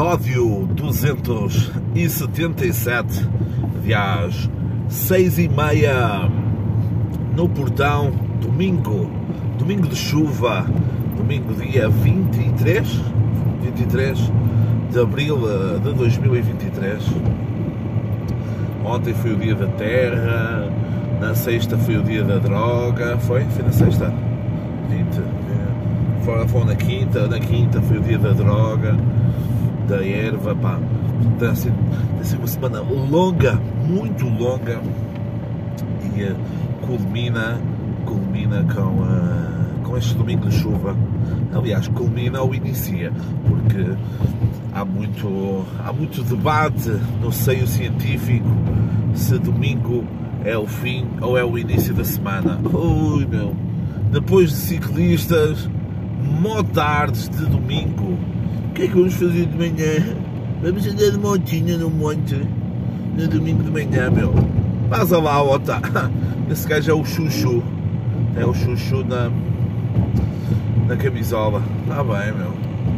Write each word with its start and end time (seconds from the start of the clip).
episódio 0.00 0.66
277, 0.76 3.28
aliás, 3.82 4.48
6 4.88 5.38
e 5.38 5.46
meia 5.46 6.26
no 7.36 7.46
portão, 7.46 8.10
domingo, 8.40 9.10
domingo 9.58 9.86
de 9.86 9.96
chuva, 9.96 10.64
domingo 11.18 11.52
dia 11.52 11.90
23, 11.90 12.88
23 13.62 14.32
de 14.90 14.98
abril 14.98 15.38
eh, 15.46 15.78
de 15.80 15.92
2023. 15.92 17.04
Ontem 18.82 19.12
foi 19.12 19.34
o 19.34 19.36
dia 19.36 19.54
da 19.54 19.66
terra, 19.66 20.66
na 21.20 21.34
sexta 21.34 21.76
foi 21.76 21.98
o 21.98 22.02
dia 22.02 22.24
da 22.24 22.38
droga, 22.38 23.18
foi? 23.18 23.44
Foi 23.44 23.64
na 23.64 23.72
sexta? 23.72 24.10
20 24.88 25.40
fora 26.24 26.46
foi 26.46 26.64
na 26.64 26.74
quinta, 26.74 27.26
na 27.26 27.38
quinta 27.38 27.82
foi 27.82 27.98
o 27.98 28.00
dia 28.00 28.18
da 28.18 28.32
droga, 28.32 28.96
da 29.90 30.04
erva, 30.04 30.54
pá. 30.54 30.78
Tem 31.38 31.54
sido 31.54 31.74
uma 32.38 32.46
semana 32.46 32.80
longa, 32.80 33.60
muito 33.84 34.28
longa 34.28 34.80
e 36.16 36.22
uh, 36.22 36.36
culmina, 36.86 37.60
culmina 38.06 38.64
com, 38.72 39.02
uh, 39.02 39.82
com 39.82 39.96
este 39.96 40.14
domingo 40.14 40.48
de 40.48 40.54
chuva. 40.54 40.96
Aliás, 41.52 41.88
culmina 41.88 42.40
ou 42.40 42.54
inicia, 42.54 43.12
porque 43.48 43.84
há 44.72 44.84
muito, 44.84 45.66
há 45.84 45.92
muito 45.92 46.22
debate 46.22 46.90
no 47.20 47.32
seio 47.32 47.66
científico 47.66 48.48
se 49.14 49.38
domingo 49.38 50.04
é 50.44 50.56
o 50.56 50.68
fim 50.68 51.04
ou 51.20 51.36
é 51.36 51.44
o 51.44 51.58
início 51.58 51.92
da 51.92 52.04
semana. 52.04 52.60
Ui 52.72 53.26
meu, 53.26 53.56
depois 54.12 54.50
de 54.50 54.56
ciclistas 54.56 55.68
motards 56.40 57.28
de 57.28 57.44
domingo. 57.46 58.29
O 58.70 58.72
que 58.72 58.82
é 58.82 58.86
que 58.86 58.94
vamos 58.94 59.14
fazer 59.14 59.46
de 59.46 59.58
manhã? 59.58 60.16
Vamos 60.62 60.86
andar 60.86 61.10
de 61.10 61.18
motinha 61.18 61.76
no 61.76 61.90
monte 61.90 62.40
no 63.16 63.26
domingo 63.26 63.64
de 63.64 63.70
manhã, 63.70 64.08
meu. 64.08 64.32
Passa 64.88 65.18
lá, 65.18 65.42
Ota. 65.42 65.82
Esse 66.48 66.68
gajo 66.68 66.92
é 66.92 66.94
o 66.94 67.04
chuchu. 67.04 67.64
É 68.36 68.46
o 68.46 68.54
chuchu 68.54 69.04
na, 69.04 69.28
na 70.86 70.96
camisola. 70.96 71.60
Está 71.82 72.04
bem, 72.04 72.32
meu. 72.32 72.52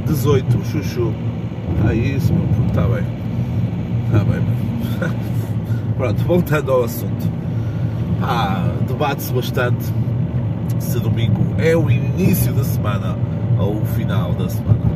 18, 0.07 0.59
o 0.59 0.65
chuchu. 0.67 1.15
Ah, 1.89 1.95
isso, 1.95 2.35
meu 2.35 2.47
puto, 2.49 2.69
está 2.69 2.83
bem. 2.83 3.05
Está 4.07 4.25
bem, 4.25 4.41
meu. 4.41 5.11
Pronto, 5.97 6.23
voltando 6.25 6.71
ao 6.71 6.85
assunto. 6.85 7.33
Ah, 8.21 8.71
debate-se 8.87 9.33
bastante 9.33 9.91
se 10.79 11.01
domingo 11.01 11.55
é 11.59 11.75
o 11.75 11.91
início 11.91 12.53
da 12.53 12.63
semana 12.63 13.17
ou 13.59 13.81
o 13.81 13.87
final 13.87 14.35
da 14.35 14.51
semana. 14.51 14.92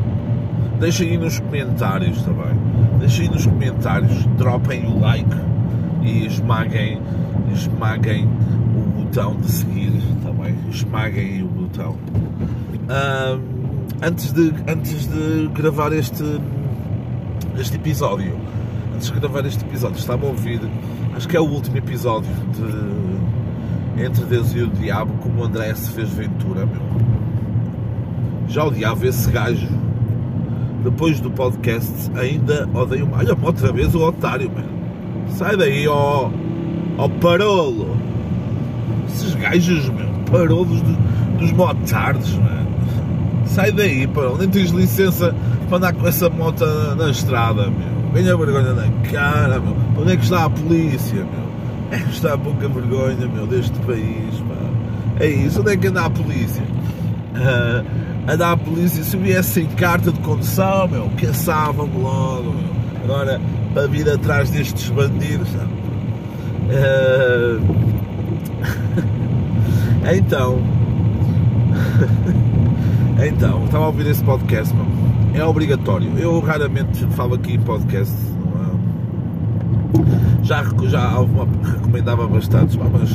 Deixem 0.78 1.10
aí 1.10 1.16
nos 1.16 1.38
comentários 1.40 2.22
também. 2.22 2.54
Deixem 2.98 3.26
aí 3.26 3.32
nos 3.32 3.46
comentários, 3.46 4.26
dropem 4.36 4.86
o 4.86 4.98
like 4.98 5.36
e 6.02 6.26
esmaguem, 6.26 7.00
esmaguem 7.52 8.28
o 8.76 9.02
botão 9.02 9.36
de 9.36 9.50
seguir 9.50 9.92
também. 10.22 10.54
Esmaguem 10.70 11.42
o 11.42 11.48
botão. 11.48 11.96
Antes, 14.02 14.32
de, 14.32 14.52
antes 14.68 15.06
de 15.06 15.48
gravar 15.54 15.92
este, 15.92 16.40
este 17.58 17.76
episódio, 17.76 18.36
antes 18.94 19.10
de 19.10 19.18
gravar 19.18 19.44
este 19.46 19.64
episódio, 19.64 19.98
estava 19.98 20.26
a 20.26 20.28
ouvir, 20.28 20.60
acho 21.16 21.26
que 21.26 21.36
é 21.36 21.40
o 21.40 21.48
último 21.48 21.78
episódio 21.78 22.30
de 22.54 24.04
Entre 24.04 24.24
Deus 24.26 24.54
e 24.54 24.60
o 24.60 24.68
Diabo, 24.68 25.14
como 25.22 25.40
o 25.40 25.44
André 25.44 25.74
se 25.74 25.90
fez 25.90 26.10
Ventura, 26.10 26.66
meu 26.66 26.96
já 28.48 28.64
odiava 28.64 29.06
esse 29.06 29.30
gajo. 29.30 29.68
Depois 30.86 31.18
do 31.18 31.32
podcast, 31.32 31.92
ainda 32.14 32.68
odeio. 32.72 33.08
Olha-me 33.12 33.44
outra 33.44 33.72
vez 33.72 33.92
o 33.92 34.06
otário, 34.06 34.48
mano. 34.48 34.68
Sai 35.30 35.56
daí, 35.56 35.88
ó. 35.88 36.30
ó 36.96 37.08
parolo. 37.08 37.96
Esses 39.08 39.34
gajos, 39.34 39.88
meu. 39.88 40.06
Parolos 40.30 40.80
dos, 40.82 40.96
dos 41.40 41.50
motards, 41.50 42.32
mano. 42.34 42.68
Sai 43.46 43.72
daí, 43.72 44.06
parolo. 44.06 44.38
Nem 44.38 44.48
tens 44.48 44.70
licença 44.70 45.34
para 45.68 45.78
andar 45.78 45.92
com 45.92 46.06
essa 46.06 46.30
moto 46.30 46.64
na, 46.64 46.94
na 46.94 47.10
estrada, 47.10 47.64
meu. 47.64 48.12
Ganha 48.14 48.36
vergonha 48.36 48.72
na 48.72 48.88
cara, 49.10 49.58
meu. 49.58 49.76
Onde 49.98 50.12
é 50.12 50.16
que 50.16 50.22
está 50.22 50.44
a 50.44 50.50
polícia, 50.50 51.16
meu? 51.16 51.46
É 51.90 51.98
que 51.98 52.10
está 52.10 52.34
a 52.34 52.38
pouca 52.38 52.68
vergonha, 52.68 53.26
meu, 53.26 53.44
deste 53.48 53.76
país, 53.80 54.38
pá. 54.48 54.54
É 55.18 55.26
isso, 55.26 55.62
onde 55.62 55.72
é 55.72 55.76
que 55.76 55.88
anda 55.88 56.04
a 56.04 56.10
polícia? 56.10 56.62
Uh, 57.34 58.05
andar 58.28 58.52
a 58.52 58.56
polícia, 58.56 59.02
se 59.02 59.16
viesse 59.16 59.50
sem 59.50 59.66
carta 59.66 60.10
de 60.10 60.18
condução, 60.20 60.88
meu, 60.88 61.10
caçavam-me 61.20 61.98
logo, 61.98 62.52
meu. 62.52 62.76
Agora, 63.04 63.40
para 63.72 63.86
vir 63.86 64.08
atrás 64.08 64.50
destes 64.50 64.90
bandidos, 64.90 65.48
Uh... 66.66 67.62
então, 70.16 70.58
então, 73.24 73.64
estava 73.66 73.84
a 73.84 73.86
ouvir 73.86 74.08
esse 74.08 74.24
podcast, 74.24 74.74
meu. 74.74 74.84
É 75.40 75.44
obrigatório. 75.44 76.10
Eu 76.18 76.40
raramente 76.40 77.06
falo 77.14 77.34
aqui 77.34 77.54
em 77.54 77.60
podcast. 77.60 78.12
É? 80.42 80.44
Já, 80.44 80.64
já 80.88 81.20
uma, 81.20 81.46
recomendava 81.62 82.26
bastante, 82.26 82.76
mas 82.76 83.10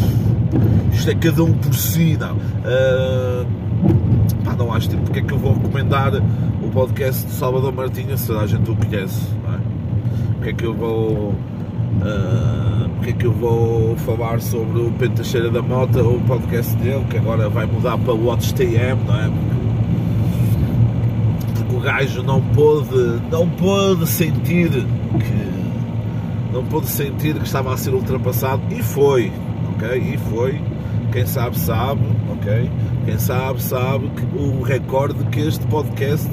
isto 0.94 1.11
é 1.11 1.16
cada 1.16 1.44
um 1.44 1.51
por 1.51 1.73
si, 1.73 2.17
não. 2.17 2.35
Uh 2.38 3.70
pá, 4.44 4.56
não 4.56 4.74
acho 4.74 4.90
tipo, 4.90 5.03
porque 5.03 5.19
é 5.19 5.22
que 5.22 5.34
eu 5.34 5.38
vou 5.38 5.53
recomendar 5.53 6.14
o 6.16 6.69
podcast 6.72 7.25
de 7.25 7.34
Salvador 7.34 7.74
Martinha 7.74 8.18
se 8.18 8.31
a 8.31 8.46
gente 8.46 8.69
o 8.69 8.75
conhece, 8.75 9.28
não 9.44 9.53
é? 9.53 9.58
Porque 10.36 10.50
é 10.50 10.53
que 10.53 10.64
eu 10.64 10.74
vou. 10.74 11.34
Uh, 12.02 12.90
porque 12.96 13.09
é 13.09 13.14
que 13.14 13.25
eu 13.25 13.34
vou 13.34 13.96
falar 13.97 14.40
sobre 14.42 14.81
o 14.81 14.92
Pedro 14.92 15.52
da 15.52 15.62
Mota, 15.62 16.03
o 16.03 16.19
podcast 16.22 16.75
dele, 16.78 17.06
que 17.09 17.18
agora 17.18 17.50
vai 17.50 17.66
mudar 17.66 17.97
para 17.97 18.14
o 18.14 18.25
Watch 18.25 18.53
TM, 18.53 19.03
não 19.06 19.16
é? 19.16 19.30
Porque, 19.30 19.56
porque 21.56 21.75
o 21.75 21.80
gajo 21.80 22.24
não 22.24 22.42
pôde, 22.42 23.22
não 23.31 23.50
pôde 23.50 24.08
sentir 24.08 24.69
que 24.69 25.52
não 26.52 26.63
pôde 26.66 26.88
sentir 26.88 27.36
que 27.36 27.46
estava 27.46 27.74
a 27.74 27.78
ser 27.78 27.94
ultrapassado 27.94 28.62
e 28.69 28.84
foi, 28.84 29.31
ok? 29.74 29.98
E 29.98 30.18
foi, 30.18 30.62
quem 31.11 31.25
sabe 31.25 31.59
sabe, 31.59 32.01
ok? 32.31 32.72
Quem 33.05 33.19
sabe, 33.19 33.61
sabe 33.61 34.09
que 34.09 34.38
o 34.38 34.61
recorde 34.61 35.23
que 35.25 35.41
este 35.41 35.66
podcast, 35.67 36.29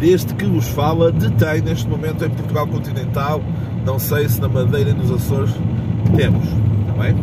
desde 0.00 0.34
que 0.34 0.46
vos 0.46 0.66
fala, 0.68 1.12
detém 1.12 1.60
neste 1.60 1.86
momento 1.88 2.24
em 2.24 2.30
Portugal 2.30 2.66
continental. 2.66 3.42
Não 3.84 3.98
sei 3.98 4.28
se 4.28 4.40
na 4.40 4.48
Madeira 4.48 4.90
e 4.90 4.94
nos 4.94 5.10
Açores 5.10 5.54
temos, 6.16 6.44
está 6.44 7.02
bem? 7.02 7.14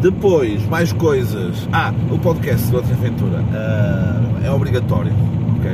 Depois, 0.00 0.66
mais 0.66 0.92
coisas. 0.92 1.68
Ah, 1.72 1.92
o 2.10 2.18
podcast 2.18 2.70
do 2.70 2.76
Outra 2.76 2.94
Aventura 2.94 3.40
uh, 3.40 4.44
é 4.44 4.50
obrigatório, 4.50 5.12
ok? 5.58 5.70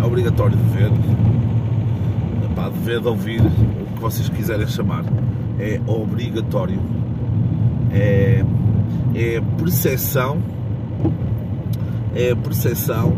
É 0.00 0.04
obrigatório 0.04 0.56
de 0.56 0.76
ver. 0.76 0.90
De 0.90 2.84
ver, 2.84 3.00
de 3.00 3.08
ouvir, 3.08 3.40
o 3.40 3.94
que 3.94 4.00
vocês 4.00 4.28
quiserem 4.28 4.66
chamar. 4.66 5.04
É 5.58 5.80
obrigatório. 5.86 6.78
É 7.92 8.44
é 9.14 9.40
percepção, 9.58 10.40
é 12.14 12.34
percepção 12.34 13.16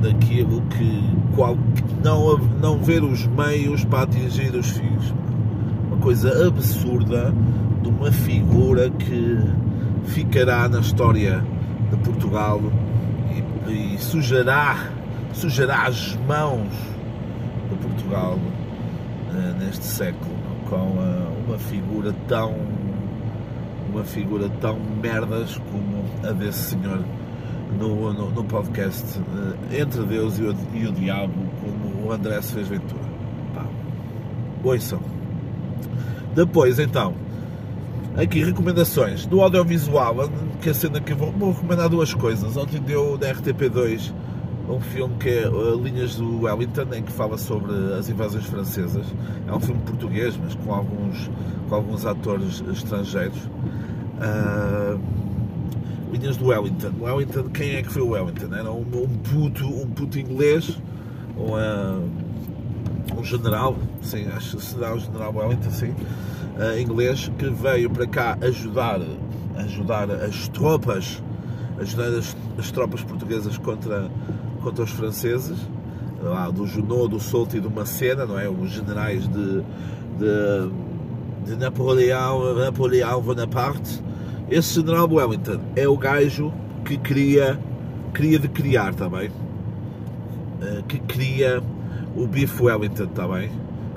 daquilo 0.00 0.62
que, 0.62 1.02
qual, 1.34 1.58
não, 2.02 2.38
não 2.38 2.78
ver 2.78 3.02
os 3.02 3.26
meios 3.26 3.84
para 3.84 4.02
atingir 4.02 4.54
os 4.54 4.70
fins. 4.70 5.14
Uma 5.88 5.96
coisa 5.98 6.46
absurda 6.46 7.34
de 7.82 7.88
uma 7.88 8.12
figura 8.12 8.88
que 8.90 9.38
ficará 10.04 10.68
na 10.68 10.80
história 10.80 11.44
de 11.90 11.96
Portugal 11.98 12.60
e, 13.68 13.94
e 13.94 13.98
sujará, 13.98 14.90
sujará 15.32 15.86
as 15.86 16.16
mãos 16.28 16.68
de 17.70 17.76
Portugal 17.76 18.38
uh, 18.38 19.58
neste 19.58 19.84
século 19.84 20.36
com 20.68 20.76
uh, 20.76 21.32
uma 21.46 21.58
figura 21.58 22.14
tão 22.28 22.54
uma 23.90 24.04
figura 24.04 24.48
tão 24.60 24.78
merdas 25.02 25.60
como 25.70 26.04
a 26.28 26.32
desse 26.32 26.70
senhor 26.70 27.04
no, 27.78 28.12
no, 28.12 28.30
no 28.30 28.44
podcast 28.44 29.18
uh, 29.18 29.56
Entre 29.74 30.02
Deus 30.04 30.38
e 30.38 30.42
o, 30.42 30.56
e 30.74 30.86
o, 30.86 30.92
Diabo, 30.92 31.34
como 31.60 32.06
o 32.06 32.12
André 32.12 32.40
fez 32.42 32.68
Ventura. 32.68 33.04
Pá, 33.54 33.66
ouçam. 34.62 35.00
Depois, 36.34 36.78
então, 36.78 37.14
aqui 38.16 38.42
recomendações 38.44 39.26
do 39.26 39.40
audiovisual, 39.40 40.30
que 40.60 40.70
a 40.70 40.74
cena 40.74 41.00
que 41.00 41.12
eu 41.12 41.16
vou, 41.16 41.32
vou 41.32 41.52
recomendar 41.52 41.88
duas 41.88 42.12
coisas. 42.14 42.56
Ontem 42.56 42.80
deu 42.80 43.16
da 43.16 43.32
RTP2 43.32 44.12
um 44.68 44.80
filme 44.80 45.14
que 45.18 45.28
é 45.28 45.48
uh, 45.48 45.80
Linhas 45.80 46.16
do 46.16 46.42
Wellington, 46.42 46.94
em 46.94 47.02
que 47.02 47.12
fala 47.12 47.38
sobre 47.38 47.72
as 47.98 48.08
invasões 48.08 48.46
francesas. 48.46 49.06
É 49.46 49.52
um 49.52 49.60
filme 49.60 49.80
português, 49.82 50.36
mas 50.42 50.54
com 50.54 50.74
alguns, 50.74 51.30
com 51.68 51.74
alguns 51.74 52.04
atores 52.04 52.62
estrangeiros. 52.72 53.38
Uh, 54.18 55.00
Linhas 56.12 56.36
do 56.36 56.46
Wellington. 56.46 56.92
Wellington, 57.00 57.44
quem 57.50 57.74
é 57.74 57.82
que 57.82 57.90
foi 57.90 58.02
o 58.02 58.10
Wellington? 58.10 58.54
Era 58.54 58.70
um, 58.70 58.80
um, 58.80 59.08
puto, 59.18 59.66
um 59.66 59.86
puto 59.90 60.18
inglês 60.18 60.78
um, 61.36 63.18
um 63.18 63.24
general, 63.24 63.76
sim, 64.02 64.26
acho 64.34 64.56
que 64.56 64.64
será 64.64 64.94
o 64.94 64.98
general 64.98 65.34
Wellington, 65.34 65.70
sim, 65.70 65.90
uh, 65.90 66.78
inglês, 66.80 67.30
que 67.38 67.48
veio 67.50 67.90
para 67.90 68.06
cá 68.06 68.38
ajudar, 68.40 69.00
ajudar 69.56 70.10
as 70.10 70.48
tropas, 70.48 71.22
ajudar 71.78 72.08
as, 72.08 72.36
as 72.58 72.70
tropas 72.70 73.02
portuguesas 73.02 73.58
contra, 73.58 74.10
contra 74.66 74.82
os 74.82 74.90
franceses, 74.90 75.56
lá 76.20 76.50
do 76.50 76.66
Junot, 76.66 77.08
do 77.08 77.20
Soult 77.20 77.56
e 77.56 77.60
do 77.60 77.70
Macena, 77.70 78.26
não 78.26 78.36
é? 78.36 78.48
Os 78.48 78.70
generais 78.70 79.28
de, 79.28 79.62
de, 80.18 80.70
de 81.44 81.56
Napoleão, 81.56 82.52
Napoleão 82.56 83.22
Bonaparte. 83.22 84.02
Esse 84.50 84.74
general 84.74 85.08
Wellington 85.08 85.60
é 85.76 85.86
o 85.86 85.96
gajo 85.96 86.52
que 86.84 86.96
cria, 86.96 87.60
cria 88.12 88.40
de 88.40 88.48
criar 88.48 88.92
também, 88.92 89.28
uh, 89.28 90.82
que 90.88 90.98
cria 90.98 91.62
o 92.16 92.26
Beef 92.26 92.60
Wellington 92.60 93.06
também, 93.06 93.52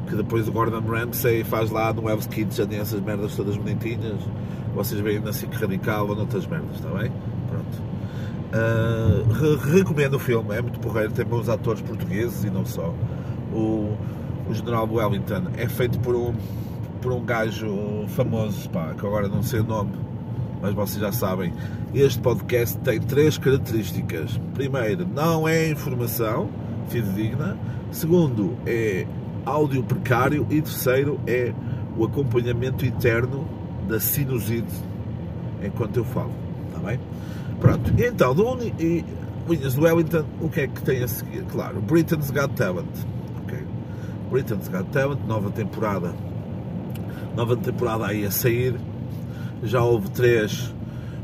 que 0.08 0.16
depois 0.16 0.48
o 0.48 0.52
Gordon 0.52 0.82
Ramsay 0.82 1.44
faz 1.44 1.72
lá 1.72 1.92
no 1.92 2.08
Hell's 2.08 2.28
Kitchen 2.28 2.68
essas 2.76 3.02
merdas 3.02 3.36
todas 3.36 3.58
bonitinhas, 3.58 4.20
vocês 4.76 5.02
veem 5.02 5.20
na 5.20 5.34
SIC 5.34 5.52
Radical 5.52 6.08
ou 6.08 6.16
noutras 6.16 6.46
merdas, 6.46 6.76
está 6.76 6.90
bem? 6.90 7.12
Pronto. 7.50 7.99
Uh, 8.50 9.32
re 9.32 9.78
recomendo 9.78 10.16
o 10.16 10.20
filme, 10.20 10.56
é 10.56 10.62
muito 10.62 10.80
porreiro, 10.80 11.12
tem 11.12 11.24
bons 11.24 11.48
atores 11.48 11.82
portugueses 11.82 12.44
e 12.44 12.50
não 12.50 12.66
só. 12.66 12.94
O, 13.54 13.96
o 14.50 14.54
General 14.54 14.88
Wellington 14.92 15.44
é 15.56 15.68
feito 15.68 16.00
por 16.00 16.16
um, 16.16 16.34
por 17.02 17.12
um 17.12 17.24
gajo 17.24 18.06
famoso, 18.10 18.70
pá, 18.70 18.94
que 18.98 19.06
agora 19.06 19.28
não 19.28 19.44
sei 19.44 19.60
o 19.60 19.64
nome, 19.64 19.92
mas 20.62 20.74
vocês 20.74 21.00
já 21.00 21.12
sabem. 21.12 21.54
Este 21.94 22.20
podcast 22.20 22.78
tem 22.80 23.00
três 23.00 23.38
características. 23.38 24.40
Primeiro, 24.54 25.08
não 25.08 25.48
é 25.48 25.70
informação 25.70 26.50
fidedigna. 26.88 27.58
Segundo, 27.92 28.58
é 28.66 29.08
áudio 29.46 29.84
precário. 29.84 30.46
E 30.50 30.62
terceiro, 30.62 31.20
é 31.26 31.54
o 31.98 32.06
acompanhamento 32.06 32.86
eterno 32.86 33.48
da 33.88 34.00
sinusite 34.00 34.74
enquanto 35.64 35.98
eu 35.98 36.06
falo. 36.06 36.32
Está 36.68 36.80
bem? 36.80 37.00
Pronto, 37.60 37.94
então, 37.98 38.34
do 38.34 38.48
Uni, 38.48 39.04
Williams 39.48 39.78
Wellington, 39.78 40.26
o 40.42 40.50
que 40.50 40.62
é 40.62 40.68
que 40.68 40.82
tem 40.82 41.04
a 41.04 41.08
seguir? 41.08 41.44
Claro, 41.52 41.82
Britain's 41.82 42.32
Got 42.32 42.54
Talent. 42.56 42.88
Okay. 43.44 43.64
Britain's 44.30 44.68
Got 44.68 44.90
Talent, 44.92 45.20
nova 45.28 45.50
temporada. 45.50 46.14
Nova 47.36 47.58
temporada 47.58 48.08
aí 48.08 48.26
a 48.26 48.32
sair. 48.32 48.76
Já 49.64 49.84
houve 49.84 50.10
três 50.12 50.74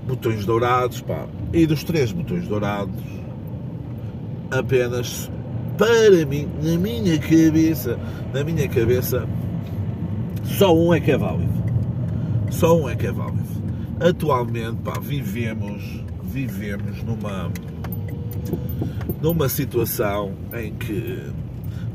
botões 0.08 0.46
dourados, 0.46 1.02
pá. 1.02 1.28
E 1.54 1.66
dos 1.66 1.84
três 1.84 2.12
botões 2.12 2.48
dourados, 2.48 3.04
apenas 4.52 5.30
para 5.78 6.26
mim, 6.26 6.50
na 6.62 6.78
minha 6.78 7.18
cabeça, 7.20 8.00
na 8.34 8.44
minha 8.44 8.68
cabeça, 8.68 9.28
só 10.44 10.76
um 10.76 10.94
é 10.94 11.00
que 11.00 11.12
é 11.12 11.18
válido. 11.18 11.54
Só 12.50 12.78
um 12.78 12.90
é 12.90 12.96
que 12.96 13.08
é 13.08 13.12
válido. 13.12 13.46
Atualmente, 14.00 14.78
pá, 14.84 15.00
vivemos 15.00 16.05
vivemos 16.36 17.02
numa 17.02 17.50
numa 19.22 19.48
situação 19.48 20.34
em 20.54 20.74
que 20.74 21.24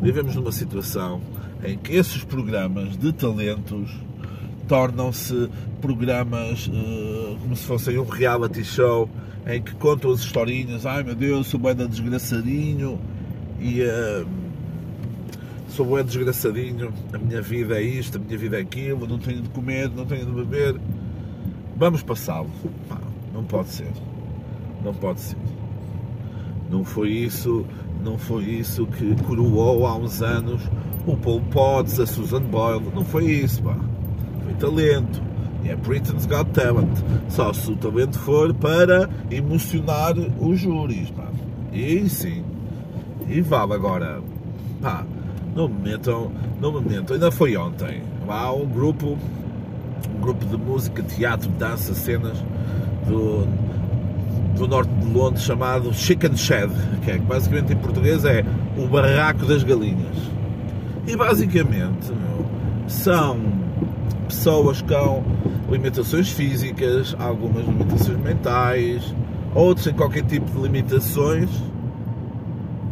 vivemos 0.01 0.35
numa 0.35 0.51
situação 0.51 1.21
em 1.63 1.77
que 1.77 1.93
esses 1.95 2.25
programas 2.25 2.97
de 2.97 3.13
talentos 3.13 3.91
tornam-se 4.67 5.51
programas 5.83 6.69
uh, 6.69 7.37
como 7.43 7.55
se 7.55 7.67
fossem 7.67 7.99
um 7.99 8.05
reality 8.05 8.65
show 8.65 9.11
em 9.47 9.61
que 9.61 9.75
contam 9.75 10.11
as 10.11 10.21
historinhas, 10.21 10.87
ai 10.87 11.03
meu 11.03 11.15
Deus, 11.15 11.49
sou 11.49 11.61
bem 11.61 11.75
desgraçadinho 11.75 12.99
e 13.61 13.83
uh, 13.83 14.27
sou 15.69 15.85
bem 15.85 16.03
desgraçadinho, 16.03 16.95
a 17.13 17.19
minha 17.19 17.43
vida 17.43 17.79
é 17.79 17.83
isto, 17.83 18.17
a 18.17 18.21
minha 18.21 18.39
vida 18.39 18.57
é 18.57 18.63
aquilo, 18.63 19.07
não 19.07 19.19
tenho 19.19 19.43
de 19.43 19.51
comer, 19.51 19.91
não 19.91 20.07
tenho 20.07 20.25
de 20.25 20.33
beber. 20.33 20.81
Vamos 21.77 22.03
passá-lo. 22.03 22.51
Não 23.33 23.45
pode 23.45 23.71
ser. 23.71 24.10
Não 24.85 24.95
pode 24.95 25.21
ser. 25.21 25.37
Não 26.71 26.85
foi 26.85 27.11
isso, 27.11 27.65
não 28.05 28.17
foi 28.17 28.45
isso 28.45 28.87
que 28.87 29.15
coroou 29.25 29.87
há 29.87 29.97
uns 29.97 30.23
anos 30.23 30.63
o 31.07 31.17
Paul 31.17 31.41
Potts, 31.51 31.99
a 31.99 32.07
Susan 32.07 32.43
Boyle. 32.43 32.87
Não 32.95 33.05
foi 33.05 33.25
isso, 33.25 33.63
pá. 33.63 33.77
Foi 34.45 34.55
talento. 34.55 35.23
E 35.65 35.69
é 35.69 35.77
Britain's 35.77 36.27
Got 36.27 36.51
Talent. 36.53 36.91
Só 37.29 37.53
se 37.53 37.71
o 37.71 37.77
talento 37.77 38.19
for 38.19 38.55
para 38.55 39.09
emocionar 39.31 40.15
os 40.19 40.61
júris, 40.61 41.11
pá. 41.11 41.29
E 41.73 42.09
sim. 42.09 42.45
E 43.29 43.41
vale 43.41 43.75
agora. 43.75 44.23
Pá, 44.81 45.05
não 45.55 45.69
me 45.69 45.91
metam, 45.91 46.31
não 46.61 46.73
me 46.73 46.89
metam. 46.89 47.15
Ainda 47.15 47.31
foi 47.31 47.57
ontem. 47.57 48.03
Há 48.29 48.53
um 48.53 48.67
grupo, 48.67 49.19
um 50.17 50.21
grupo 50.21 50.45
de 50.47 50.57
música, 50.57 51.03
teatro, 51.03 51.51
dança, 51.51 51.95
cenas 51.95 52.39
do 53.07 53.47
do 54.61 54.69
norte 54.69 54.93
de 54.93 55.07
Londres 55.07 55.43
chamado 55.43 55.93
Chicken 55.95 56.37
Shed, 56.37 56.71
que 57.03 57.13
é 57.13 57.19
basicamente 57.19 57.73
em 57.73 57.77
português 57.77 58.25
é 58.27 58.45
o 58.77 58.87
barraco 58.87 59.47
das 59.47 59.65
galinhas. 59.65 60.17
E 61.07 61.17
basicamente 61.17 62.13
são 62.87 63.41
pessoas 64.29 64.83
com 64.83 65.25
limitações 65.71 66.31
físicas, 66.31 67.17
algumas 67.19 67.65
limitações 67.65 68.19
mentais, 68.19 69.15
outros 69.55 69.85
sem 69.85 69.95
qualquer 69.95 70.25
tipo 70.25 70.51
de 70.51 70.61
limitações, 70.61 71.49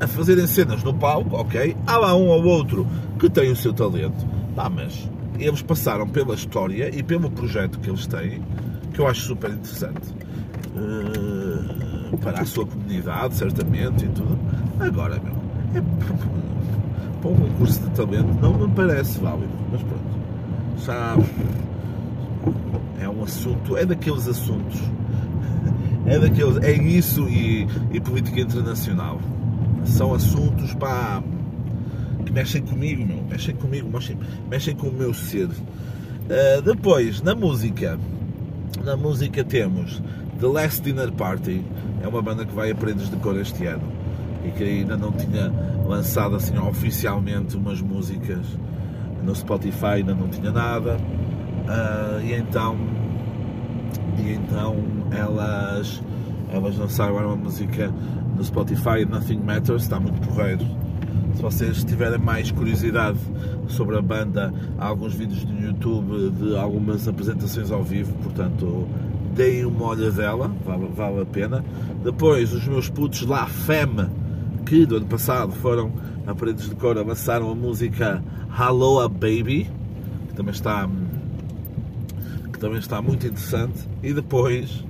a 0.00 0.06
fazerem 0.06 0.46
cenas 0.46 0.82
no 0.82 0.94
palco, 0.94 1.36
ok? 1.36 1.76
Há 1.86 1.98
lá 1.98 2.16
um 2.16 2.28
ou 2.28 2.44
outro 2.44 2.86
que 3.18 3.28
tem 3.28 3.50
o 3.50 3.56
seu 3.56 3.74
talento, 3.74 4.26
tá, 4.54 4.70
mas 4.70 5.08
eles 5.38 5.60
passaram 5.60 6.08
pela 6.08 6.34
história 6.34 6.90
e 6.96 7.02
pelo 7.02 7.30
projeto 7.30 7.78
que 7.78 7.90
eles 7.90 8.06
têm, 8.06 8.42
que 8.94 9.00
eu 9.00 9.06
acho 9.06 9.20
super 9.20 9.50
interessante. 9.50 10.14
Uh, 10.78 12.16
para 12.18 12.40
a 12.40 12.44
sua 12.44 12.66
comunidade, 12.66 13.34
certamente, 13.34 14.04
e 14.04 14.08
tudo. 14.08 14.38
Agora, 14.78 15.20
meu, 15.20 15.34
é, 15.74 15.82
para 17.20 17.30
um 17.30 17.36
concurso 17.36 17.80
de 17.80 17.90
talento 17.90 18.28
não 18.40 18.54
me 18.54 18.74
parece 18.74 19.18
válido, 19.18 19.52
mas 19.70 19.82
pronto. 19.82 20.18
Já 20.84 21.16
é 23.00 23.08
um 23.08 23.22
assunto, 23.24 23.76
é 23.76 23.84
daqueles 23.84 24.28
assuntos, 24.28 24.80
é 26.06 26.18
daqueles, 26.18 26.56
é 26.62 26.72
isso 26.72 27.28
e, 27.28 27.66
e 27.92 28.00
política 28.00 28.40
internacional. 28.40 29.20
São 29.84 30.14
assuntos 30.14 30.74
para 30.74 31.22
que 32.24 32.32
mexem 32.32 32.62
comigo, 32.62 33.06
meu, 33.06 33.22
mexem 33.24 33.54
comigo, 33.54 33.88
mexem, 33.90 34.18
mexem 34.48 34.76
com 34.76 34.88
o 34.88 34.92
meu 34.92 35.12
ser. 35.14 35.46
Uh, 35.48 36.62
depois, 36.62 37.22
na 37.22 37.34
música, 37.34 37.98
na 38.84 38.96
música 38.96 39.42
temos 39.42 40.02
The 40.38 40.46
Last 40.46 40.82
Dinner 40.82 41.10
Party 41.10 41.64
é 42.00 42.06
uma 42.06 42.22
banda 42.22 42.44
que 42.44 42.54
vai 42.54 42.70
a 42.70 42.74
de 42.74 43.16
Cor 43.16 43.36
este 43.36 43.66
ano 43.66 43.82
e 44.44 44.52
que 44.52 44.62
ainda 44.62 44.96
não 44.96 45.10
tinha 45.10 45.52
lançado 45.84 46.36
assim 46.36 46.56
oficialmente 46.56 47.56
umas 47.56 47.80
músicas 47.80 48.46
no 49.24 49.34
Spotify, 49.34 49.96
ainda 49.96 50.14
não 50.14 50.28
tinha 50.28 50.52
nada. 50.52 50.96
Uh, 50.96 52.24
e 52.24 52.34
então 52.34 52.76
e 54.16 54.32
então 54.32 54.76
elas 55.10 56.00
elas 56.52 56.78
lançaram 56.78 57.16
uma 57.16 57.36
música 57.36 57.92
no 58.36 58.44
Spotify, 58.44 59.04
Nothing 59.08 59.40
Matters, 59.40 59.82
está 59.82 59.98
muito 59.98 60.20
porreiro. 60.20 60.64
Se 61.34 61.42
vocês 61.42 61.82
tiverem 61.82 62.18
mais 62.18 62.52
curiosidade 62.52 63.18
sobre 63.66 63.96
a 63.96 64.02
banda, 64.02 64.54
há 64.78 64.86
alguns 64.86 65.14
vídeos 65.14 65.44
no 65.44 65.60
YouTube 65.60 66.30
de 66.30 66.56
algumas 66.56 67.08
apresentações 67.08 67.72
ao 67.72 67.82
vivo, 67.82 68.14
portanto 68.22 68.88
deem 69.38 69.64
uma 69.64 69.86
olhadela, 69.86 70.54
vale, 70.66 70.86
vale 70.88 71.20
a 71.20 71.24
pena. 71.24 71.64
Depois, 72.02 72.52
os 72.52 72.66
meus 72.66 72.90
putos 72.90 73.22
La 73.22 73.46
Femme, 73.46 74.08
que 74.66 74.84
do 74.84 74.96
ano 74.96 75.06
passado 75.06 75.52
foram 75.52 75.92
a 76.26 76.34
Paredes 76.34 76.68
de 76.68 76.74
Cor, 76.74 76.96
lançaram 76.96 77.48
a 77.48 77.54
música 77.54 78.20
Hello 78.58 79.08
Baby, 79.08 79.70
que 80.28 80.34
também 80.34 80.52
está, 80.52 80.90
que 82.52 82.58
também 82.58 82.80
está 82.80 83.00
muito 83.00 83.28
interessante. 83.28 83.88
E 84.02 84.12
depois, 84.12 84.84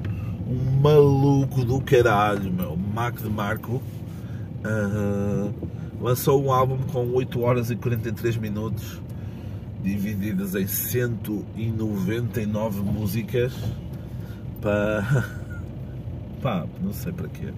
um 0.49 0.81
maluco 0.81 1.63
do 1.63 1.79
caralho, 1.83 2.51
meu, 2.51 2.75
Mac 2.75 3.21
de 3.21 3.29
Marco, 3.29 3.83
uh, 4.65 5.53
lançou 6.01 6.43
um 6.43 6.51
álbum 6.51 6.79
com 6.91 7.07
8 7.13 7.39
horas 7.43 7.71
e 7.71 7.77
43 7.77 8.39
minutos, 8.39 8.99
divididas 9.83 10.55
em 10.55 10.67
199 10.67 12.81
músicas 12.81 13.53
para. 14.61 15.25
Pá, 16.43 16.67
não 16.81 16.93
sei 16.93 17.13
para 17.13 17.29
quê. 17.29 17.53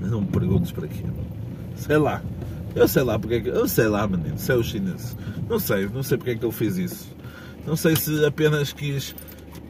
Não 0.00 0.20
me 0.20 0.28
perguntes 0.28 0.70
para 0.72 0.86
quê. 0.86 1.04
Sei 1.76 1.96
lá. 1.96 2.22
Eu 2.74 2.86
sei 2.86 3.02
lá 3.02 3.18
porque 3.18 3.36
é 3.36 3.40
que. 3.40 3.48
Eu 3.48 3.66
sei 3.66 3.88
lá, 3.88 4.06
menino. 4.06 4.38
Sei 4.38 4.54
o 4.54 4.62
chinês. 4.62 5.16
Não 5.48 5.58
sei, 5.58 5.88
não 5.88 6.02
sei 6.02 6.16
porque 6.18 6.32
é 6.32 6.34
que 6.36 6.44
ele 6.44 6.52
fez 6.52 6.76
isso. 6.76 7.16
Não 7.66 7.74
sei 7.74 7.96
se 7.96 8.24
apenas 8.24 8.72
quis 8.72 9.14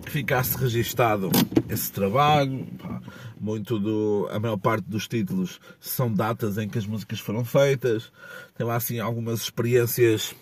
que 0.04 0.10
ficasse 0.10 0.56
registado 0.58 1.30
esse 1.68 1.90
trabalho. 1.92 2.66
Pá. 2.78 3.00
muito 3.40 3.78
do. 3.78 4.28
A 4.30 4.38
maior 4.38 4.56
parte 4.56 4.84
dos 4.88 5.08
títulos 5.08 5.60
são 5.80 6.12
datas 6.12 6.58
em 6.58 6.68
que 6.68 6.78
as 6.78 6.86
músicas 6.86 7.20
foram 7.20 7.44
feitas. 7.44 8.12
Tem 8.56 8.66
lá 8.66 8.76
assim 8.76 8.98
algumas 8.98 9.40
experiências. 9.42 10.34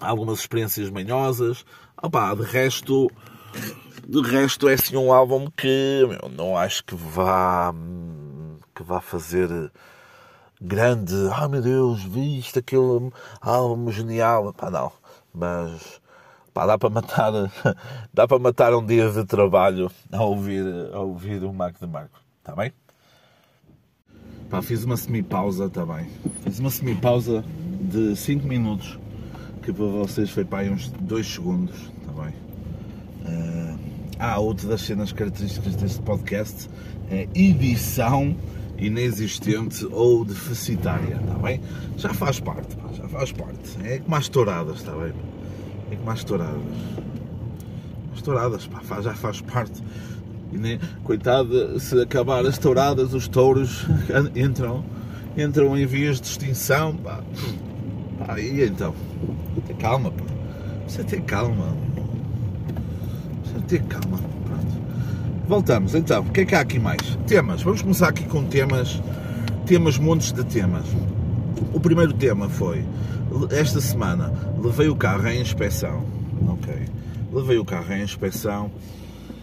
Algumas 0.00 0.40
experiências 0.40 0.90
manhosas. 0.90 1.64
Opa, 2.02 2.34
de 2.34 2.42
resto. 2.42 3.10
De 4.08 4.20
resto 4.22 4.68
é 4.68 4.74
assim 4.74 4.96
um 4.96 5.12
álbum 5.12 5.50
que 5.50 6.02
não 6.36 6.56
acho 6.56 6.84
que 6.84 6.94
vá. 6.94 7.74
que 8.74 8.82
vá 8.82 9.00
fazer 9.00 9.48
grande. 10.60 11.14
Ah 11.32 11.48
meu 11.48 11.60
Deus, 11.60 12.04
viste 12.04 12.60
aquele 12.60 13.10
álbum 13.40 13.90
genial. 13.90 14.52
Pá, 14.54 14.70
não. 14.70 14.92
Mas 15.34 16.00
Pá, 16.56 16.64
dá 16.64 16.78
para 16.78 16.88
matar, 16.88 17.32
dá 18.14 18.26
para 18.26 18.38
matar 18.38 18.74
um 18.74 18.86
dia 18.86 19.10
de 19.10 19.26
trabalho 19.26 19.90
a 20.10 20.24
ouvir, 20.24 20.64
a 20.90 21.00
ouvir 21.00 21.44
o 21.44 21.52
Mac 21.52 21.78
de 21.78 21.86
Marco. 21.86 22.18
Está 22.38 22.56
bem? 22.56 22.72
Pá, 24.48 24.62
fiz 24.62 24.82
uma 24.82 24.96
semi-pausa 24.96 25.68
também. 25.68 26.08
Fiz 26.44 26.58
uma 26.58 26.70
semi-pausa 26.70 27.44
de 27.82 28.16
5 28.16 28.46
minutos, 28.46 28.98
que 29.62 29.70
para 29.70 29.84
vocês 29.84 30.30
foi 30.30 30.46
aí 30.52 30.70
uns 30.70 30.88
2 30.88 31.26
segundos. 31.26 31.76
Está 32.00 32.22
bem? 32.22 32.45
Ah, 34.18 34.38
outra 34.38 34.68
das 34.68 34.80
cenas 34.82 35.12
características 35.12 35.76
deste 35.76 36.00
podcast 36.02 36.70
é 37.10 37.28
edição 37.34 38.34
inexistente 38.78 39.86
ou 39.90 40.24
deficitária, 40.24 41.18
está 41.20 41.34
bem? 41.34 41.60
Já 41.96 42.12
faz 42.12 42.40
parte, 42.40 42.76
já 42.94 43.08
faz 43.08 43.32
parte. 43.32 43.76
É 43.84 43.98
como 43.98 44.16
as 44.16 44.28
touradas, 44.28 44.76
está 44.76 44.92
bem? 44.92 45.12
é 45.90 45.96
como 45.96 46.10
as 46.10 46.24
touradas. 46.24 46.62
As 48.14 48.22
touradas, 48.22 48.66
pá, 48.66 49.00
já 49.00 49.14
faz 49.14 49.40
parte. 49.40 49.82
E 50.52 50.58
nem, 50.58 50.78
coitado, 51.04 51.78
se 51.78 52.00
acabar 52.00 52.44
as 52.46 52.58
touradas, 52.58 53.12
os 53.14 53.28
touros 53.28 53.86
entram, 54.34 54.84
entram 55.36 55.76
em 55.76 55.86
vias 55.86 56.20
de 56.20 56.28
extinção. 56.28 56.96
Pá. 56.96 57.22
Pá, 58.18 58.40
e 58.40 58.64
então? 58.64 58.94
Ter 59.66 59.76
calma, 59.76 60.10
pá. 60.10 60.24
Precisa 60.84 61.04
ter 61.04 61.20
calma. 61.22 61.85
Ter 63.62 63.82
calma. 63.82 64.18
Pronto. 64.18 65.46
Voltamos 65.48 65.94
então. 65.94 66.22
O 66.22 66.30
que 66.30 66.40
é 66.40 66.44
que 66.44 66.54
há 66.54 66.60
aqui 66.60 66.78
mais? 66.78 67.18
Temas. 67.26 67.62
Vamos 67.62 67.82
começar 67.82 68.08
aqui 68.08 68.24
com 68.24 68.44
temas. 68.44 69.00
Temas, 69.66 69.98
montes 69.98 70.32
de 70.32 70.44
temas. 70.44 70.84
O 71.72 71.80
primeiro 71.80 72.12
tema 72.12 72.48
foi 72.48 72.84
esta 73.50 73.80
semana 73.80 74.32
levei 74.62 74.88
o 74.88 74.96
carro 74.96 75.26
em 75.28 75.40
inspeção. 75.40 76.04
Ok. 76.48 76.74
Levei 77.32 77.58
o 77.58 77.64
carro 77.64 77.92
em 77.92 78.02
inspeção 78.02 78.70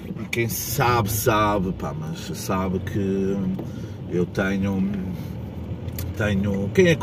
e 0.05 0.25
quem 0.29 0.49
sabe, 0.49 1.11
sabe, 1.11 1.71
pá, 1.73 1.93
mas 1.93 2.19
sabe 2.37 2.79
que 2.79 3.37
eu 4.09 4.25
tenho. 4.27 4.89
Tenho. 6.17 6.69
Quem, 6.73 6.87
é, 6.87 6.97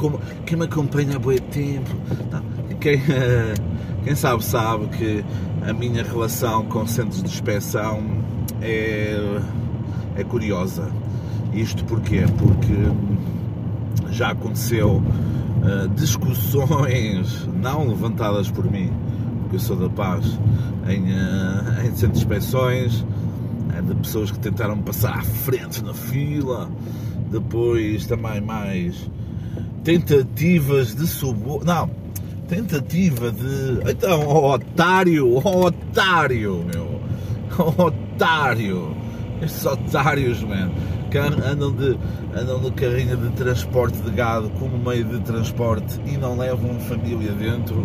quem 0.47 0.59
me 0.59 0.64
acompanha 0.64 1.17
há 1.17 1.19
bom 1.19 1.37
tempo. 1.37 1.90
Não, 2.31 2.76
quem, 2.79 3.00
quem 4.05 4.14
sabe, 4.14 4.45
sabe 4.45 4.87
que 4.88 5.25
a 5.67 5.73
minha 5.73 6.02
relação 6.02 6.64
com 6.67 6.87
centros 6.87 7.23
de 7.23 7.29
inspeção 7.29 8.02
é, 8.62 9.40
é 10.17 10.25
curiosa. 10.25 10.90
Isto 11.52 11.85
porquê? 11.85 12.25
Porque 12.38 12.75
já 14.11 14.31
aconteceu 14.31 14.97
uh, 14.97 15.88
discussões 15.95 17.49
não 17.61 17.88
levantadas 17.88 18.50
por 18.50 18.71
mim, 18.71 18.90
porque 19.43 19.57
eu 19.57 19.61
sou 19.61 19.76
da 19.76 19.88
paz, 19.88 20.38
em, 20.88 21.02
uh, 21.05 21.87
em 21.87 21.95
centros 21.97 22.12
de 22.12 22.19
inspeções, 22.19 23.00
uh, 23.00 23.83
de 23.83 23.95
pessoas 23.97 24.31
que 24.31 24.38
tentaram 24.38 24.79
passar 24.79 25.19
à 25.19 25.23
frente 25.23 25.85
na 25.85 25.95
fila, 25.95 26.71
depois 27.31 28.07
também 28.07 28.40
mais 28.40 29.11
tentativas 29.85 30.95
de 30.95 31.07
suborno. 31.07 31.64
Não, 31.64 31.90
tentativa 32.50 33.30
de. 33.30 33.90
Então, 33.90 34.26
oh, 34.26 34.54
otário, 34.54 35.33
oh, 35.33 35.66
otário, 35.66 36.64
meu, 36.66 37.00
oh, 37.57 37.85
otário, 37.85 38.97
estes 39.40 39.64
otários, 39.64 40.42
man 40.42 40.71
andam 41.19 41.73
de, 41.73 41.99
andam 42.37 42.61
de 42.61 42.71
carrinha 42.73 43.16
de 43.16 43.30
transporte 43.30 43.99
de 43.99 44.11
gado 44.11 44.49
como 44.61 44.78
meio 44.78 45.04
de 45.04 45.19
transporte 45.21 46.00
e 46.07 46.16
não 46.16 46.38
levam 46.38 46.78
família 46.80 47.33
dentro, 47.33 47.85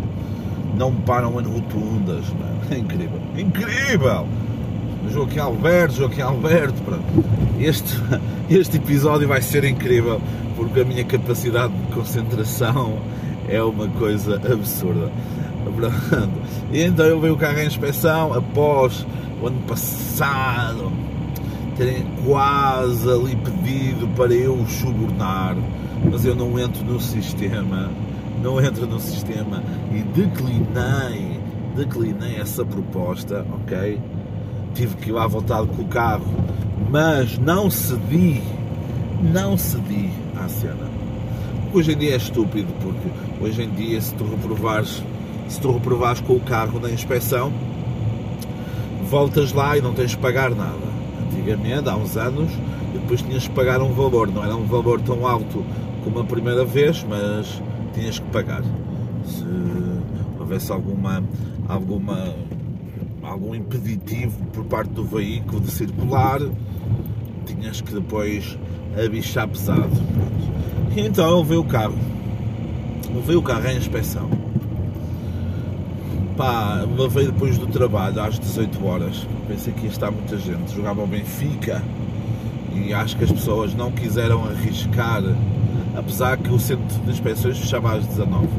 não 0.77 0.93
param 0.93 1.39
em 1.41 1.43
rotundas. 1.43 2.25
É 2.69 2.77
incrível, 2.77 3.19
incrível! 3.35 4.27
Joaquim 5.11 5.39
Alberto, 5.39 5.95
Joaquim 5.95 6.21
Alberto, 6.21 6.81
pronto. 6.83 7.03
Este, 7.59 7.99
este 8.49 8.77
episódio 8.77 9.27
vai 9.27 9.41
ser 9.41 9.63
incrível 9.63 10.21
porque 10.55 10.81
a 10.81 10.85
minha 10.85 11.03
capacidade 11.03 11.73
de 11.73 11.93
concentração 11.93 12.99
é 13.49 13.61
uma 13.61 13.87
coisa 13.87 14.35
absurda. 14.35 15.11
Pronto. 15.75 16.29
E 16.71 16.81
então 16.81 17.05
eu 17.05 17.19
veio 17.19 17.33
o 17.33 17.37
carro 17.37 17.59
em 17.59 17.67
inspeção 17.67 18.33
após 18.33 19.05
o 19.41 19.47
ano 19.47 19.59
passado 19.67 20.91
terem 21.75 22.05
quase 22.25 23.09
ali 23.09 23.35
pedido 23.35 24.07
para 24.15 24.33
eu 24.33 24.65
subornar, 24.67 25.55
mas 26.09 26.25
eu 26.25 26.35
não 26.35 26.57
entro 26.57 26.83
no 26.85 26.99
sistema, 26.99 27.91
não 28.41 28.63
entro 28.63 28.87
no 28.87 28.99
sistema 28.99 29.61
e 29.91 30.01
declinei, 30.17 31.39
declinei 31.75 32.37
essa 32.37 32.63
proposta, 32.63 33.45
ok? 33.51 33.99
Tive 34.73 34.95
que 34.95 35.09
ir 35.09 35.17
à 35.17 35.27
vontade 35.27 35.67
com 35.67 35.81
o 35.81 35.87
carro, 35.87 36.25
mas 36.89 37.37
não 37.37 37.69
cedi, 37.69 38.41
não 39.33 39.57
cedi 39.57 40.09
à 40.37 40.47
cena. 40.47 40.95
Hoje 41.73 41.91
em 41.91 41.97
dia 41.97 42.13
é 42.13 42.17
estúpido, 42.17 42.71
porque 42.81 43.09
hoje 43.45 43.61
em 43.61 43.69
dia 43.69 44.01
se 44.01 44.13
tu 44.15 44.23
reprovares, 44.23 45.03
se 45.47 45.61
tu 45.61 45.71
reprovares 45.71 46.19
com 46.21 46.33
o 46.33 46.39
carro 46.39 46.79
na 46.79 46.89
inspeção, 46.89 47.53
voltas 49.09 49.53
lá 49.53 49.77
e 49.77 49.81
não 49.81 49.93
tens 49.93 50.11
de 50.11 50.17
pagar 50.17 50.49
nada 50.49 50.85
antigamente, 51.25 51.87
há 51.87 51.95
uns 51.95 52.17
anos, 52.17 52.51
depois 52.91 53.21
tinhas 53.21 53.47
que 53.47 53.53
pagar 53.53 53.81
um 53.81 53.93
valor, 53.93 54.27
não 54.27 54.43
era 54.43 54.55
um 54.55 54.65
valor 54.65 54.99
tão 55.01 55.27
alto 55.27 55.63
como 56.03 56.19
a 56.19 56.23
primeira 56.23 56.65
vez, 56.65 57.05
mas 57.07 57.61
tinhas 57.93 58.17
que 58.17 58.25
pagar. 58.31 58.63
Se 59.25 59.45
houvesse 60.39 60.71
alguma, 60.71 61.23
alguma, 61.67 62.33
algum 63.21 63.53
impeditivo 63.53 64.43
por 64.53 64.65
parte 64.65 64.89
do 64.89 65.03
veículo 65.03 65.61
de 65.61 65.71
circular, 65.71 66.39
tinhas 67.45 67.81
que 67.81 67.93
depois 67.93 68.57
abichar 68.97 69.47
pesado. 69.47 69.89
E 70.95 71.01
então 71.01 71.39
levei 71.39 71.57
o 71.57 71.63
carro, 71.63 71.95
levei 73.15 73.35
o 73.35 73.41
carro 73.41 73.67
em 73.67 73.77
inspeção 73.77 74.29
Pá, 76.37 76.85
levei 76.97 77.27
depois 77.27 77.57
do 77.57 77.65
trabalho 77.67 78.21
às 78.21 78.37
18 78.37 78.85
horas. 78.85 79.25
Pensei 79.47 79.71
que 79.71 79.83
ia 79.83 79.89
estar 79.89 80.11
muita 80.11 80.37
gente. 80.37 80.75
Jogava 80.75 81.01
o 81.01 81.07
Benfica 81.07 81.81
e 82.73 82.93
acho 82.93 83.15
que 83.15 83.23
as 83.23 83.31
pessoas 83.31 83.73
não 83.73 83.89
quiseram 83.89 84.43
arriscar, 84.43 85.23
apesar 85.95 86.35
que 86.37 86.51
o 86.51 86.59
centro 86.59 86.99
de 87.05 87.09
inspeções 87.09 87.57
fechava 87.57 87.93
às 87.93 88.05
19. 88.05 88.49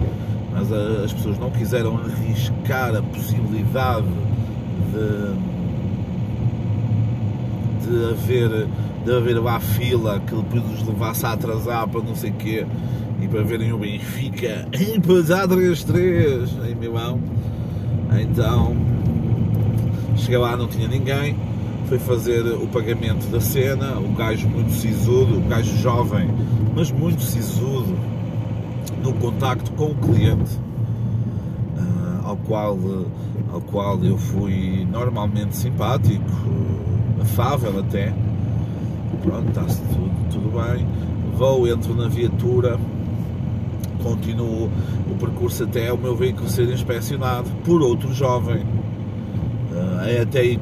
Mas 0.55 0.73
as 0.73 1.13
pessoas 1.13 1.39
não 1.39 1.51
quiseram 1.51 1.99
arriscar 1.99 2.97
a 2.97 3.03
possibilidade 3.03 4.07
de, 4.93 5.35
de 7.87 8.05
haver 8.11 8.67
de 9.05 9.15
haver 9.15 9.39
lá 9.39 9.61
fila 9.61 10.19
que 10.19 10.35
depois 10.35 10.65
os 10.73 10.89
levasse 10.89 11.25
a 11.27 11.33
atrasar 11.33 11.87
para 11.87 12.01
não 12.01 12.17
sei 12.17 12.33
quê 12.33 12.67
e 13.21 13.29
para 13.29 13.43
verem 13.43 13.73
o 13.73 13.79
Benfica 13.79 14.69
empatar 14.73 15.49
3-3 15.49 16.71
em 16.71 16.75
Milão 16.75 17.21
então 18.21 18.77
cheguei 20.17 20.39
lá, 20.39 20.57
não 20.57 20.67
tinha 20.67 20.89
ninguém, 20.89 21.37
fui 21.89 21.99
fazer 21.99 22.43
o 22.47 22.67
pagamento 22.67 23.27
da 23.31 23.41
cena, 23.41 23.99
o 23.99 24.13
gajo 24.15 24.49
muito 24.49 24.73
sisudo, 24.73 25.39
o 25.39 25.43
gajo 25.43 25.77
jovem, 25.77 26.29
mas 26.75 26.91
muito 26.91 27.23
sisudo 27.23 27.97
no 29.03 29.13
contacto 29.15 29.71
com 29.73 29.87
o 29.87 29.95
cliente, 29.95 30.59
uh, 31.77 32.27
ao, 32.27 32.37
qual, 32.37 32.79
ao 33.53 33.61
qual 33.61 34.03
eu 34.03 34.17
fui 34.17 34.87
normalmente 34.91 35.57
simpático, 35.57 36.25
afável 37.21 37.79
até. 37.81 38.13
Pronto, 39.23 39.49
está-se 39.49 39.81
tudo, 39.83 40.31
tudo 40.31 40.63
bem. 40.63 40.87
Vou, 41.37 41.69
entro 41.69 41.95
na 41.95 42.09
viatura, 42.09 42.79
continuo 44.07 44.71
o 45.11 45.17
percurso 45.19 45.65
até 45.65 45.93
o 45.93 45.99
meu 45.99 46.15
veículo 46.15 46.49
ser 46.49 46.69
inspecionado 46.69 47.51
por 47.65 47.83
outro 47.83 48.13
jovem. 48.15 48.63
Uh, 49.73 50.23
até 50.23 50.41
aí, 50.41 50.61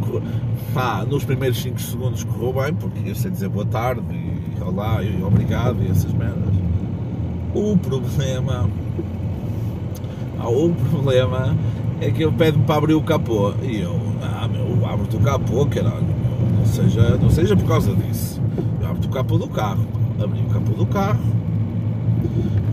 pá, 0.73 1.05
nos 1.09 1.25
primeiros 1.25 1.61
5 1.61 1.81
segundos 1.81 2.25
correu 2.25 2.53
bem, 2.55 2.75
porque 2.75 3.11
eu 3.11 3.15
sei 3.15 3.31
dizer 3.31 3.51
boa 3.51 3.67
tarde 3.67 4.03
e 4.11 4.63
olá 4.63 5.03
e 5.03 5.23
obrigado 5.23 5.77
e 5.83 5.91
essas 5.91 6.13
merdas. 6.13 6.55
O 7.55 7.77
problema. 7.77 8.69
Ah, 10.39 10.49
o 10.49 10.75
problema 10.91 11.55
é 12.01 12.11
que 12.11 12.23
ele 12.23 12.33
pede-me 12.33 12.65
para 12.65 12.77
abrir 12.77 12.95
o 12.95 13.03
capô. 13.03 13.53
E 13.63 13.83
eu, 13.83 13.95
ah, 14.23 14.49
meu, 14.49 14.87
abro-te 14.87 15.17
o 15.17 15.21
capô, 15.21 15.67
caralho. 15.67 16.15
Não 16.59 16.67
seja, 16.67 17.17
não 17.19 17.31
seja 17.31 17.55
por 17.55 17.69
causa 17.69 17.95
disso. 17.95 18.43
Eu 18.81 18.89
abro 18.89 19.07
o 19.07 19.11
capô 19.11 19.39
do 19.39 19.49
carro, 19.49 19.87
abri 20.21 20.41
o 20.41 20.53
capô 20.53 20.73
do 20.73 20.87
carro, 20.87 21.21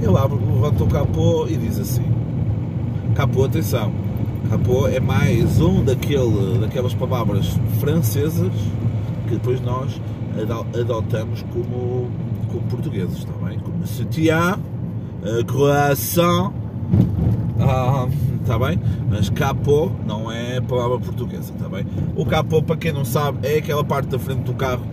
eu 0.02 0.18
abro, 0.18 0.38
levanto 0.38 0.84
o 0.84 0.88
capô 0.88 1.48
e 1.48 1.58
diz 1.58 1.80
assim, 1.80 2.06
capô, 3.16 3.46
atenção, 3.46 3.92
capô 4.50 4.88
é 4.88 5.00
mais 5.00 5.60
um 5.60 5.84
daquele, 5.84 6.60
daquelas 6.60 6.94
palavras 6.94 7.60
francesas 7.80 8.52
que 9.28 9.36
depois 9.36 9.62
nós 9.62 10.00
adotamos 10.80 11.44
como, 11.54 12.10
como 12.48 12.62
portugueses, 12.70 13.20
está 13.20 13.34
bem? 13.46 13.60
Como 13.60 13.86
soutien, 13.86 14.56
uh, 15.24 15.46
croissant, 15.46 16.52
uh, 17.60 18.10
está 18.42 18.58
bem? 18.58 18.80
Mas 19.10 19.30
capô 19.30 19.92
não 20.06 20.32
é 20.32 20.62
palavra 20.62 21.00
portuguesa, 21.00 21.54
está 21.54 21.68
bem? 21.68 21.86
O 22.16 22.26
capô, 22.26 22.62
para 22.62 22.78
quem 22.78 22.92
não 22.92 23.06
sabe, 23.06 23.48
é 23.48 23.58
aquela 23.58 23.84
parte 23.84 24.08
da 24.08 24.20
frente 24.20 24.42
do 24.42 24.54
carro 24.54 24.86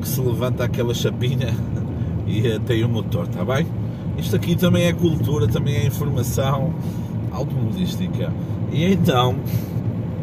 que 0.00 0.08
se 0.08 0.20
levanta 0.20 0.64
aquela 0.64 0.94
chapinha 0.94 1.54
e 2.26 2.58
tem 2.60 2.84
o 2.84 2.88
motor, 2.88 3.24
está 3.24 3.44
bem? 3.44 3.66
Isto 4.18 4.36
aqui 4.36 4.56
também 4.56 4.86
é 4.86 4.92
cultura, 4.92 5.46
também 5.46 5.76
é 5.76 5.86
informação 5.86 6.72
automobilística. 7.30 8.32
E 8.72 8.84
então, 8.84 9.36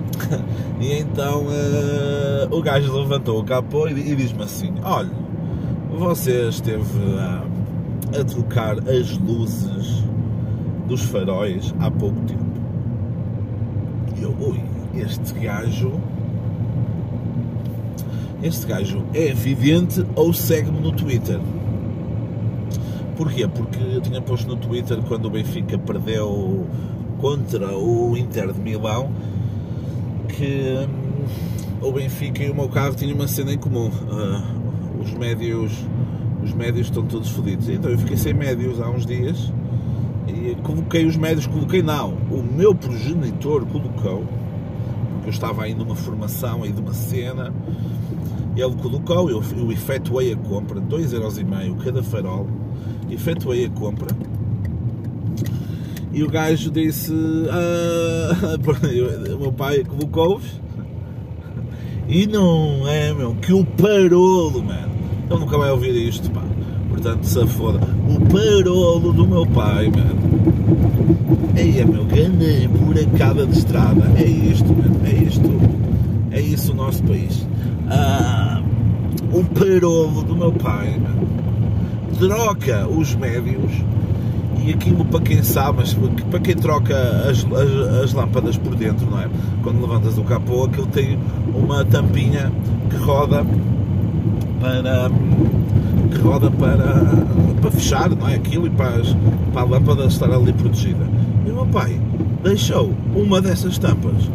e 0.81 0.93
então 0.93 1.43
uh, 1.43 2.55
o 2.55 2.61
gajo 2.61 2.91
levantou 2.91 3.39
o 3.39 3.43
capô 3.43 3.87
e, 3.87 3.91
e 3.91 4.15
diz-me 4.15 4.43
assim: 4.43 4.73
Olha, 4.83 5.11
você 5.97 6.49
esteve 6.49 6.81
uh, 6.81 8.19
a 8.19 8.23
trocar 8.23 8.77
as 8.89 9.17
luzes 9.17 10.03
dos 10.87 11.01
faróis 11.01 11.73
há 11.79 11.89
pouco 11.89 12.19
tempo. 12.21 12.43
E 14.17 14.23
eu, 14.23 14.35
ui, 14.39 14.59
este 14.95 15.33
gajo. 15.39 15.93
Este 18.41 18.67
gajo 18.67 19.03
é 19.13 19.27
evidente 19.29 20.05
ou 20.15 20.33
segue-me 20.33 20.81
no 20.81 20.91
Twitter? 20.91 21.39
Porquê? 23.15 23.47
Porque 23.47 23.79
eu 23.79 24.01
tinha 24.01 24.21
posto 24.21 24.47
no 24.47 24.55
Twitter 24.55 24.97
quando 25.07 25.25
o 25.25 25.29
Benfica 25.29 25.77
perdeu 25.77 26.65
contra 27.19 27.77
o 27.77 28.17
Inter 28.17 28.51
de 28.51 28.59
Milão 28.59 29.11
que 30.27 30.87
hum, 31.81 31.87
o 31.87 31.91
Benfica 31.91 32.43
e 32.43 32.49
o 32.49 32.55
meu 32.55 32.67
carro 32.69 32.95
tinham 32.95 33.15
uma 33.15 33.27
cena 33.27 33.53
em 33.53 33.57
comum. 33.57 33.87
Uh, 33.87 35.01
os 35.01 35.13
médios 35.13 35.71
os 36.43 36.53
médios 36.53 36.87
estão 36.87 37.05
todos 37.05 37.29
fodidos. 37.29 37.69
Então 37.69 37.89
eu 37.89 37.97
fiquei 37.97 38.17
sem 38.17 38.33
médios 38.33 38.81
há 38.81 38.89
uns 38.89 39.05
dias 39.05 39.51
e 40.27 40.55
coloquei 40.61 41.05
os 41.05 41.15
médios, 41.15 41.47
coloquei 41.47 41.81
não, 41.81 42.13
o 42.29 42.43
meu 42.43 42.75
progenitor 42.75 43.65
colocou, 43.65 44.23
porque 45.13 45.27
eu 45.27 45.29
estava 45.29 45.63
aí 45.63 45.73
numa 45.73 45.95
formação 45.95 46.63
aí 46.63 46.71
de 46.71 46.79
uma 46.79 46.93
cena, 46.93 47.53
ele 48.55 48.75
colocou, 48.75 49.29
eu, 49.29 49.43
eu 49.57 49.71
efetuei 49.71 50.33
a 50.33 50.37
compra, 50.37 50.79
2,5€ 50.79 51.83
cada 51.83 52.03
farol, 52.03 52.47
efetuei 53.13 53.65
a 53.65 53.69
compra 53.69 54.07
e 56.13 56.23
o 56.23 56.29
gajo 56.29 56.69
disse: 56.69 57.11
ah, 57.49 58.55
O 59.35 59.39
meu 59.39 59.51
pai 59.51 59.83
colocou-vos 59.83 60.61
e 62.07 62.27
não 62.27 62.87
é, 62.87 63.13
meu, 63.13 63.33
que 63.35 63.53
o 63.53 63.65
parolo, 63.65 64.61
mano. 64.63 64.93
Ele 65.29 65.39
nunca 65.39 65.57
vai 65.57 65.71
ouvir 65.71 65.95
isto, 65.95 66.29
pá. 66.29 66.43
Portanto, 66.89 67.23
se 67.23 67.47
foda. 67.47 67.79
O 68.07 68.19
parolo 68.29 69.13
do 69.13 69.27
meu 69.27 69.47
pai, 69.47 69.89
mano. 69.89 70.21
É, 71.55 71.85
meu, 71.85 72.05
grande 72.05 72.67
buracada 72.67 73.47
de 73.47 73.57
estrada. 73.57 74.11
É 74.17 74.25
isto, 74.25 74.67
mano. 74.67 74.99
É 75.05 75.23
isto. 75.23 75.49
É 76.31 76.41
isso 76.41 76.71
o 76.73 76.75
nosso 76.75 77.01
país. 77.03 77.47
Ah, 77.89 78.61
o 79.31 79.43
parolo 79.45 80.23
do 80.23 80.35
meu 80.35 80.51
pai, 80.51 80.99
mano. 80.99 81.42
Troca 82.19 82.87
os 82.87 83.15
médios 83.15 83.71
e 84.65 84.71
aquilo 84.71 85.03
para 85.03 85.19
quem 85.19 85.43
sabe, 85.43 85.79
mas 85.79 85.93
para 86.29 86.39
quem 86.39 86.55
troca 86.55 86.95
as, 87.29 87.45
as, 87.45 88.03
as, 88.03 88.13
lâmpadas 88.13 88.55
por 88.57 88.75
dentro, 88.75 89.05
não 89.09 89.19
é? 89.19 89.27
Quando 89.61 89.81
levantas 89.81 90.17
o 90.17 90.23
capô, 90.23 90.63
aquilo 90.63 90.87
tem 90.87 91.19
uma 91.53 91.83
tampinha 91.83 92.51
que 92.89 92.95
roda 92.95 93.45
para 94.59 95.11
que 96.11 96.17
roda 96.19 96.49
para, 96.51 97.03
para 97.61 97.71
fechar, 97.71 98.09
não 98.09 98.27
é? 98.27 98.35
Aquilo 98.35 98.67
e 98.67 98.69
para, 98.69 98.95
as, 98.95 99.15
para 99.51 99.61
a 99.61 99.65
lâmpada 99.65 100.05
estar 100.05 100.31
ali 100.31 100.53
protegida. 100.53 101.05
E 101.45 101.51
o 101.51 101.55
meu 101.55 101.65
pai 101.65 101.99
deixou 102.41 102.93
uma 103.13 103.41
dessas 103.41 103.77
tampas 103.77 104.29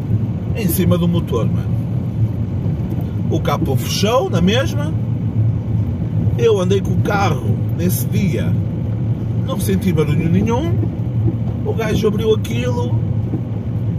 em 0.57 0.69
cima 0.69 0.99
do 0.99 1.09
motor, 1.09 1.47
mano. 1.47 1.79
O 3.31 3.41
capô 3.41 3.77
fechou 3.77 4.29
na 4.29 4.43
mesma. 4.43 4.93
Eu 6.37 6.61
andei 6.61 6.81
com 6.81 6.93
o 6.93 6.99
carro 6.99 7.57
nesse 7.79 8.05
dia 8.07 8.53
não 9.47 9.59
senti 9.59 9.93
barulho 9.93 10.29
nenhum. 10.29 10.75
O 11.65 11.73
gajo 11.73 12.09
abriu 12.09 12.35
aquilo 12.35 12.99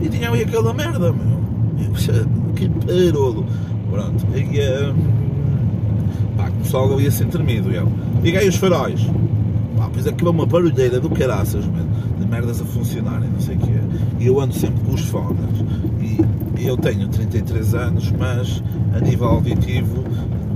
e 0.02 0.10
tinha 0.10 0.30
ali 0.30 0.44
aquela 0.44 0.74
merda, 0.74 1.12
meu. 1.12 1.39
Que 2.56 2.70
parolo. 2.70 3.46
Pronto. 3.89 4.26
E, 4.36 4.60
uh, 4.60 4.96
pá, 6.38 6.52
começou 6.52 6.94
ali 6.94 7.08
a 7.08 7.12
ser 7.12 7.28
tremido. 7.28 7.72
Eu. 7.72 7.88
Liguei 8.22 8.48
os 8.48 8.58
faróis. 8.58 9.02
Pá, 9.78 9.89
pois 9.92 10.06
aquilo 10.06 10.30
é 10.30 10.34
uma 10.34 10.46
barulheira 10.46 11.00
do 11.00 11.10
caraças, 11.10 11.65
mano. 11.65 11.89
De 12.20 12.28
merdas 12.28 12.62
a 12.62 12.65
funcionarem, 12.65 13.30
não 13.30 13.39
sei 13.39 13.56
o 13.56 13.60
quê. 13.60 13.80
E 14.20 14.28
eu 14.28 14.39
ando 14.39 14.54
sempre 14.54 14.84
com 14.84 14.94
os 14.94 15.02
fones. 15.02 15.39
E 16.58 16.68
eu 16.68 16.76
tenho 16.76 17.08
33 17.08 17.74
anos, 17.74 18.12
mas 18.12 18.62
a 18.94 19.00
nível 19.00 19.28
auditivo 19.28 20.04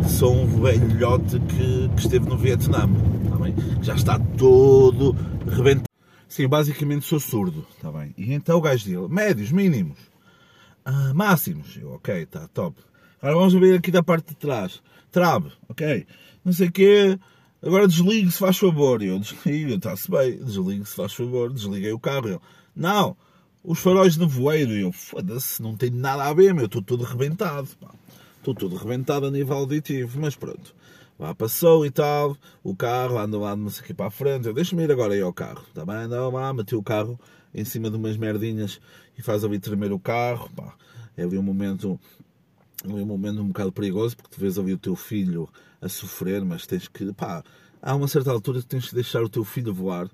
sou 0.08 0.36
um 0.36 0.46
velhote 0.46 1.40
que, 1.40 1.90
que 1.96 2.02
esteve 2.02 2.28
no 2.28 2.38
Vietnã 2.38 2.90
Já 3.82 3.96
está 3.96 4.20
todo 4.38 5.12
rebentado. 5.48 5.90
Sim, 6.28 6.48
basicamente 6.48 7.06
sou 7.06 7.20
surdo, 7.20 7.66
está 7.76 7.92
bem? 7.92 8.14
E 8.18 8.34
então 8.34 8.58
o 8.58 8.62
gajo 8.62 8.86
dele, 8.86 9.08
médios, 9.08 9.52
mínimos, 9.52 10.00
ah, 10.86 11.14
máximos. 11.14 11.78
Eu, 11.78 11.94
ok, 11.94 12.24
está 12.24 12.48
top. 12.48 12.82
Agora 13.22 13.38
vamos 13.38 13.54
ver 13.54 13.78
aqui 13.78 13.92
da 13.92 14.04
parte 14.04 14.30
de 14.30 14.36
trás. 14.36 14.82
Trave, 15.12 15.52
ok. 15.70 16.06
Não 16.44 16.52
sei 16.52 16.68
o 16.68 16.72
quê. 16.72 17.20
Agora 17.62 17.88
desligue 17.88 18.30
se 18.32 18.40
faz 18.40 18.58
favor. 18.58 19.02
Eu 19.02 19.20
desligo, 19.20 19.72
está-se 19.76 20.12
bem. 20.12 20.38
Desligue 20.44 20.86
se 20.86 20.96
faz 20.96 21.14
favor. 21.14 21.54
Desliguei 21.54 21.94
o 21.94 22.00
carro. 22.00 22.28
Eu, 22.28 22.42
não, 22.76 23.16
os 23.64 23.80
faróis 23.80 24.18
de 24.18 24.26
voeiro. 24.26 24.74
Eu, 24.74 24.92
foda-se, 24.92 25.62
não 25.62 25.78
tem 25.78 25.90
nada 25.90 26.26
a 26.26 26.34
ver, 26.34 26.54
meu. 26.54 26.66
Estou 26.66 26.82
todo 26.82 27.04
rebentado. 27.04 27.70
Estou 28.38 28.54
todo 28.54 28.76
rebentado 28.76 29.28
a 29.28 29.32
nível 29.32 29.56
auditivo. 29.56 30.20
Mas 30.20 30.36
pronto. 30.36 30.76
Passou 31.32 31.86
e 31.86 31.92
tal, 31.92 32.36
o 32.64 32.76
carro, 32.76 33.20
anda 33.20 33.38
lá, 33.38 33.56
não 33.56 33.70
sei 33.70 33.84
o 33.84 33.86
que, 33.86 33.94
para 33.94 34.08
a 34.08 34.12
frente. 34.12 34.48
Eu 34.48 34.54
deixo-me 34.54 34.84
ir 34.84 34.92
agora 34.92 35.14
aí 35.14 35.22
ao 35.22 35.32
carro. 35.32 35.64
Tá 35.76 35.86
bem? 35.86 36.08
Não, 36.08 36.32
lá, 36.32 36.52
meti 36.52 36.76
o 36.76 36.82
carro 36.82 37.20
em 37.54 37.64
cima 37.64 37.92
de 37.92 37.98
umas 37.98 38.18
merdinhas 38.18 38.82
e 39.16 39.22
faz 39.22 39.44
ali 39.44 39.60
tremer 39.60 39.92
o 39.92 40.00
carro. 40.00 40.50
Pá, 40.56 40.74
é 41.16 41.24
ali 41.24 41.38
um 41.38 41.44
momento, 41.44 42.00
ali 42.84 43.04
um 43.04 43.06
momento 43.06 43.42
um 43.42 43.48
bocado 43.50 43.72
perigoso, 43.72 44.18
porque 44.18 44.32
tu 44.32 44.40
vês 44.42 44.58
ali 44.58 44.74
o 44.74 44.78
teu 44.78 44.96
filho 44.96 45.48
a 45.80 45.88
sofrer, 45.88 46.44
mas 46.44 46.66
tens 46.66 46.88
que, 46.88 47.14
pá, 47.14 47.44
há 47.82 47.96
uma 47.96 48.08
certa 48.08 48.32
altura 48.32 48.62
que 48.62 48.68
tens 48.68 48.90
que 48.90 48.96
deixar 48.96 49.22
o 49.22 49.30
teu 49.30 49.44
filho 49.44 49.72
voar. 49.74 50.10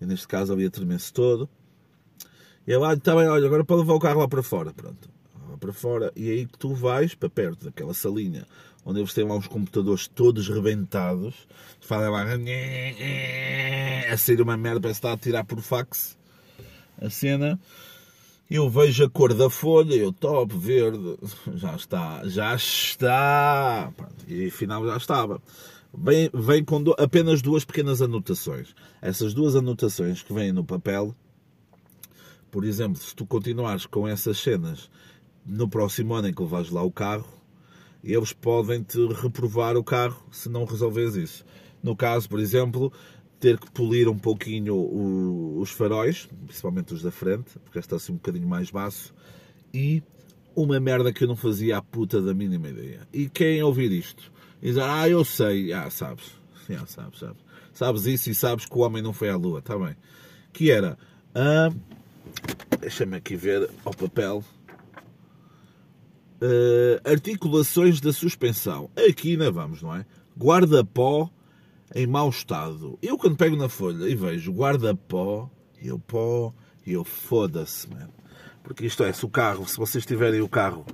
E 0.00 0.06
neste 0.06 0.28
caso 0.28 0.52
ali 0.52 0.64
a 0.64 0.70
tremer-se 0.70 1.12
todo. 1.12 1.48
E 2.66 2.72
é 2.72 2.78
lá, 2.78 2.94
está 2.94 3.14
bem, 3.14 3.26
olha, 3.26 3.46
agora 3.46 3.64
para 3.64 3.76
levar 3.76 3.94
o 3.94 3.98
carro 3.98 4.20
lá 4.20 4.28
para 4.28 4.42
fora, 4.42 4.72
pronto. 4.72 5.08
Lá 5.48 5.56
para 5.56 5.72
fora. 5.72 6.12
E 6.14 6.30
aí 6.30 6.46
que 6.46 6.58
tu 6.58 6.74
vais 6.74 7.14
para 7.14 7.30
perto 7.30 7.64
daquela 7.64 7.94
salinha 7.94 8.46
onde 8.86 9.00
eles 9.00 9.12
têm 9.12 9.26
lá 9.26 9.36
os 9.36 9.48
computadores 9.48 10.06
todos 10.06 10.48
rebentados, 10.48 11.34
fazem 11.80 12.08
lá 12.08 12.24
a 14.12 14.16
sair 14.16 14.40
uma 14.40 14.56
merda, 14.56 14.80
parece 14.80 15.00
que 15.00 15.06
está 15.06 15.12
a 15.12 15.18
tirar 15.18 15.44
por 15.44 15.60
fax 15.60 16.16
a 17.02 17.10
cena. 17.10 17.60
Eu 18.48 18.70
vejo 18.70 19.04
a 19.04 19.10
cor 19.10 19.34
da 19.34 19.50
folha, 19.50 19.94
eu 19.94 20.12
top, 20.12 20.56
verde, 20.56 21.18
já 21.56 21.74
está, 21.74 22.22
já 22.28 22.54
está, 22.54 23.92
e 24.28 24.46
afinal 24.46 24.86
já 24.86 24.96
estava. 24.96 25.42
Vem, 25.92 26.64
com 26.64 26.80
do, 26.80 26.94
apenas 26.96 27.42
duas 27.42 27.64
pequenas 27.64 28.00
anotações. 28.00 28.72
Essas 29.02 29.34
duas 29.34 29.56
anotações 29.56 30.22
que 30.22 30.32
vêm 30.32 30.52
no 30.52 30.62
papel, 30.62 31.12
por 32.52 32.64
exemplo, 32.64 33.02
se 33.02 33.16
tu 33.16 33.26
continuares 33.26 33.84
com 33.84 34.06
essas 34.06 34.38
cenas 34.38 34.88
no 35.44 35.68
próximo 35.68 36.14
ano 36.14 36.28
em 36.28 36.32
que 36.32 36.42
levares 36.42 36.70
lá 36.70 36.82
o 36.82 36.92
carro, 36.92 37.35
eles 38.12 38.32
podem 38.32 38.82
te 38.82 39.04
reprovar 39.06 39.76
o 39.76 39.84
carro 39.84 40.26
se 40.30 40.48
não 40.48 40.64
resolveres 40.64 41.14
isso. 41.14 41.44
No 41.82 41.96
caso, 41.96 42.28
por 42.28 42.40
exemplo, 42.40 42.92
ter 43.38 43.58
que 43.58 43.70
polir 43.70 44.08
um 44.08 44.18
pouquinho 44.18 44.74
o, 44.74 45.60
os 45.60 45.70
faróis, 45.70 46.28
principalmente 46.46 46.94
os 46.94 47.02
da 47.02 47.10
frente, 47.10 47.58
porque 47.64 47.78
está 47.78 47.96
assim 47.96 48.12
um 48.12 48.16
bocadinho 48.16 48.48
mais 48.48 48.70
baixo, 48.70 49.14
e 49.72 50.02
uma 50.54 50.80
merda 50.80 51.12
que 51.12 51.24
eu 51.24 51.28
não 51.28 51.36
fazia 51.36 51.76
a 51.76 51.82
puta 51.82 52.20
da 52.20 52.32
mínima 52.32 52.68
ideia. 52.68 53.06
E 53.12 53.28
quem 53.28 53.62
ouvir 53.62 53.92
isto 53.92 54.32
e 54.62 54.68
dizer, 54.68 54.82
ah, 54.82 55.08
eu 55.08 55.24
sei, 55.24 55.72
ah, 55.72 55.90
sabes, 55.90 56.32
ah, 56.70 56.86
sabes, 56.86 57.18
sabes, 57.18 57.36
sabes 57.72 58.06
isso 58.06 58.30
e 58.30 58.34
sabes 58.34 58.64
que 58.64 58.76
o 58.76 58.80
homem 58.80 59.02
não 59.02 59.12
foi 59.12 59.28
à 59.28 59.36
lua, 59.36 59.58
está 59.58 59.78
bem. 59.78 59.94
Que 60.52 60.70
era, 60.70 60.96
ah, 61.34 61.70
deixa-me 62.80 63.16
aqui 63.16 63.36
ver 63.36 63.68
ao 63.84 63.92
papel, 63.92 64.42
uh, 66.40 67.10
articulações 67.10 68.00
da 68.00 68.12
suspensão. 68.12 68.90
Aqui 69.08 69.32
ainda 69.32 69.50
vamos, 69.50 69.82
não 69.82 69.94
é? 69.94 70.04
guarda-pó 70.38 71.30
em 71.94 72.06
mau 72.06 72.28
estado. 72.28 72.98
Eu 73.00 73.16
quando 73.16 73.36
pego 73.36 73.56
na 73.56 73.68
folha 73.68 74.08
e 74.08 74.14
vejo 74.14 74.52
guarda-pó, 74.52 75.50
eu 75.82 75.98
pó, 75.98 76.52
eu 76.86 77.04
foda-se, 77.04 77.88
mano. 77.88 78.12
Porque 78.62 78.84
isto 78.84 79.02
é, 79.04 79.12
se 79.12 79.24
o 79.24 79.30
carro, 79.30 79.66
se 79.66 79.76
vocês 79.76 80.04
tiverem 80.04 80.40
o 80.40 80.48
carro 80.48 80.84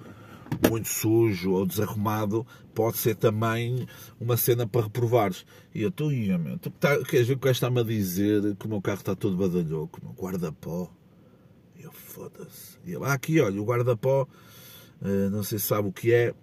muito 0.69 0.89
sujo 0.89 1.53
ou 1.53 1.67
desarrumado, 1.67 2.47
pode 2.75 2.99
ser 2.99 3.17
também 3.17 3.89
uma 4.21 4.37
cena 4.37 4.67
para 4.67 4.83
reprovares. 4.83 5.45
E 5.75 5.83
eu 5.83 5.89
estou, 5.89 6.13
ia, 6.13 6.39
meu, 6.39 6.59
tu, 6.59 6.71
tá, 6.71 7.03
queres 7.05 7.27
ver 7.27 7.35
o 7.35 7.39
que 7.39 7.49
está-me 7.49 7.81
a 7.81 7.83
dizer 7.83 8.55
que 8.57 8.67
o 8.67 8.69
meu 8.69 8.81
carro 8.81 8.99
está 8.99 9.17
todo 9.17 9.37
badalhoco, 9.37 10.01
meu 10.03 10.13
guarda-pó. 10.13 10.91
Eu 11.81 11.91
foda-se. 11.91 12.79
E 12.85 12.93
ele, 12.93 13.05
ah, 13.05 13.15
aqui, 13.15 13.41
olha, 13.41 13.61
o 13.61 13.65
guarda-pó, 13.65 14.29
não 15.31 15.43
sei 15.43 15.59
se 15.59 15.67
sabe 15.67 15.89
o 15.89 15.93
que 15.93 16.13
é. 16.13 16.35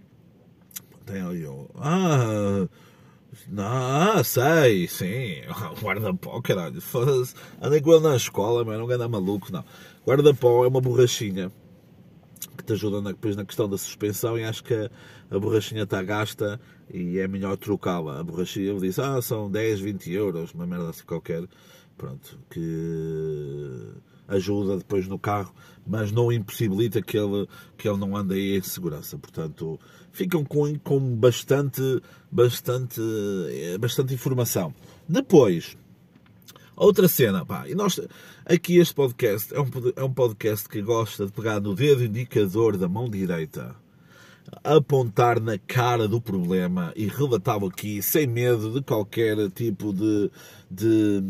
Tem 1.06 1.22
ali, 1.22 1.42
eu, 1.42 1.70
ah, 1.76 2.68
ah, 3.58 4.24
sei, 4.24 4.88
sim. 4.88 5.42
Guarda-pó, 5.82 6.42
caralho. 6.42 6.82
Andei 7.62 7.82
com 7.82 7.94
ele 7.94 8.04
na 8.04 8.16
escola, 8.16 8.64
mas 8.66 8.78
não 8.78 8.90
anda 8.90 9.08
maluco, 9.08 9.52
não. 9.52 9.64
Guarda-pó 10.06 10.66
é 10.66 10.68
uma 10.68 10.82
borrachinha 10.82 11.52
que 12.58 12.64
te 12.64 12.74
ajuda 12.74 13.02
na, 13.02 13.12
depois 13.12 13.36
na 13.36 13.46
questão 13.46 13.70
da 13.70 13.78
suspensão 13.78 14.38
e 14.38 14.44
acho 14.44 14.64
que 14.64 14.74
a, 14.74 14.90
a 15.32 15.40
borrachinha 15.40 15.84
está 15.84 16.02
gasta 16.04 16.60
e 16.92 17.20
é 17.20 17.28
melhor 17.28 17.56
trocá-la. 17.58 18.20
A 18.20 18.24
borrachinha, 18.24 18.72
ele 18.72 18.82
disse, 18.82 19.02
ah, 19.02 19.22
são 19.22 19.50
10, 19.50 19.80
20 19.80 20.12
euros, 20.12 20.54
uma 20.54 20.66
merda 20.66 20.90
assim 20.90 21.06
qualquer. 21.06 21.44
Pronto, 21.98 22.40
que 22.50 23.94
ajuda 24.28 24.78
depois 24.78 25.08
no 25.08 25.20
carro, 25.20 25.54
mas 25.90 26.12
não 26.12 26.32
impossibilita 26.32 27.02
que 27.02 27.18
ele, 27.18 27.48
que 27.76 27.90
ele 27.90 27.98
não 27.98 28.16
ande 28.16 28.36
aí 28.36 28.58
em 28.58 28.62
segurança. 28.62 29.18
Portanto, 29.18 29.80
ficam 30.12 30.46
com, 30.46 30.78
com 30.78 31.00
bastante, 31.16 31.82
bastante, 32.32 33.02
eh, 33.50 33.78
bastante 33.80 34.14
informação. 34.14 34.72
Depois, 35.08 35.76
outra 36.76 37.08
cena, 37.08 37.44
pá, 37.44 37.68
e 37.68 37.74
nós, 37.74 38.00
aqui 38.46 38.78
este 38.78 38.94
podcast 38.94 39.52
é 39.52 39.60
um, 39.60 39.70
é 39.96 40.04
um 40.04 40.14
podcast 40.14 40.70
que 40.70 40.80
gosta 40.80 41.26
de 41.26 41.32
pegar 41.32 41.60
no 41.60 41.74
dedo 41.74 42.06
indicador 42.06 42.78
da 42.78 42.88
mão 42.88 43.10
direita, 43.10 43.76
apontar 44.64 45.40
na 45.40 45.58
cara 45.58 46.08
do 46.08 46.22
problema 46.22 46.94
e 46.96 47.08
relatá-lo 47.08 47.66
aqui 47.66 48.00
sem 48.04 48.28
medo 48.28 48.72
de 48.72 48.82
qualquer 48.84 49.50
tipo 49.50 49.92
de, 49.92 50.30
de, 50.70 51.22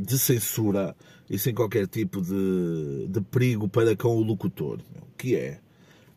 de 0.00 0.18
censura 0.18 0.96
e 1.28 1.38
sem 1.38 1.54
qualquer 1.54 1.86
tipo 1.86 2.20
de, 2.20 3.08
de 3.08 3.20
perigo 3.20 3.68
para 3.68 3.96
com 3.96 4.16
o 4.16 4.22
locutor, 4.22 4.80
que 5.16 5.36
é 5.36 5.60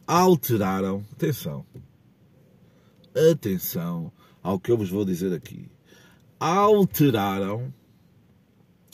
alteraram, 0.06 1.04
atenção, 1.12 1.66
atenção 3.32 4.12
ao 4.42 4.60
que 4.60 4.72
eu 4.72 4.78
vos 4.78 4.90
vou 4.90 5.06
dizer 5.06 5.34
aqui, 5.34 5.70
alteraram, 6.40 7.74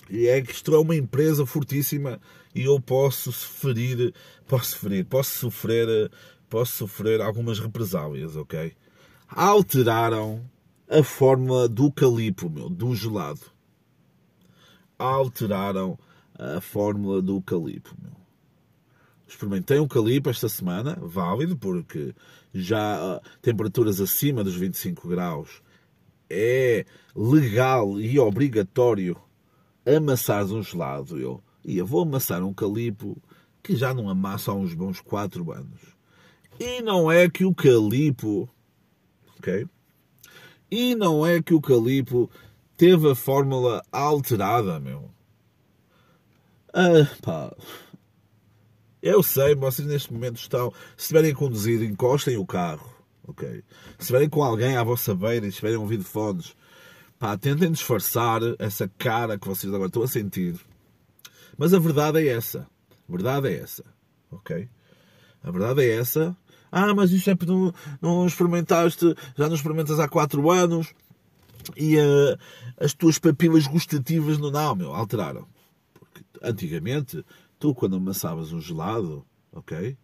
e 0.09 0.27
é 0.27 0.41
que 0.41 0.51
isto 0.51 0.73
é 0.73 0.79
uma 0.79 0.95
empresa 0.95 1.45
fortíssima 1.45 2.19
e 2.53 2.63
eu 2.63 2.79
posso 2.79 3.31
ferir, 3.31 4.13
posso 4.47 4.77
ferir, 4.77 5.05
posso 5.05 5.31
sofrer, 5.39 6.11
posso 6.49 6.77
sofrer 6.77 7.21
algumas 7.21 7.59
represálias, 7.59 8.35
ok? 8.35 8.73
Alteraram 9.27 10.49
a 10.89 11.03
fórmula 11.03 11.67
do 11.67 11.91
calipo, 11.91 12.49
meu, 12.49 12.69
do 12.69 12.93
gelado. 12.95 13.54
Alteraram 14.97 15.97
a 16.37 16.59
fórmula 16.61 17.21
do 17.21 17.41
calipo, 17.41 17.95
experimentei 19.27 19.79
um 19.79 19.87
calipo 19.87 20.29
esta 20.29 20.47
semana, 20.47 20.97
válido, 21.01 21.57
porque 21.57 22.13
já 22.53 23.21
temperaturas 23.41 23.99
acima 23.99 24.43
dos 24.43 24.55
25 24.55 25.07
graus 25.07 25.61
é 26.29 26.85
legal 27.15 27.99
e 27.99 28.17
obrigatório 28.19 29.17
amassar 29.85 30.45
um 30.45 30.63
gelado. 30.63 31.19
Eu, 31.19 31.43
eu 31.63 31.85
vou 31.85 32.01
amassar 32.01 32.43
um 32.43 32.53
calipo 32.53 33.21
que 33.61 33.75
já 33.75 33.93
não 33.93 34.09
amasso 34.09 34.51
há 34.51 34.53
uns 34.53 34.73
bons 34.73 34.99
4 35.01 35.51
anos. 35.51 35.81
E 36.59 36.81
não 36.81 37.11
é 37.11 37.29
que 37.29 37.45
o 37.45 37.53
calipo, 37.53 38.49
ok? 39.37 39.67
E 40.71 40.95
não 40.95 41.25
é 41.25 41.41
que 41.41 41.53
o 41.53 41.61
calipo 41.61 42.29
teve 42.77 43.11
a 43.11 43.15
fórmula 43.15 43.83
alterada, 43.91 44.79
meu. 44.79 45.09
Ah, 46.73 47.07
pá. 47.21 47.55
Eu 49.01 49.21
sei, 49.21 49.55
vocês 49.55 49.87
neste 49.87 50.11
momento 50.11 50.37
estão. 50.37 50.71
Se 50.97 51.03
estiverem 51.03 51.31
a 51.31 51.35
conduzir, 51.35 51.81
encostem 51.81 52.37
o 52.37 52.45
carro. 52.45 52.93
Ok? 53.27 53.47
Se 53.47 54.01
estiverem 54.01 54.29
com 54.29 54.43
alguém 54.43 54.77
à 54.77 54.83
vossa 54.83 55.15
beira 55.15 55.45
e 55.45 55.49
estiverem 55.49 55.77
ouvir 55.77 56.01
fones, 56.03 56.55
pá, 57.17 57.37
tentem 57.37 57.71
disfarçar 57.71 58.41
essa 58.59 58.87
cara 58.97 59.37
que 59.37 59.47
vocês 59.47 59.73
agora 59.73 59.87
estão 59.87 60.03
a 60.03 60.07
sentir. 60.07 60.59
Mas 61.57 61.73
a 61.73 61.79
verdade 61.79 62.19
é 62.19 62.27
essa. 62.27 62.67
A 63.07 63.11
verdade 63.11 63.47
é 63.47 63.59
essa. 63.59 63.85
Ok? 64.31 64.67
A 65.43 65.51
verdade 65.51 65.83
é 65.83 65.95
essa. 65.95 66.35
Ah, 66.71 66.93
mas 66.93 67.11
isto 67.11 67.29
é 67.29 67.35
porque 67.35 67.53
não, 67.53 67.73
não 68.01 68.27
experimentaste, 68.27 69.15
já 69.37 69.47
não 69.47 69.55
experimentas 69.55 69.99
há 69.99 70.09
4 70.09 70.51
anos 70.51 70.93
e 71.75 71.97
uh, 71.97 72.37
as 72.77 72.93
tuas 72.93 73.17
papilas 73.19 73.67
gustativas 73.67 74.37
não, 74.37 74.51
não, 74.51 74.75
meu, 74.75 74.93
alteraram. 74.93 75.47
Porque 75.93 76.23
antigamente 76.41 77.25
tu 77.59 77.73
quando 77.73 77.95
amassavas 77.95 78.51
um 78.51 78.59
gelado, 78.59 79.25
ok? 79.51 79.97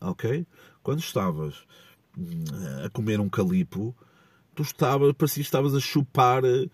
Ok? 0.00 0.46
Quando 0.82 1.00
estavas 1.00 1.56
hum, 2.16 2.44
a 2.84 2.90
comer 2.90 3.20
um 3.20 3.28
calipo, 3.28 3.94
tu 4.54 4.62
estavas, 4.62 5.12
parecia 5.12 5.42
que 5.42 5.46
estavas 5.46 5.74
a 5.74 5.80
chupar 5.80 6.42
uh, 6.44 6.70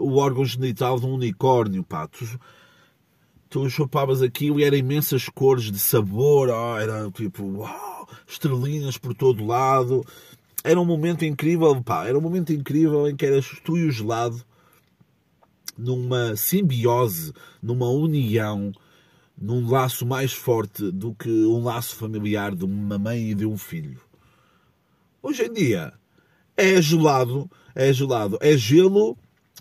o 0.00 0.16
órgão 0.16 0.44
genital 0.44 0.98
de 0.98 1.06
um 1.06 1.14
unicórnio, 1.14 1.82
pá. 1.84 2.06
Tu, 2.06 2.24
tu 3.48 3.68
chupavas 3.68 4.22
aquilo 4.22 4.60
e 4.60 4.64
eram 4.64 4.76
imensas 4.76 5.28
cores 5.28 5.70
de 5.70 5.78
sabor, 5.78 6.48
oh, 6.48 6.78
era 6.78 7.10
tipo, 7.10 7.44
uau, 7.44 8.08
estrelinhas 8.26 8.98
por 8.98 9.14
todo 9.14 9.46
lado. 9.46 10.04
Era 10.68 10.78
um 10.78 10.84
momento 10.84 11.24
incrível, 11.24 11.82
pá, 11.82 12.06
era 12.06 12.18
um 12.18 12.20
momento 12.20 12.52
incrível 12.52 13.08
em 13.08 13.16
que 13.16 13.24
eras 13.24 13.58
tu 13.64 13.78
e 13.78 13.84
o 13.84 13.90
gelado 13.90 14.44
numa 15.78 16.36
simbiose, 16.36 17.32
numa 17.62 17.88
união, 17.88 18.70
num 19.34 19.66
laço 19.66 20.04
mais 20.04 20.30
forte 20.30 20.90
do 20.90 21.14
que 21.14 21.30
um 21.30 21.64
laço 21.64 21.96
familiar 21.96 22.54
de 22.54 22.66
uma 22.66 22.98
mãe 22.98 23.30
e 23.30 23.34
de 23.34 23.46
um 23.46 23.56
filho. 23.56 23.98
Hoje 25.22 25.46
em 25.46 25.52
dia 25.54 25.94
é 26.54 26.82
gelado, 26.82 27.50
é 27.74 27.90
gelado, 27.90 28.36
é 28.42 28.54
gelo 28.54 29.16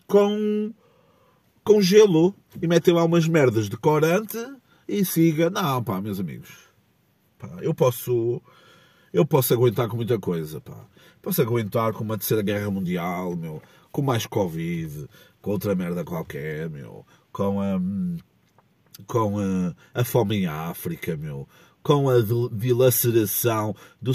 com 0.06 0.74
com 1.64 1.82
gelo 1.82 2.36
e 2.62 2.68
metem 2.68 2.94
lá 2.94 3.06
umas 3.06 3.26
merdas 3.30 3.70
de 3.70 3.78
corante 3.78 4.38
e 4.86 5.06
siga. 5.06 5.50
Não, 5.50 5.82
pá, 5.82 6.02
meus 6.02 6.20
amigos. 6.20 6.50
Pá, 7.40 7.50
eu 7.62 7.74
posso 7.74 8.42
eu 9.18 9.26
posso 9.26 9.52
aguentar 9.52 9.88
com 9.88 9.96
muita 9.96 10.20
coisa, 10.20 10.62
pá. 10.62 10.86
Posso 11.24 11.42
aguentar 11.42 11.92
com 11.92 12.04
uma 12.04 12.18
terceira 12.18 12.44
guerra 12.44 12.70
mundial, 12.70 13.36
meu, 13.36 13.62
com 13.92 14.04
mais 14.04 14.28
Covid, 14.28 15.08
com 15.42 15.52
outra 15.52 15.74
merda 15.74 16.04
qualquer, 16.04 16.70
meu, 16.70 17.04
com 17.32 17.60
a, 17.60 17.82
com 19.08 19.40
a, 19.40 19.76
a 20.00 20.04
fome 20.04 20.38
em 20.38 20.46
África, 20.46 21.18
meu, 21.18 21.48
com 21.82 22.08
a 22.10 22.18
dilaceração 22.52 23.76
do, 24.00 24.12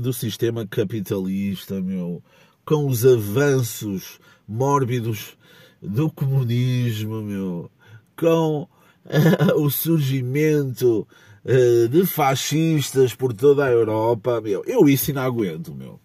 do 0.00 0.12
sistema 0.14 0.66
capitalista, 0.66 1.78
meu, 1.82 2.22
com 2.64 2.86
os 2.86 3.04
avanços 3.04 4.18
mórbidos 4.48 5.36
do 5.82 6.10
comunismo, 6.10 7.20
meu, 7.20 7.70
com 8.18 8.66
o 9.56 9.68
surgimento 9.68 11.06
de 11.88 12.04
fascistas 12.04 13.14
por 13.14 13.32
toda 13.32 13.64
a 13.64 13.70
Europa, 13.70 14.40
meu, 14.40 14.64
eu 14.66 14.88
isso 14.88 15.12
não 15.12 15.22
aguento, 15.22 15.72
meu, 15.72 16.00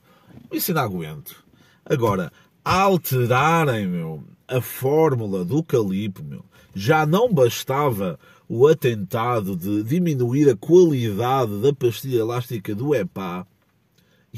isso 0.52 0.74
não 0.74 0.82
aguento. 0.82 1.44
Agora, 1.84 2.32
alterarem, 2.64 3.88
meu, 3.88 4.24
a 4.48 4.62
fórmula 4.62 5.44
do 5.44 5.64
calipo, 5.64 6.24
meu, 6.24 6.46
já 6.76 7.06
não 7.06 7.34
bastava 7.34 8.20
o 8.48 8.68
atentado 8.68 9.56
de 9.56 9.82
diminuir 9.82 10.50
a 10.50 10.56
qualidade 10.56 11.60
da 11.62 11.74
pastilha 11.74 12.20
elástica 12.20 12.76
do 12.76 12.94
EPA 12.94 13.48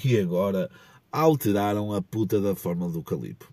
e 0.05 0.17
agora 0.17 0.69
alteraram 1.11 1.91
a 1.91 2.01
puta 2.01 2.39
da 2.39 2.55
fórmula 2.55 2.91
do 2.91 3.03
calipo. 3.03 3.51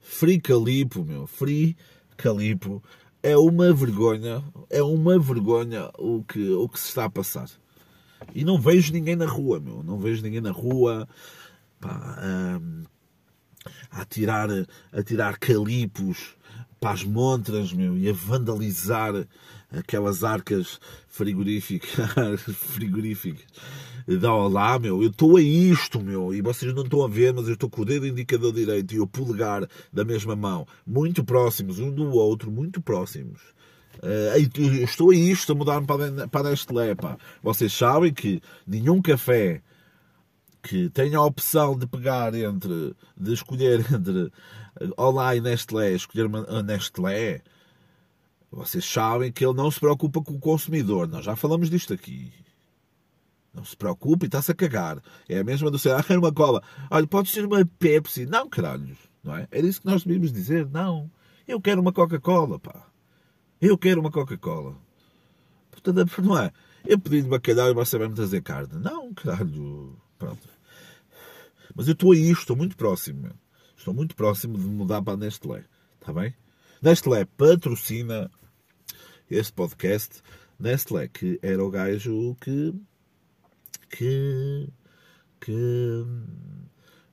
Free 0.00 0.40
calipo, 0.40 1.04
meu, 1.04 1.26
free 1.26 1.76
calipo 2.16 2.82
é 3.28 3.36
uma 3.36 3.72
vergonha, 3.72 4.42
é 4.70 4.82
uma 4.82 5.18
vergonha 5.18 5.90
o 5.98 6.22
que, 6.24 6.50
o 6.50 6.68
que 6.68 6.80
se 6.80 6.88
está 6.88 7.04
a 7.04 7.10
passar. 7.10 7.48
E 8.34 8.44
não 8.44 8.60
vejo 8.60 8.92
ninguém 8.92 9.16
na 9.16 9.26
rua, 9.26 9.60
meu, 9.60 9.82
não 9.82 9.98
vejo 9.98 10.22
ninguém 10.22 10.40
na 10.40 10.50
rua. 10.50 11.08
Pá, 11.80 12.18
hum, 12.60 12.84
a 13.90 14.04
tirar, 14.04 14.48
a 14.92 15.02
tirar 15.02 15.38
calipos 15.38 16.36
para 16.80 16.92
as 16.92 17.04
montras, 17.04 17.72
meu, 17.72 17.96
e 17.98 18.08
a 18.08 18.12
vandalizar 18.12 19.12
aquelas 19.70 20.24
arcas 20.24 20.80
frigoríficas, 21.08 21.90
frigoríficas. 22.54 23.46
Dá 24.20 24.34
lá, 24.34 24.78
meu, 24.78 25.02
eu 25.02 25.10
estou 25.10 25.36
a 25.36 25.42
isto, 25.42 26.00
meu, 26.00 26.32
e 26.32 26.40
vocês 26.40 26.74
não 26.74 26.82
estão 26.82 27.04
a 27.04 27.08
ver, 27.08 27.34
mas 27.34 27.46
eu 27.46 27.54
estou 27.54 27.68
com 27.68 27.82
o 27.82 27.84
dedo 27.84 28.06
indicador 28.06 28.52
direito 28.52 28.94
e 28.94 29.00
o 29.00 29.06
polegar 29.06 29.68
da 29.92 30.02
mesma 30.02 30.34
mão, 30.34 30.66
muito 30.86 31.22
próximos 31.22 31.78
um 31.78 31.90
do 31.90 32.10
outro, 32.12 32.50
muito 32.50 32.80
próximos. 32.80 33.40
Uh, 33.98 34.84
estou 34.84 35.10
a 35.10 35.14
isto, 35.14 35.52
a 35.52 35.54
mudar-me 35.54 35.86
para, 36.30 36.52
este 36.52 36.72
lepa. 36.72 37.18
Vocês 37.42 37.72
sabem 37.72 38.14
que 38.14 38.40
nenhum 38.66 39.02
café 39.02 39.60
que 40.62 40.88
tenha 40.90 41.18
a 41.18 41.24
opção 41.24 41.76
de 41.76 41.86
pegar 41.86 42.34
entre, 42.34 42.94
de 43.16 43.32
escolher 43.32 43.80
entre 43.92 44.32
Olá 44.96 45.34
e 45.34 45.40
Nestlé, 45.40 45.92
escolher 45.92 46.26
uma 46.26 46.62
Nestlé, 46.62 47.42
vocês 48.50 48.84
sabem 48.84 49.30
que 49.30 49.44
ele 49.44 49.54
não 49.54 49.70
se 49.70 49.78
preocupa 49.78 50.22
com 50.22 50.34
o 50.34 50.40
consumidor. 50.40 51.06
Nós 51.06 51.24
já 51.24 51.36
falamos 51.36 51.68
disto 51.68 51.92
aqui. 51.92 52.32
Não 53.52 53.64
se 53.64 53.76
preocupe 53.76 54.26
está-se 54.26 54.52
a 54.52 54.54
cagar. 54.54 55.02
É 55.28 55.38
a 55.38 55.44
mesma 55.44 55.70
do 55.70 55.78
ser, 55.78 55.90
ah, 55.92 56.04
uma 56.16 56.32
cola. 56.32 56.62
Olha, 56.90 57.06
pode 57.06 57.28
ser 57.28 57.44
uma 57.44 57.64
Pepsi. 57.78 58.26
Não, 58.26 58.48
caralho. 58.48 58.96
Não 59.22 59.36
é? 59.36 59.48
Era 59.50 59.66
isso 59.66 59.80
que 59.80 59.86
nós 59.86 60.04
devíamos 60.04 60.32
dizer. 60.32 60.66
Não. 60.70 61.10
Eu 61.46 61.60
quero 61.60 61.80
uma 61.80 61.92
Coca-Cola, 61.92 62.58
pá. 62.58 62.86
Eu 63.60 63.76
quero 63.76 64.00
uma 64.00 64.10
Coca-Cola. 64.10 64.76
Portanto, 65.70 66.20
não 66.22 66.38
é? 66.38 66.52
Eu 66.86 66.98
pedi-lhe 66.98 67.28
bacalhau 67.28 67.70
e 67.70 67.74
você 67.74 67.98
vai-me 67.98 68.14
trazer 68.14 68.40
carne. 68.42 68.78
Não, 68.80 69.12
caralho. 69.12 69.96
Pronto. 70.18 70.48
Mas 71.74 71.86
eu 71.86 71.92
estou 71.92 72.12
aí, 72.12 72.30
estou 72.30 72.56
muito 72.56 72.76
próximo. 72.76 73.28
Estou 73.76 73.92
muito 73.92 74.14
próximo 74.16 74.56
de 74.56 74.64
mudar 74.64 75.02
para 75.02 75.14
a 75.14 75.16
Nestlé. 75.16 75.64
Está 76.00 76.12
bem? 76.12 76.34
Nestlé 76.80 77.24
patrocina 77.24 78.30
este 79.28 79.52
podcast. 79.52 80.22
Nestlé, 80.60 81.08
que 81.08 81.38
era 81.42 81.64
o 81.64 81.70
gajo 81.70 82.36
que. 82.40 82.72
que. 83.90 84.68
que. 85.40 86.06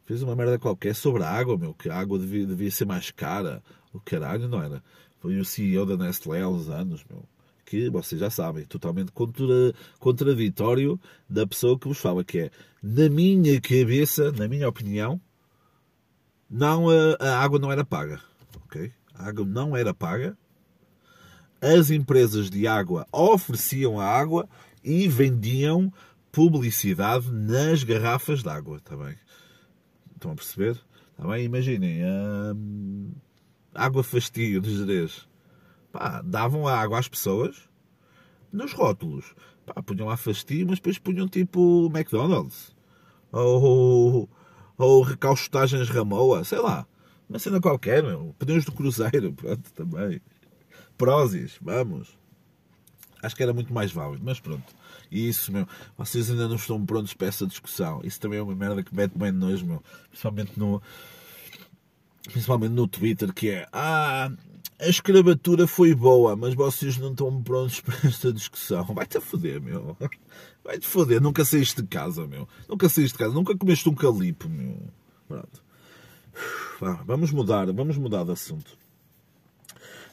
fez 0.06 0.21
uma 0.21 0.36
merda 0.36 0.60
qualquer 0.60 0.93
sobre 0.93 1.23
a 1.23 1.30
água, 1.32 1.58
meu. 1.58 1.73
Que 1.73 1.89
a 1.89 1.97
água 1.97 2.19
devia, 2.19 2.45
devia 2.45 2.69
ser 2.69 2.86
mais 2.86 3.10
cara. 3.10 3.63
O 3.91 3.99
caralho, 3.99 4.47
não 4.47 4.62
era? 4.62 4.84
Foi 5.19 5.39
o 5.39 5.45
CEO 5.45 5.84
da 5.84 5.97
Nestlé 5.97 6.41
há 6.41 6.47
uns 6.47 6.69
anos, 6.69 7.04
meu. 7.10 7.28
Que 7.65 7.89
vocês 7.89 8.21
já 8.21 8.30
sabem, 8.30 8.65
totalmente 8.65 9.12
contra, 9.12 9.73
contraditório 9.99 10.99
da 11.28 11.47
pessoa 11.47 11.80
que 11.80 11.88
vos 11.88 11.97
fala, 11.97 12.23
que 12.23 12.38
é, 12.38 12.51
na 12.84 13.10
minha 13.10 13.60
cabeça, 13.60 14.32
na 14.32 14.47
minha 14.47 14.69
opinião, 14.69 15.19
não 16.47 16.88
a, 16.88 17.15
a 17.19 17.39
água 17.39 17.58
não 17.58 17.71
era 17.71 17.84
paga. 17.84 18.21
Ok? 18.65 18.93
A 19.17 19.28
água 19.28 19.45
não 19.45 19.75
era 19.75 19.93
paga. 19.93 20.38
As 21.62 21.89
empresas 21.89 22.49
de 22.49 22.67
água 22.67 23.08
ofereciam 23.12 23.99
a 23.99 24.06
água 24.06 24.47
e 24.84 25.08
vendiam 25.08 25.91
publicidade 26.32 27.32
nas 27.32 27.84
garrafas 27.84 28.43
de 28.43 28.49
água 28.49 28.80
também. 28.82 29.15
Estão 30.13 30.32
a 30.32 30.36
perceber? 30.36 30.80
Também 31.17 31.45
imaginem, 31.45 32.01
hum, 32.54 33.12
água 33.73 34.04
fastio 34.04 34.60
de 34.60 34.75
Jerez. 34.75 35.28
Pá, 35.91 36.21
davam 36.21 36.67
a 36.67 36.78
água 36.78 36.99
às 36.99 37.08
pessoas 37.08 37.69
nos 38.51 38.73
rótulos. 38.73 39.34
Pá, 39.65 39.82
punham 39.82 40.08
lá 40.08 40.17
fastio, 40.17 40.67
mas 40.67 40.78
depois 40.78 40.99
punham 40.99 41.28
tipo 41.28 41.89
McDonald's. 41.93 42.75
Ou, 43.32 44.30
ou 44.78 45.01
recaustagens 45.01 45.89
Ramoa, 45.89 46.43
sei 46.43 46.60
lá. 46.60 46.86
Uma 47.29 47.39
cena 47.39 47.59
qualquer, 47.59 48.03
meu. 48.03 48.35
Pneus 48.38 48.65
do 48.65 48.71
Cruzeiro, 48.71 49.33
pronto, 49.35 49.73
também. 49.73 50.21
Prozis, 50.97 51.57
vamos. 51.61 52.17
Acho 53.21 53.35
que 53.35 53.43
era 53.43 53.53
muito 53.53 53.73
mais 53.73 53.91
válido, 53.91 54.23
mas 54.23 54.39
pronto. 54.39 54.73
E 55.09 55.27
isso, 55.27 55.51
meu, 55.51 55.67
vocês 55.97 56.29
ainda 56.29 56.47
não 56.47 56.55
estão 56.55 56.85
prontos 56.85 57.13
para 57.13 57.27
essa 57.27 57.47
discussão. 57.47 58.01
Isso 58.03 58.19
também 58.19 58.39
é 58.39 58.41
uma 58.41 58.55
merda 58.55 58.83
que 58.83 58.95
mete 58.95 59.17
bem 59.17 59.31
nojo, 59.31 59.65
meu. 59.65 59.83
Principalmente 60.09 60.59
no. 60.59 60.81
Principalmente 62.23 62.71
no 62.71 62.88
Twitter, 62.88 63.33
que 63.33 63.49
é. 63.49 63.67
Ah, 63.73 64.31
a 64.79 64.88
escravatura 64.88 65.65
foi 65.67 65.95
boa, 65.95 66.35
mas 66.35 66.53
vocês 66.53 66.97
não 66.97 67.11
estão 67.11 67.41
prontos 67.41 67.81
para 67.81 67.95
esta 68.07 68.31
discussão. 68.31 68.83
Vai-te 68.93 69.17
a 69.17 69.21
foder, 69.21 69.61
meu. 69.61 69.97
Vai-te 70.63 70.85
foder. 70.85 71.21
Nunca 71.21 71.43
saíste 71.45 71.81
de 71.81 71.88
casa, 71.88 72.27
meu. 72.27 72.47
Nunca 72.67 72.89
saíste 72.89 73.13
de 73.13 73.19
casa. 73.19 73.33
Nunca 73.33 73.57
comeste 73.57 73.89
um 73.89 73.95
calipo, 73.95 74.47
meu. 74.47 74.77
Pronto. 75.27 75.64
Vamos 77.05 77.31
mudar, 77.31 77.71
vamos 77.71 77.97
mudar 77.97 78.23
de 78.23 78.31
assunto. 78.31 78.77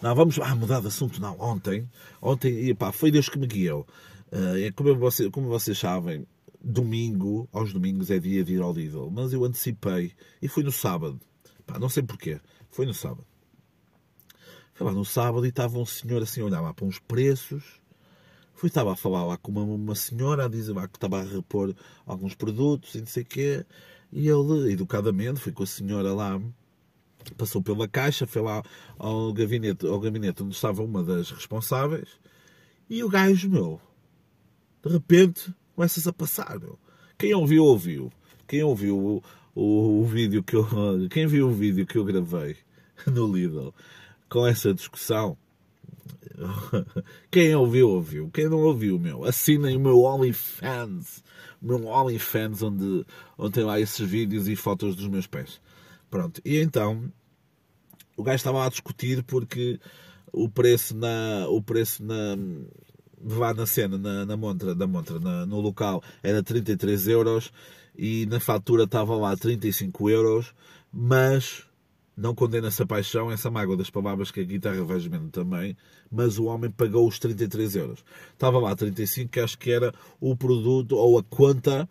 Não, 0.00 0.14
vamos 0.14 0.38
ah, 0.40 0.54
mudar 0.54 0.80
de 0.80 0.88
assunto, 0.88 1.20
não. 1.20 1.38
Ontem, 1.40 1.88
ontem, 2.20 2.68
e, 2.68 2.74
pá, 2.74 2.90
foi 2.90 3.10
Deus 3.10 3.28
que 3.28 3.38
me 3.38 3.46
guiou. 3.46 3.86
Uh, 4.32 4.72
como, 4.74 4.94
você, 4.96 5.30
como 5.30 5.48
vocês 5.48 5.78
sabem, 5.78 6.26
domingo, 6.60 7.48
aos 7.52 7.72
domingos 7.72 8.10
é 8.10 8.18
dia 8.18 8.42
de 8.44 8.54
ir 8.54 8.62
ao 8.62 8.72
Lidl, 8.72 9.10
mas 9.10 9.32
eu 9.32 9.44
antecipei 9.44 10.12
e 10.40 10.48
fui 10.48 10.62
no 10.62 10.72
sábado. 10.72 11.20
Pá, 11.66 11.78
não 11.78 11.88
sei 11.88 12.02
porquê, 12.02 12.40
foi 12.70 12.86
no 12.86 12.94
sábado. 12.94 13.26
Foi 14.74 14.86
lá 14.86 14.92
no 14.92 15.04
sábado 15.04 15.44
e 15.44 15.50
estava 15.50 15.78
um 15.78 15.86
senhor 15.86 16.22
assim 16.22 16.40
a 16.40 16.46
olhar 16.46 16.60
lá 16.60 16.72
para 16.72 16.86
uns 16.86 16.98
preços. 16.98 17.80
Fui, 18.54 18.68
estava 18.68 18.92
a 18.92 18.96
falar 18.96 19.24
lá 19.24 19.36
com 19.36 19.50
uma, 19.50 19.62
uma 19.62 19.94
senhora 19.94 20.46
a 20.46 20.48
dizer 20.48 20.72
lá 20.72 20.88
que 20.88 20.96
estava 20.96 21.20
a 21.20 21.24
repor 21.24 21.74
alguns 22.06 22.34
produtos 22.34 22.94
e 22.94 23.00
não 23.00 23.06
sei 23.06 23.22
o 23.22 23.26
quê. 23.26 23.66
E 24.12 24.28
ele, 24.28 24.72
educadamente, 24.72 25.40
foi 25.40 25.52
com 25.52 25.62
a 25.62 25.66
senhora 25.66 26.12
lá, 26.12 26.40
passou 27.36 27.62
pela 27.62 27.88
caixa, 27.88 28.26
foi 28.26 28.42
lá 28.42 28.62
ao 28.98 29.32
gabinete, 29.32 29.86
ao 29.86 29.98
gabinete 29.98 30.42
onde 30.42 30.54
estava 30.54 30.82
uma 30.82 31.02
das 31.02 31.30
responsáveis, 31.30 32.08
e 32.90 33.02
o 33.02 33.08
gajo, 33.08 33.48
meu, 33.48 33.80
de 34.84 34.92
repente, 34.92 35.54
começa-se 35.74 36.08
a 36.08 36.12
passar, 36.12 36.58
meu. 36.60 36.78
Quem 37.16 37.32
ouviu, 37.34 37.64
ouviu. 37.64 38.12
Quem 38.46 38.62
ouviu 38.62 38.98
o, 38.98 39.22
o, 39.54 40.00
o, 40.00 40.04
vídeo 40.04 40.42
que 40.42 40.56
eu. 40.56 40.66
Quem 41.08 41.26
viu 41.26 41.48
o 41.48 41.52
vídeo 41.52 41.86
que 41.86 41.96
eu 41.96 42.04
gravei 42.04 42.56
no 43.06 43.32
Lidl 43.32 43.72
com 44.28 44.46
essa 44.46 44.74
discussão. 44.74 45.38
Quem 47.30 47.54
ouviu, 47.54 47.88
ouviu. 47.90 48.30
Quem 48.30 48.48
não 48.48 48.58
ouviu, 48.58 48.98
meu, 48.98 49.24
assinem 49.24 49.76
o 49.76 49.80
meu 49.80 50.00
OnlyFans 50.00 51.22
meu 51.62 51.86
OnlyFans 51.86 52.62
onde, 52.62 53.06
onde 53.38 53.52
tem 53.52 53.64
lá 53.64 53.78
esses 53.78 54.06
vídeos 54.08 54.48
e 54.48 54.56
fotos 54.56 54.96
dos 54.96 55.06
meus 55.06 55.26
pés. 55.26 55.60
Pronto, 56.10 56.42
e 56.44 56.58
então 56.58 57.10
o 58.16 58.22
gajo 58.22 58.36
estava 58.36 58.66
a 58.66 58.68
discutir 58.68 59.22
porque 59.22 59.78
o 60.32 60.48
preço 60.48 60.96
na 60.96 61.46
o 61.48 61.62
preço 61.62 62.04
na 62.04 62.36
lá 63.24 63.54
na 63.54 63.66
cena, 63.66 63.96
na, 63.96 64.26
na 64.26 64.36
montra, 64.36 64.74
da 64.74 64.86
montra, 64.86 65.20
na, 65.20 65.46
no 65.46 65.60
local, 65.60 66.02
era 66.22 66.42
33 66.42 67.06
euros 67.08 67.52
e 67.96 68.26
na 68.26 68.40
fatura 68.40 68.84
estava 68.84 69.14
lá 69.14 69.36
35 69.36 70.10
euros, 70.10 70.52
mas 70.92 71.64
não 72.16 72.34
condena 72.34 72.68
essa 72.68 72.86
paixão, 72.86 73.30
essa 73.30 73.50
mágoa 73.50 73.76
das 73.76 73.90
palavras 73.90 74.30
que 74.30 74.40
a 74.40 74.44
guitarra 74.44 74.84
vai 74.84 75.00
gemendo 75.00 75.30
também, 75.30 75.76
mas 76.10 76.38
o 76.38 76.44
homem 76.44 76.70
pagou 76.70 77.08
os 77.08 77.18
33 77.18 77.76
euros. 77.76 78.04
Estava 78.32 78.58
lá 78.58 78.76
35, 78.76 79.30
que 79.30 79.40
acho 79.40 79.58
que 79.58 79.70
era 79.70 79.94
o 80.20 80.36
produto 80.36 80.96
ou 80.96 81.18
a 81.18 81.22
conta 81.22 81.88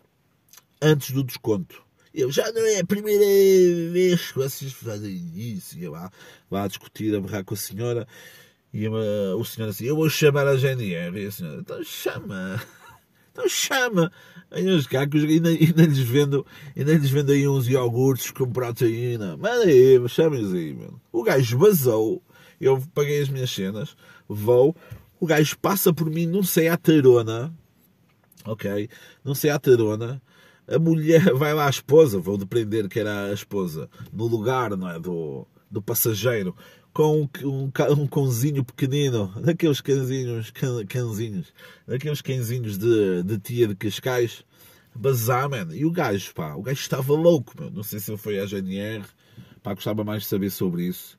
antes 0.80 1.10
do 1.10 1.24
desconto. 1.24 1.82
Eu 2.14 2.30
já 2.30 2.52
não 2.52 2.64
é 2.66 2.80
a 2.80 2.84
primeira 2.84 3.24
vez 3.90 4.32
que 4.32 4.38
vocês 4.38 4.72
fazem 4.72 5.32
isso. 5.34 5.78
E 5.78 5.88
lá, 5.88 6.10
lá 6.50 6.64
a 6.64 6.68
discutir, 6.68 7.14
a 7.14 7.20
berrar 7.20 7.44
com 7.44 7.54
a 7.54 7.56
senhora. 7.56 8.06
E 8.72 8.86
o 8.88 9.44
senhor 9.44 9.68
assim, 9.68 9.84
eu 9.84 9.96
vou 9.96 10.10
chamar 10.10 10.46
a 10.46 10.56
GNR. 10.56 11.18
E 11.18 11.26
a 11.26 11.30
senhora, 11.30 11.60
então 11.60 11.82
chama. 11.82 12.62
Então 13.32 13.48
chama. 13.48 14.12
Aí 14.50 14.68
os 14.68 14.86
cacos 14.86 15.24
ainda, 15.24 15.48
ainda, 15.48 15.86
lhes 15.86 15.98
vendo, 15.98 16.46
ainda 16.76 16.92
lhes 16.92 17.10
vendo 17.10 17.32
aí 17.32 17.48
uns 17.48 17.66
iogurtes 17.66 18.30
com 18.30 18.50
proteína. 18.52 19.36
Manda 19.36 19.64
aí, 19.64 19.98
chamem 20.08 20.44
aí, 20.44 20.74
mano. 20.74 21.00
O 21.10 21.22
gajo 21.22 21.58
vazou. 21.58 22.22
Eu 22.60 22.80
paguei 22.94 23.22
as 23.22 23.30
minhas 23.30 23.50
cenas. 23.50 23.96
Vou. 24.28 24.76
O 25.18 25.26
gajo 25.26 25.58
passa 25.58 25.92
por 25.92 26.10
mim, 26.10 26.26
não 26.26 26.42
sei 26.42 26.68
a 26.68 26.76
tarona. 26.76 27.52
Ok? 28.44 28.88
Não 29.24 29.34
sei 29.34 29.50
a 29.50 29.58
tarona. 29.58 30.20
A 30.68 30.78
mulher 30.78 31.32
vai 31.34 31.54
lá, 31.54 31.66
a 31.66 31.70
esposa, 31.70 32.18
vou 32.18 32.36
depreender 32.36 32.88
que 32.88 33.00
era 33.00 33.26
a 33.26 33.32
esposa, 33.32 33.88
no 34.12 34.26
lugar, 34.26 34.76
não 34.76 34.88
é? 34.88 34.98
Do, 34.98 35.46
do 35.70 35.80
passageiro 35.80 36.54
com 36.92 37.28
um, 37.44 37.70
um 37.98 38.06
cãozinho 38.06 38.64
pequenino, 38.64 39.32
daqueles 39.40 39.80
cãezinhos, 39.80 40.50
can, 40.50 40.84
cãezinhos, 40.86 41.52
daqueles 41.86 42.20
cãezinhos 42.20 42.76
de, 42.76 43.22
de 43.22 43.38
tia 43.38 43.66
de 43.66 43.74
Cascais, 43.74 44.44
bazar, 44.94 45.48
man. 45.48 45.68
E 45.72 45.84
o 45.84 45.90
gajo, 45.90 46.34
pá, 46.34 46.54
o 46.54 46.62
gajo 46.62 46.80
estava 46.80 47.12
louco, 47.14 47.54
meu. 47.58 47.70
Não 47.70 47.82
sei 47.82 47.98
se 47.98 48.10
ele 48.10 48.18
foi 48.18 48.38
à 48.38 48.46
GNR, 48.46 49.04
pá, 49.62 49.74
gostava 49.74 50.04
mais 50.04 50.22
de 50.22 50.28
saber 50.28 50.50
sobre 50.50 50.84
isso. 50.86 51.18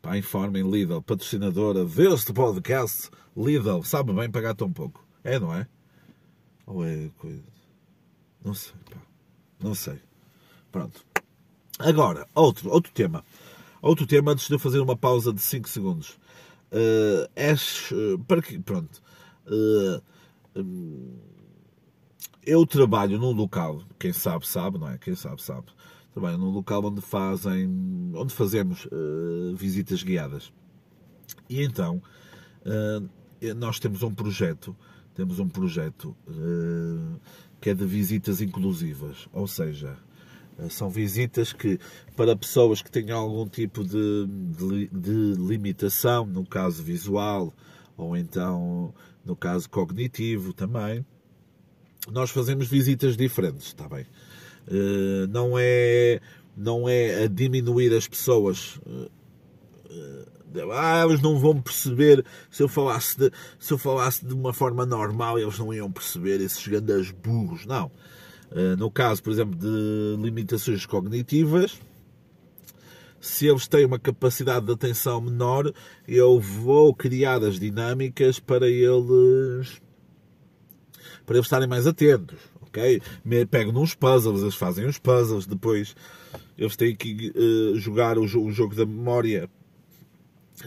Pá, 0.00 0.16
informem 0.16 0.68
Lidl, 0.68 1.02
patrocinadora 1.02 1.84
deste 1.84 2.32
podcast, 2.32 3.10
Lidl, 3.36 3.82
sabe 3.82 4.12
bem 4.12 4.30
pagar 4.30 4.54
tão 4.54 4.72
pouco. 4.72 5.04
É, 5.24 5.38
não 5.40 5.52
é? 5.52 5.66
Ou 6.64 6.84
é 6.84 7.10
coisa... 7.18 7.42
Não 8.44 8.54
sei, 8.54 8.74
pá. 8.88 9.02
Não 9.60 9.74
sei. 9.74 9.98
Pronto. 10.70 11.04
Agora, 11.80 12.26
outro, 12.34 12.70
outro 12.70 12.92
tema. 12.92 13.24
Outro 13.80 14.06
tema 14.06 14.32
antes 14.32 14.48
de 14.48 14.54
eu 14.54 14.58
fazer 14.58 14.80
uma 14.80 14.96
pausa 14.96 15.32
de 15.32 15.40
5 15.40 15.68
segundos. 15.68 16.18
Uh, 16.72 17.28
és, 17.34 17.90
uh, 17.92 18.18
para 18.26 18.42
que, 18.42 18.58
pronto. 18.58 19.00
Uh, 19.46 20.02
um, 20.56 21.16
eu 22.44 22.66
trabalho 22.66 23.18
num 23.18 23.32
local, 23.32 23.82
quem 23.98 24.12
sabe, 24.12 24.46
sabe, 24.46 24.78
não 24.78 24.88
é? 24.88 24.98
Quem 24.98 25.14
sabe, 25.14 25.42
sabe. 25.42 25.66
Trabalho 26.12 26.38
num 26.38 26.50
local 26.50 26.84
onde 26.84 27.00
fazem, 27.00 27.68
onde 28.14 28.34
fazemos 28.34 28.86
uh, 28.86 29.54
visitas 29.54 30.02
guiadas. 30.02 30.52
E 31.48 31.62
então, 31.62 32.02
nós 33.56 33.78
temos 33.78 34.02
um 34.02 34.12
projeto, 34.12 34.76
temos 35.14 35.38
um 35.38 35.48
projeto 35.48 36.14
que 37.60 37.70
é 37.70 37.74
de 37.74 37.86
visitas 37.86 38.40
inclusivas, 38.40 39.28
ou 39.32 39.46
seja, 39.46 39.96
são 40.68 40.90
visitas 40.90 41.52
que, 41.52 41.78
para 42.16 42.34
pessoas 42.34 42.82
que 42.82 42.90
têm 42.90 43.10
algum 43.10 43.46
tipo 43.48 43.84
de, 43.84 44.26
de, 44.26 44.88
de, 44.88 45.40
limitação, 45.40 46.26
no 46.26 46.44
caso 46.44 46.82
visual, 46.82 47.54
ou 47.96 48.16
então 48.16 48.92
no 49.24 49.36
caso 49.36 49.68
cognitivo 49.70 50.52
também, 50.52 51.04
nós 52.10 52.30
fazemos 52.30 52.66
visitas 52.66 53.16
diferentes, 53.16 53.66
está 53.66 53.88
bem? 53.88 54.06
Uh, 54.66 55.26
não 55.30 55.54
é 55.56 56.20
não 56.56 56.88
é 56.88 57.24
a 57.24 57.26
diminuir 57.28 57.94
as 57.94 58.08
pessoas. 58.08 58.76
Uh, 58.86 59.10
ah, 60.72 61.04
eles 61.04 61.20
não 61.20 61.38
vão 61.38 61.60
perceber 61.60 62.24
se 62.50 62.62
eu 62.62 62.68
falasse 62.68 63.18
de, 63.18 63.30
se 63.58 63.72
eu 63.72 63.78
falasse 63.78 64.24
de 64.24 64.32
uma 64.32 64.52
forma 64.52 64.84
normal, 64.86 65.38
eles 65.38 65.58
não 65.58 65.72
iam 65.72 65.92
perceber 65.92 66.40
esses 66.40 66.66
grandes 66.66 67.10
burros. 67.10 67.66
Não. 67.66 67.90
No 68.78 68.90
caso, 68.90 69.22
por 69.22 69.32
exemplo, 69.32 69.54
de 69.56 70.16
limitações 70.22 70.86
cognitivas, 70.86 71.78
se 73.20 73.46
eles 73.46 73.66
têm 73.66 73.84
uma 73.84 73.98
capacidade 73.98 74.66
de 74.66 74.72
atenção 74.72 75.20
menor, 75.20 75.72
eu 76.06 76.38
vou 76.38 76.94
criar 76.94 77.42
as 77.42 77.58
dinâmicas 77.58 78.38
para 78.38 78.68
eles 78.68 79.80
para 81.26 81.36
eles 81.36 81.46
estarem 81.46 81.68
mais 81.68 81.86
atentos, 81.86 82.38
ok? 82.62 83.02
Pego 83.50 83.70
nos 83.70 83.94
puzzles, 83.94 84.40
eles 84.40 84.54
fazem 84.54 84.86
os 84.86 84.98
puzzles, 84.98 85.46
depois 85.46 85.94
eles 86.56 86.74
têm 86.74 86.96
que 86.96 87.32
uh, 87.36 87.76
jogar 87.76 88.16
o, 88.16 88.22
o, 88.22 88.50
jogo 88.50 88.74
da 88.74 88.86
memória 88.86 89.48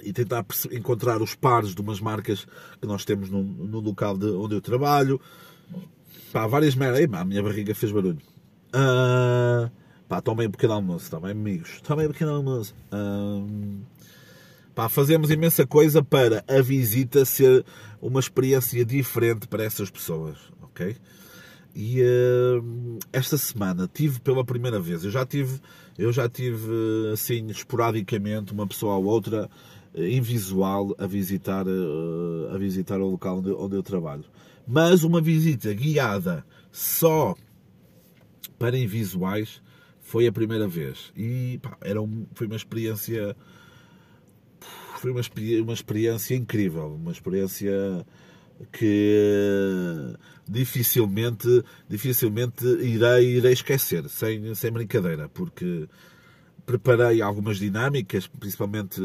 e 0.04 0.14
tentar 0.14 0.46
encontrar 0.72 1.20
os 1.20 1.34
pares 1.34 1.74
de 1.74 1.82
umas 1.82 2.00
marcas 2.00 2.46
que 2.80 2.86
nós 2.86 3.04
temos 3.04 3.30
no, 3.30 3.44
no 3.44 3.80
local 3.80 4.16
de, 4.16 4.28
onde 4.28 4.54
eu 4.54 4.62
trabalho. 4.62 5.20
Pá, 6.32 6.48
várias 6.48 6.76
merdas. 6.76 7.08
a 7.14 7.26
minha 7.26 7.44
barriga 7.44 7.76
fez 7.76 7.92
barulho. 7.92 8.20
Uh, 8.74 9.70
pá, 10.08 10.22
tomem 10.22 10.48
um 10.48 10.52
pequeno 10.52 10.74
almoço, 10.74 11.06
está 11.06 11.20
bem, 11.20 11.32
amigos? 11.32 11.82
Tomem 11.82 12.08
um 12.08 12.12
pequeno 12.12 12.36
almoço. 12.36 12.74
Uh, 12.92 13.82
Pá, 14.74 14.88
fazemos 14.88 15.30
imensa 15.30 15.68
coisa 15.68 16.02
para 16.02 16.46
a 16.48 16.62
visita 16.62 17.26
ser 17.26 17.66
uma 18.02 18.22
experiência 18.22 18.86
diferente 18.86 19.46
para 19.46 19.66
essas 19.66 19.90
pessoas, 19.90 20.38
ok? 20.62 20.96
E 21.76 22.02
uh, 22.02 23.00
esta 23.12 23.38
semana 23.38 23.90
tive 23.94 24.22
pela 24.22 24.46
primeira 24.46 24.80
vez, 24.80 25.04
eu 25.04 25.12
já 25.12 25.26
tive, 25.26 25.60
eu 25.98 26.12
já 26.14 26.30
tive 26.30 26.72
assim 27.12 27.48
esporadicamente 27.48 28.54
uma 28.54 28.66
pessoa 28.66 28.96
ou 28.96 29.06
outra 29.06 29.50
uh, 29.94 30.02
em 30.02 30.22
visual 30.22 30.96
a 30.98 31.06
visitar, 31.06 31.66
a 32.54 32.58
visitar 32.58 33.02
o 33.02 33.12
local 33.12 33.40
onde, 33.40 33.52
onde 33.52 33.76
eu 33.76 33.84
trabalho. 33.84 34.24
Mas 34.68 35.04
uma 35.04 35.22
visita 35.22 35.74
guiada 35.74 36.46
só 36.72 37.36
para 38.58 38.78
invisuais 38.78 39.62
foi 40.00 40.28
a 40.28 40.32
primeira 40.32 40.68
vez. 40.68 41.12
E 41.16 41.60
pá, 41.62 41.78
era 41.82 42.02
um, 42.02 42.26
foi 42.34 42.48
uma 42.48 42.56
experiência 42.56 43.36
foi 45.02 45.10
uma, 45.10 45.22
uma 45.64 45.74
experiência 45.74 46.36
incrível, 46.36 46.94
uma 46.94 47.12
experiência 47.12 48.06
que 48.72 50.16
dificilmente, 50.48 51.64
dificilmente 51.90 52.64
irei, 52.66 53.38
irei 53.38 53.54
esquecer, 53.54 54.08
sem, 54.10 54.54
sem 54.54 54.72
brincadeira, 54.72 55.28
porque 55.30 55.88
preparei 56.66 57.22
algumas 57.22 57.58
dinâmicas, 57.58 58.28
principalmente 58.28 59.02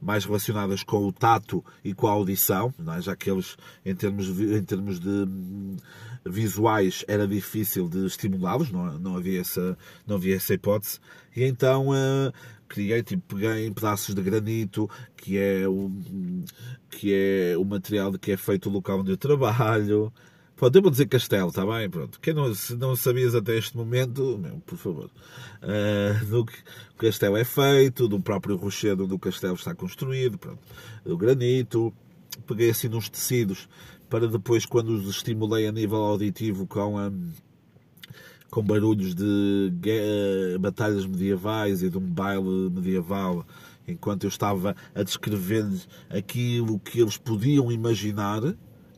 mais 0.00 0.24
relacionadas 0.24 0.82
com 0.82 1.06
o 1.06 1.12
tato 1.12 1.64
e 1.84 1.94
com 1.94 2.06
a 2.06 2.12
audição, 2.12 2.72
é? 2.96 3.00
já 3.00 3.16
que 3.16 3.30
eles, 3.30 3.56
em 3.84 3.94
termos, 3.94 4.28
em 4.28 4.62
termos 4.62 5.00
de 5.00 5.08
hum, 5.08 5.76
visuais, 6.24 7.04
era 7.08 7.26
difícil 7.26 7.88
de 7.88 8.06
estimulá-los, 8.06 8.70
não, 8.70 8.98
não, 8.98 9.16
havia 9.16 9.40
essa, 9.40 9.76
não 10.06 10.16
havia 10.16 10.36
essa 10.36 10.54
hipótese, 10.54 11.00
e 11.34 11.44
então 11.44 11.88
uh, 11.88 12.32
criei, 12.68 13.02
tipo, 13.02 13.34
peguei 13.34 13.66
em 13.66 13.72
pedaços 13.72 14.14
de 14.14 14.22
granito, 14.22 14.88
que 15.16 15.38
é 15.38 15.66
o, 15.66 15.90
que 16.90 17.12
é 17.12 17.56
o 17.56 17.64
material 17.64 18.10
de 18.10 18.18
que 18.18 18.32
é 18.32 18.36
feito 18.36 18.68
o 18.68 18.72
local 18.72 19.00
onde 19.00 19.10
eu 19.10 19.16
trabalho. 19.16 20.12
Pronto, 20.58 20.74
eu 20.74 20.82
vou 20.82 20.90
dizer 20.90 21.06
castelo, 21.06 21.50
está 21.50 21.64
bem? 21.64 21.88
Pronto. 21.88 22.18
Quem 22.20 22.34
não, 22.34 22.52
se 22.52 22.74
não 22.74 22.96
sabias 22.96 23.32
até 23.32 23.56
este 23.56 23.76
momento, 23.76 24.36
meu, 24.36 24.58
por 24.66 24.76
favor, 24.76 25.08
uh, 25.62 26.26
do 26.26 26.44
que 26.44 26.58
o 26.94 26.96
castelo 26.96 27.36
é 27.36 27.44
feito, 27.44 28.08
do 28.08 28.20
próprio 28.20 28.56
rochedo 28.56 29.04
onde 29.04 29.14
o 29.14 29.18
castelo 29.20 29.54
está 29.54 29.72
construído, 29.72 30.36
pronto, 30.36 30.58
do 31.04 31.16
granito, 31.16 31.94
peguei 32.44 32.70
assim 32.70 32.88
nos 32.88 33.08
tecidos 33.08 33.68
para 34.10 34.26
depois, 34.26 34.66
quando 34.66 34.88
os 34.88 35.08
estimulei 35.08 35.68
a 35.68 35.72
nível 35.72 35.98
auditivo 35.98 36.66
com 36.66 36.98
a 36.98 37.12
com 38.50 38.62
barulhos 38.62 39.14
de 39.14 39.70
batalhas 40.58 41.06
medievais 41.06 41.82
e 41.82 41.90
de 41.90 41.98
um 41.98 42.00
baile 42.00 42.70
medieval, 42.70 43.46
enquanto 43.86 44.24
eu 44.24 44.28
estava 44.28 44.74
a 44.92 45.02
descrever-lhes 45.04 45.86
aquilo 46.08 46.80
que 46.80 46.98
eles 47.00 47.16
podiam 47.16 47.70
imaginar 47.70 48.40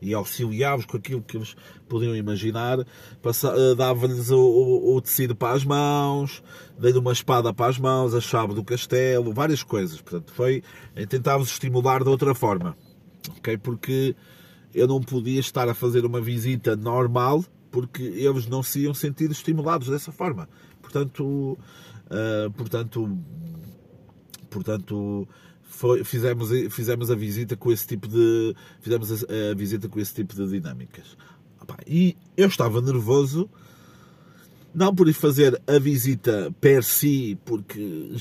e 0.01 0.13
auxiliava-os 0.13 0.85
com 0.85 0.97
aquilo 0.97 1.21
que 1.21 1.37
eles 1.37 1.55
podiam 1.87 2.15
imaginar, 2.15 2.79
eh, 2.79 3.75
dava-lhes 3.75 4.31
o, 4.31 4.39
o, 4.39 4.95
o, 4.95 5.01
tecido 5.01 5.35
para 5.35 5.53
as 5.53 5.63
mãos, 5.63 6.41
dei-lhe 6.79 6.97
uma 6.97 7.11
espada 7.11 7.53
para 7.53 7.67
as 7.67 7.77
mãos, 7.77 8.15
a 8.15 8.21
chave 8.21 8.53
do 8.53 8.63
castelo, 8.63 9.33
várias 9.33 9.61
coisas. 9.61 10.01
Portanto, 10.01 10.33
foi 10.33 10.63
tentava-os 11.07 11.51
estimular 11.51 12.03
de 12.03 12.09
outra 12.09 12.33
forma, 12.33 12.75
ok? 13.37 13.57
Porque 13.57 14.15
eu 14.73 14.87
não 14.87 15.01
podia 15.01 15.39
estar 15.39 15.69
a 15.69 15.73
fazer 15.73 16.05
uma 16.05 16.19
visita 16.19 16.75
normal 16.75 17.43
porque 17.69 18.03
eles 18.03 18.47
não 18.47 18.61
se 18.61 18.81
iam 18.81 18.93
sentir 18.93 19.31
estimulados 19.31 19.87
dessa 19.87 20.11
forma. 20.11 20.49
Portanto, 20.81 21.57
uh, 22.07 22.51
portanto, 22.51 23.17
portanto 24.49 25.27
foi, 25.71 26.03
fizemos, 26.03 26.49
fizemos 26.69 27.09
a 27.09 27.15
visita 27.15 27.55
com 27.55 27.71
esse 27.71 27.87
tipo 27.87 28.07
de 28.07 28.53
fizemos 28.81 29.23
a, 29.23 29.51
a 29.51 29.55
visita 29.55 29.87
com 29.87 29.99
esse 29.99 30.13
tipo 30.13 30.35
de 30.35 30.47
dinâmicas. 30.47 31.17
E 31.87 32.17
eu 32.35 32.47
estava 32.47 32.81
nervoso 32.81 33.49
não 34.73 34.93
por 34.93 35.07
ir 35.07 35.13
fazer 35.13 35.59
a 35.65 35.79
visita 35.79 36.53
per 36.59 36.83
si, 36.83 37.39
porque 37.45 38.13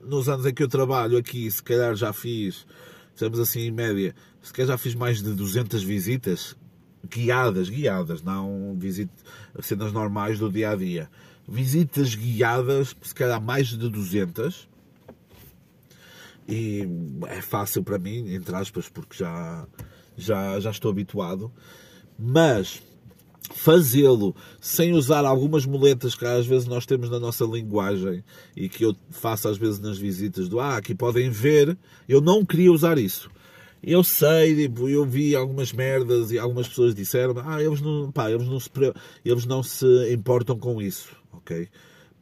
nos 0.00 0.28
anos 0.28 0.46
em 0.46 0.54
que 0.54 0.62
eu 0.62 0.68
trabalho 0.68 1.18
aqui, 1.18 1.50
se 1.50 1.62
calhar 1.62 1.94
já 1.96 2.12
fiz, 2.12 2.64
estamos 3.12 3.40
assim 3.40 3.62
em 3.62 3.70
média, 3.72 4.14
se 4.40 4.52
calhar 4.52 4.68
já 4.68 4.78
fiz 4.78 4.94
mais 4.94 5.20
de 5.20 5.34
200 5.34 5.82
visitas 5.82 6.56
guiadas, 7.08 7.68
guiadas, 7.68 8.22
não 8.22 8.76
visite, 8.78 9.12
cenas 9.60 9.92
normais 9.92 10.38
do 10.38 10.50
dia 10.50 10.70
a 10.70 10.76
dia. 10.76 11.10
Visitas 11.48 12.14
guiadas, 12.14 12.94
se 13.02 13.14
calhar 13.14 13.40
mais 13.40 13.68
de 13.68 13.88
200. 13.88 14.68
E 16.48 16.86
é 17.26 17.40
fácil 17.42 17.82
para 17.82 17.98
mim, 17.98 18.34
entre 18.34 18.54
aspas, 18.54 18.88
porque 18.88 19.16
já, 19.16 19.66
já, 20.16 20.60
já 20.60 20.70
estou 20.70 20.90
habituado. 20.90 21.52
Mas 22.18 22.82
fazê-lo 23.54 24.34
sem 24.60 24.92
usar 24.92 25.24
algumas 25.24 25.66
muletas 25.66 26.14
que 26.14 26.24
às 26.24 26.46
vezes 26.46 26.66
nós 26.66 26.86
temos 26.86 27.10
na 27.10 27.20
nossa 27.20 27.44
linguagem 27.44 28.24
e 28.56 28.68
que 28.68 28.84
eu 28.84 28.94
faço 29.10 29.48
às 29.48 29.56
vezes 29.56 29.78
nas 29.78 29.98
visitas 29.98 30.48
do 30.48 30.58
ah, 30.58 30.76
aqui 30.76 30.94
podem 30.94 31.30
ver, 31.30 31.76
eu 32.08 32.20
não 32.20 32.44
queria 32.44 32.72
usar 32.72 32.98
isso. 32.98 33.30
Eu 33.82 34.02
sei, 34.02 34.54
tipo, 34.56 34.88
eu 34.88 35.04
vi 35.04 35.36
algumas 35.36 35.72
merdas 35.72 36.32
e 36.32 36.38
algumas 36.38 36.66
pessoas 36.66 36.94
disseram, 36.94 37.34
ah, 37.44 37.62
eles 37.62 37.80
não, 37.80 38.10
pá, 38.10 38.30
eles 38.30 38.46
não 38.46 38.58
se, 38.58 38.70
eles 39.24 39.46
não 39.46 39.62
se 39.62 40.12
importam 40.12 40.58
com 40.58 40.82
isso, 40.82 41.14
ok? 41.32 41.68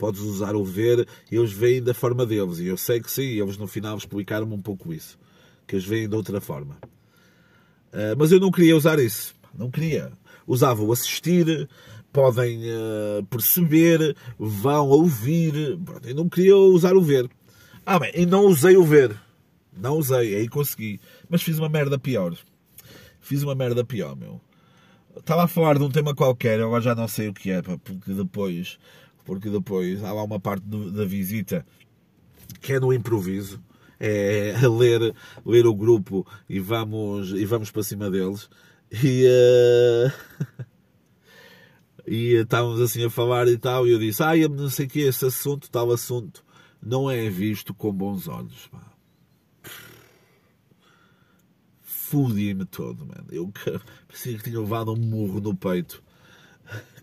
Podes 0.04 0.20
usar 0.20 0.54
o 0.54 0.64
ver, 0.64 1.06
eles 1.30 1.52
veem 1.52 1.82
da 1.82 1.94
forma 1.94 2.26
deles, 2.26 2.58
e 2.58 2.66
eu 2.66 2.76
sei 2.76 3.00
que 3.00 3.10
sim, 3.10 3.22
eles 3.22 3.56
no 3.56 3.66
final 3.66 3.96
explicaram-me 3.96 4.52
um 4.52 4.60
pouco 4.60 4.92
isso, 4.92 5.18
que 5.66 5.76
eles 5.76 5.86
veem 5.86 6.08
de 6.08 6.14
outra 6.14 6.40
forma. 6.40 6.76
Uh, 7.92 8.14
mas 8.18 8.30
eu 8.30 8.38
não 8.38 8.50
queria 8.50 8.76
usar 8.76 8.98
isso, 8.98 9.34
não 9.56 9.70
queria. 9.70 10.12
Usava 10.46 10.82
o 10.82 10.92
assistir, 10.92 11.68
podem 12.12 12.60
uh, 12.64 13.24
perceber, 13.30 14.14
vão 14.38 14.88
ouvir, 14.88 15.78
pronto, 15.84 16.06
eu 16.06 16.14
não 16.14 16.28
queria 16.28 16.56
usar 16.56 16.94
o 16.96 17.00
ver. 17.00 17.30
Ah, 17.86 17.98
bem, 17.98 18.12
e 18.14 18.26
não 18.26 18.44
usei 18.46 18.76
o 18.76 18.84
ver 18.84 19.16
não 19.76 19.98
usei, 19.98 20.34
aí 20.36 20.48
consegui. 20.48 21.00
Mas 21.28 21.42
fiz 21.42 21.58
uma 21.58 21.68
merda 21.68 21.98
pior. 21.98 22.36
Fiz 23.20 23.42
uma 23.42 23.54
merda 23.54 23.84
pior, 23.84 24.16
meu. 24.16 24.40
Estava 25.16 25.44
a 25.44 25.48
falar 25.48 25.78
de 25.78 25.84
um 25.84 25.90
tema 25.90 26.14
qualquer, 26.14 26.60
agora 26.60 26.82
já 26.82 26.94
não 26.94 27.06
sei 27.06 27.28
o 27.28 27.34
que 27.34 27.50
é, 27.50 27.62
porque 27.62 28.12
depois, 28.12 28.78
porque 29.24 29.50
depois 29.50 30.02
há 30.04 30.12
lá 30.12 30.22
uma 30.22 30.38
parte 30.38 30.64
do, 30.64 30.90
da 30.92 31.04
visita 31.04 31.64
que 32.60 32.74
é 32.74 32.80
no 32.80 32.92
improviso, 32.92 33.60
é 33.98 34.54
a 34.56 34.68
ler, 34.68 35.14
ler 35.44 35.66
o 35.66 35.74
grupo 35.74 36.26
e 36.48 36.60
vamos, 36.60 37.30
e 37.30 37.44
vamos 37.44 37.70
para 37.70 37.82
cima 37.82 38.10
deles. 38.10 38.48
E, 38.92 39.26
uh... 39.26 40.64
e 42.06 42.34
estávamos 42.34 42.80
assim 42.80 43.04
a 43.04 43.10
falar 43.10 43.48
e 43.48 43.58
tal, 43.58 43.86
e 43.86 43.92
eu 43.92 43.98
disse, 43.98 44.22
ah, 44.22 44.36
não 44.48 44.68
sei 44.68 44.86
o 44.86 44.88
que, 44.88 45.00
esse 45.00 45.24
assunto, 45.24 45.70
tal 45.70 45.90
assunto, 45.90 46.44
não 46.82 47.10
é 47.10 47.28
visto 47.30 47.72
com 47.74 47.92
bons 47.92 48.28
olhos. 48.28 48.70
Fudi-me 51.80 52.64
todo, 52.66 53.06
mano. 53.06 53.26
Eu 53.30 53.50
parecia 54.06 54.36
que 54.36 54.44
tinha 54.44 54.60
levado 54.60 54.92
um 54.92 54.96
murro 54.96 55.40
no 55.40 55.56
peito 55.56 56.03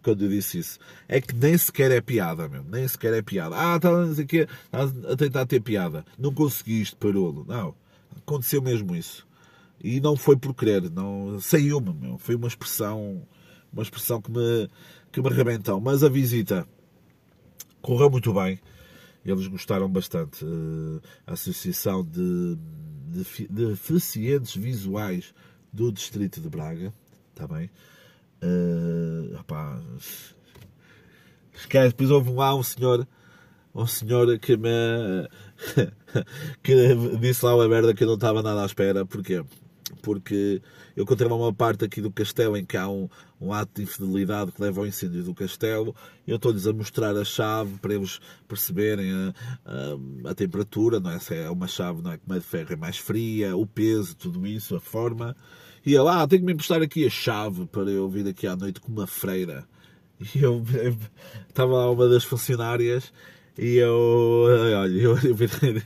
quando 0.02 0.26
eu 0.26 0.30
disse 0.30 0.60
isso. 0.60 0.80
É 1.08 1.22
que 1.22 1.36
nem 1.36 1.58
sequer 1.58 1.92
é 1.92 2.02
piada, 2.02 2.48
mesmo. 2.50 2.68
Nem 2.70 2.88
sequer 2.88 3.14
é 3.14 3.22
piada. 3.22 3.56
Ah, 3.58 3.76
estava 3.76 4.06
a, 4.72 5.14
a 5.14 5.16
tentar 5.16 5.46
ter 5.46 5.62
piada. 5.62 6.06
Não 6.18 6.34
conseguiste, 6.34 6.96
parolo. 6.96 7.46
Não. 7.48 7.76
Aconteceu 8.18 8.62
mesmo 8.62 8.96
isso. 8.96 9.28
E 9.84 10.00
não 10.00 10.16
foi 10.16 10.38
por 10.38 10.54
querer. 10.54 10.90
Não, 10.90 11.40
saiu-me, 11.40 11.94
meu. 11.94 12.18
Foi 12.18 12.36
uma 12.36 12.48
expressão, 12.48 13.22
uma 13.72 13.84
expressão 13.84 14.22
que 14.22 14.32
me, 14.32 14.70
que 15.12 15.22
me 15.22 15.28
arrebentou. 15.28 15.80
Mas 15.80 16.04
a 16.04 16.10
visita 16.10 16.68
correu 17.82 18.10
muito 18.10 18.34
bem. 18.34 18.60
Eles 19.26 19.48
gostaram 19.48 19.90
bastante. 19.90 20.44
Eh, 20.44 21.08
a 21.28 21.34
Associação 21.34 22.04
de, 22.04 22.58
de 23.08 23.48
Deficientes 23.48 24.56
Visuais 24.56 25.34
do 25.72 25.92
Distrito 25.92 26.42
de 26.42 26.50
Braga. 26.50 26.94
Está 27.34 27.48
bem? 27.48 27.70
Uh, 28.44 29.22
esquece, 31.54 31.90
depois 31.90 32.10
houve 32.10 32.32
lá 32.32 32.56
um 32.56 32.64
senhor, 32.64 33.08
um 33.74 33.86
senhor 33.86 34.38
que 34.40 34.58
me 34.58 34.70
que 36.64 36.96
disse 37.20 37.46
lá 37.46 37.56
uma 37.56 37.68
merda 37.68 37.94
que 37.94 38.04
eu 38.04 38.08
não 38.08 38.16
estava 38.16 38.42
nada 38.42 38.64
à 38.64 38.66
espera. 38.66 39.06
Porquê? 39.06 39.44
Porque 40.02 40.62
eu 40.96 41.04
encontrei 41.04 41.30
uma 41.30 41.54
parte 41.54 41.86
aqui 41.86 42.02
do 42.02 42.12
castelo 42.12 42.58
em 42.58 42.66
que 42.66 42.76
há 42.78 42.88
um, 42.90 43.08
um 43.40 43.54
ato 43.54 43.72
de 43.76 43.84
infidelidade 43.84 44.52
que 44.52 44.62
leva 44.62 44.82
ao 44.82 44.88
incêndio 44.88 45.24
do 45.24 45.34
castelo. 45.34 45.96
Eu 46.28 46.38
estou-lhes 46.38 46.68
a 46.68 46.74
mostrar 46.74 47.16
a 47.16 47.24
chave 47.24 47.78
para 47.78 47.94
eles 47.94 48.20
perceberem 48.48 49.12
a, 49.12 49.34
a, 49.66 50.32
a, 50.32 50.36
temperatura, 50.36 51.00
não 51.00 51.12
é? 51.12 51.20
Se 51.20 51.36
é 51.36 51.50
uma 51.50 51.68
chave, 51.68 52.02
não 52.02 52.12
é? 52.12 52.18
Como 52.18 52.36
é 52.36 52.40
de 52.40 52.46
ferro, 52.46 52.74
é 52.74 52.76
mais 52.76 52.98
fria, 52.98 53.56
o 53.56 53.66
peso, 53.66 54.16
tudo 54.16 54.46
isso, 54.48 54.76
a 54.76 54.80
forma. 54.80 55.36
E 55.86 55.96
ele, 55.96 56.08
ah, 56.08 56.28
tenho 56.28 56.42
que 56.42 56.46
me 56.46 56.54
emprestar 56.54 56.82
aqui 56.82 57.06
a 57.06 57.10
chave 57.10 57.66
para 57.66 57.90
eu 57.90 58.08
vir 58.08 58.28
aqui 58.28 58.46
à 58.46 58.56
noite 58.56 58.80
com 58.80 58.92
uma 58.92 59.08
freira. 59.08 59.68
E 60.36 60.42
eu 60.44 60.64
estava 61.50 61.74
lá 61.74 61.92
uma 61.92 62.08
das 62.08 62.24
funcionárias 62.24 63.12
e 63.58 63.78
eu, 63.78 64.46
olha, 64.48 64.92
eu, 64.92 65.18
eu, 65.18 65.36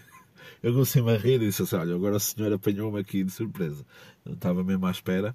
eu 0.61 0.73
comecei-me 0.73 1.11
a 1.13 1.17
rir 1.17 1.41
e 1.41 1.47
disse 1.47 1.63
assim: 1.63 1.77
olha, 1.77 1.95
agora 1.95 2.17
o 2.17 2.19
senhor 2.19 2.51
apanhou-me 2.51 2.99
aqui 2.99 3.23
de 3.23 3.31
surpresa. 3.31 3.85
Eu 4.25 4.33
estava 4.33 4.63
mesmo 4.63 4.85
à 4.85 4.91
espera. 4.91 5.33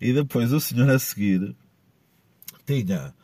E 0.00 0.12
depois 0.12 0.52
o 0.52 0.60
senhor 0.60 0.90
a 0.90 0.98
seguir 0.98 1.54
tinha, 2.66 3.14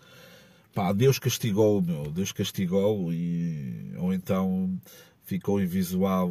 pá, 0.72 0.92
Deus 0.92 1.18
castigou, 1.18 1.82
meu, 1.82 2.04
Deus 2.12 2.30
castigou 2.30 3.12
e, 3.12 3.92
ou 3.98 4.12
então 4.12 4.80
ficou 5.24 5.60
invisual 5.60 6.30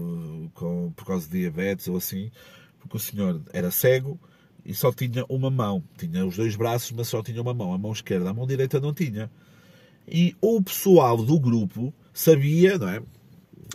com, 0.53 0.91
por 0.95 1.05
causa 1.05 1.27
de 1.27 1.39
diabetes 1.39 1.87
ou 1.87 1.97
assim, 1.97 2.31
porque 2.79 2.97
o 2.97 2.99
senhor 2.99 3.41
era 3.53 3.69
cego 3.69 4.19
e 4.67 4.75
só 4.75 4.91
tinha 4.91 5.25
uma 5.29 5.49
mão. 5.49 5.81
Tinha 5.97 6.25
os 6.25 6.35
dois 6.35 6.57
braços, 6.57 6.91
mas 6.91 7.07
só 7.07 7.23
tinha 7.23 7.41
uma 7.41 7.53
mão. 7.53 7.73
A 7.73 7.77
mão 7.77 7.93
esquerda, 7.93 8.29
a 8.29 8.33
mão 8.33 8.45
direita 8.45 8.81
não 8.81 8.93
tinha. 8.93 9.31
E 10.05 10.35
o 10.41 10.61
pessoal 10.61 11.15
do 11.17 11.39
grupo 11.39 11.93
sabia, 12.13 12.77
não 12.77 12.89
é? 12.89 13.01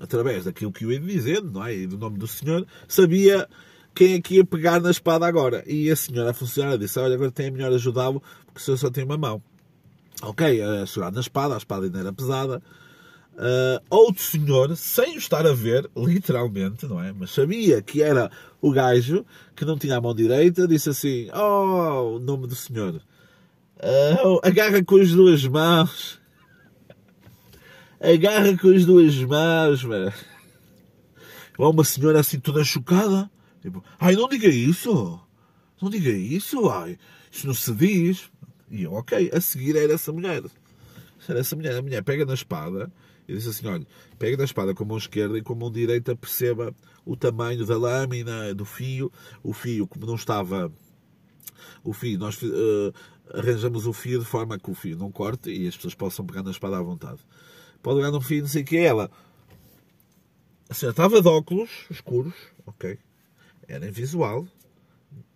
Através 0.03 0.45
daquilo 0.45 0.71
que 0.71 0.85
eu 0.85 0.93
ia 0.93 1.01
dizendo, 1.01 1.51
não 1.51 1.65
é? 1.65 1.75
E 1.75 1.87
do 1.87 1.97
nome 1.97 2.19
do 2.19 2.27
senhor, 2.27 2.67
sabia 2.87 3.49
quem 3.95 4.15
é 4.15 4.21
que 4.21 4.35
ia 4.35 4.45
pegar 4.45 4.81
na 4.81 4.91
espada 4.91 5.27
agora. 5.27 5.65
E 5.67 5.91
a 5.91 5.97
senhora, 5.97 6.31
a 6.31 6.35
funcionária, 6.35 6.79
disse: 6.79 6.99
Olha, 6.99 7.15
agora 7.15 7.31
tem 7.31 7.51
melhor 7.51 7.73
ajudá-lo, 7.73 8.23
porque 8.45 8.59
o 8.59 8.63
senhor 8.63 8.77
só 8.77 8.91
tem 8.91 9.03
uma 9.03 9.17
mão. 9.17 9.43
Ok, 10.23 10.61
a 10.61 10.87
segurar 10.87 11.11
na 11.11 11.21
espada, 11.21 11.55
a 11.55 11.59
espada 11.59 11.87
ainda 11.87 12.01
era 12.01 12.13
pesada. 12.13 12.63
Uh, 13.35 13.83
outro 13.89 14.23
senhor, 14.23 14.77
sem 14.77 15.15
o 15.15 15.19
estar 15.19 15.47
a 15.47 15.55
ver, 15.55 15.91
literalmente, 15.97 16.87
não 16.87 17.03
é? 17.03 17.13
Mas 17.13 17.31
sabia 17.31 17.81
que 17.81 18.03
era 18.03 18.31
o 18.61 18.71
gajo 18.71 19.25
que 19.57 19.65
não 19.65 19.79
tinha 19.79 19.97
a 19.97 20.01
mão 20.01 20.15
direita, 20.15 20.69
disse 20.69 20.91
assim: 20.91 21.31
Oh, 21.35 22.17
o 22.17 22.19
nome 22.19 22.47
do 22.47 22.55
senhor, 22.55 22.97
uh, 22.97 24.41
agarra 24.43 24.85
com 24.85 24.97
as 24.97 25.13
duas 25.13 25.47
mãos, 25.47 26.21
agarra 28.01 28.57
com 28.57 28.69
as 28.69 28.85
duas 28.85 29.17
mãos, 29.17 29.83
mano. 29.83 30.13
Ou 31.57 31.71
uma 31.71 31.85
senhora 31.85 32.21
assim 32.21 32.39
toda 32.39 32.63
chocada, 32.63 33.31
tipo, 33.63 33.83
ai, 33.99 34.15
não 34.15 34.29
diga 34.29 34.49
isso, 34.49 35.19
não 35.81 35.89
diga 35.89 36.11
isso, 36.11 36.69
ai, 36.69 36.99
isso 37.31 37.47
não 37.47 37.55
se 37.55 37.73
diz. 37.73 38.31
E 38.71 38.83
eu, 38.83 38.93
ok, 38.93 39.31
a 39.33 39.41
seguir 39.41 39.77
era 39.77 39.95
essa 39.95 40.13
mulher. 40.13 40.43
Era 41.29 41.41
essa 41.41 41.57
mulher, 41.57 41.77
a 41.77 41.83
mulher 41.83 42.03
pega 42.03 42.27
na 42.27 42.35
espada 42.35 42.91
e 43.33 43.37
disse 43.37 43.49
assim: 43.49 43.67
olha, 43.67 43.87
pega 44.19 44.37
na 44.37 44.45
espada 44.45 44.75
com 44.75 44.85
a 44.85 44.87
mão 44.87 44.99
esquerda 44.99 45.37
e 45.39 45.43
com 45.43 45.53
a 45.53 45.57
mão 45.57 45.71
direita 45.71 46.15
perceba 46.15 46.75
o 47.05 47.17
tamanho 47.17 47.65
da 47.67 47.77
lâmina, 47.77 48.55
do 48.55 48.65
fio. 48.65 49.11
O 49.43 49.53
fio, 49.53 49.87
como 49.87 50.07
não 50.07 50.15
estava. 50.15 50.73
O 51.85 51.93
fio, 51.93 52.19
nós 52.19 52.41
uh, 52.43 52.93
arranjamos 53.33 53.87
o 53.87 53.93
fio 53.93 54.19
de 54.19 54.25
forma 54.25 54.59
que 54.59 54.71
o 54.71 54.75
fio 54.75 54.97
não 54.97 55.11
corte 55.11 55.51
e 55.51 55.67
as 55.67 55.77
pessoas 55.77 55.95
possam 55.95 56.25
pegar 56.25 56.43
na 56.43 56.51
espada 56.51 56.79
à 56.79 56.83
vontade. 56.83 57.21
Pode 57.83 57.99
pegar 57.99 58.11
no 58.11 58.21
fio, 58.21 58.43
não 58.43 58.49
sei 58.49 58.63
o 58.63 58.65
que 58.65 58.77
ela. 58.77 59.11
Assim, 60.69 60.89
estava 60.89 61.21
de 61.21 61.29
óculos 61.29 61.71
escuros, 61.91 62.35
ok. 62.67 62.99
Era 63.67 63.89
invisual. 63.89 64.47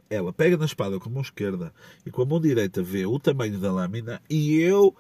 Ela 0.08 0.32
pega 0.32 0.56
na 0.56 0.64
espada 0.64 0.98
com 1.00 1.08
a 1.08 1.12
mão 1.12 1.22
esquerda 1.22 1.74
e 2.04 2.10
com 2.10 2.22
a 2.22 2.26
mão 2.26 2.40
direita 2.40 2.82
vê 2.82 3.06
o 3.06 3.18
tamanho 3.18 3.58
da 3.58 3.72
lâmina 3.72 4.22
e 4.30 4.54
eu 4.60 4.96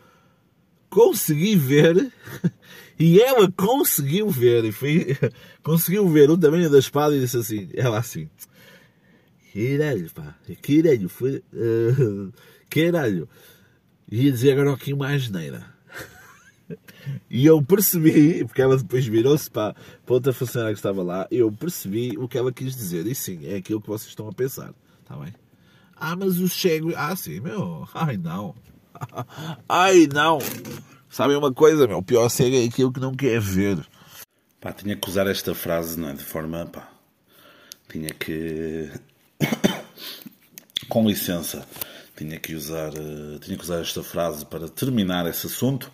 consegui 0.96 1.54
ver 1.56 2.10
e 2.98 3.20
ela 3.20 3.52
conseguiu 3.52 4.30
ver 4.30 4.64
e 4.64 4.72
foi, 4.72 5.14
conseguiu 5.62 6.08
ver 6.08 6.30
o 6.30 6.38
tamanho 6.38 6.70
da 6.70 6.78
espada 6.78 7.14
e 7.14 7.20
disse 7.20 7.36
assim, 7.36 7.68
ela 7.74 7.98
assim 7.98 8.30
caralho 9.52 10.10
pá, 10.14 10.34
caralho 10.62 11.08
foi, 11.10 11.42
uh, 11.52 12.32
caralho 12.70 13.28
ia 14.10 14.32
dizer 14.32 14.52
agora 14.52 14.72
aqui 14.72 14.94
uma 14.94 15.10
asneira 15.10 15.66
e 17.30 17.44
eu 17.44 17.62
percebi, 17.62 18.42
porque 18.44 18.62
ela 18.62 18.78
depois 18.78 19.06
virou-se 19.06 19.50
para, 19.50 19.74
para 20.04 20.14
outra 20.14 20.32
funcionária 20.32 20.72
que 20.72 20.78
estava 20.78 21.02
lá, 21.02 21.28
eu 21.30 21.52
percebi 21.52 22.16
o 22.18 22.26
que 22.26 22.36
ela 22.36 22.50
quis 22.52 22.74
dizer. 22.74 23.06
E 23.06 23.14
sim, 23.14 23.46
é 23.46 23.54
aquilo 23.54 23.80
que 23.80 23.86
vocês 23.86 24.08
estão 24.08 24.26
a 24.28 24.32
pensar. 24.32 24.74
Está 25.00 25.14
bem? 25.16 25.32
Ah, 25.94 26.16
mas 26.16 26.40
o 26.40 26.48
cego. 26.48 26.92
Ah, 26.96 27.14
sim, 27.14 27.38
meu. 27.38 27.88
Ai, 27.94 28.16
não. 28.16 28.56
Ai, 29.68 30.08
não. 30.12 30.38
Sabem 31.08 31.36
uma 31.36 31.52
coisa, 31.52 31.86
meu? 31.86 31.98
O 31.98 32.02
pior 32.02 32.28
cego 32.28 32.56
é 32.56 32.64
aquilo 32.64 32.92
que 32.92 33.00
não 33.00 33.14
quer 33.14 33.40
ver. 33.40 33.86
Pá, 34.60 34.72
tinha 34.72 34.96
que 34.96 35.08
usar 35.08 35.26
esta 35.26 35.54
frase, 35.54 35.98
não 35.98 36.08
é? 36.08 36.12
De 36.12 36.24
forma, 36.24 36.66
pá... 36.66 36.88
Tinha 37.88 38.10
que... 38.10 38.90
Com 40.88 41.08
licença. 41.08 41.66
Tinha 42.16 42.38
que 42.38 42.54
usar, 42.54 42.92
uh, 42.94 43.38
tinha 43.40 43.56
que 43.56 43.64
usar 43.64 43.80
esta 43.80 44.02
frase 44.02 44.44
para 44.46 44.68
terminar 44.68 45.26
esse 45.26 45.46
assunto. 45.46 45.90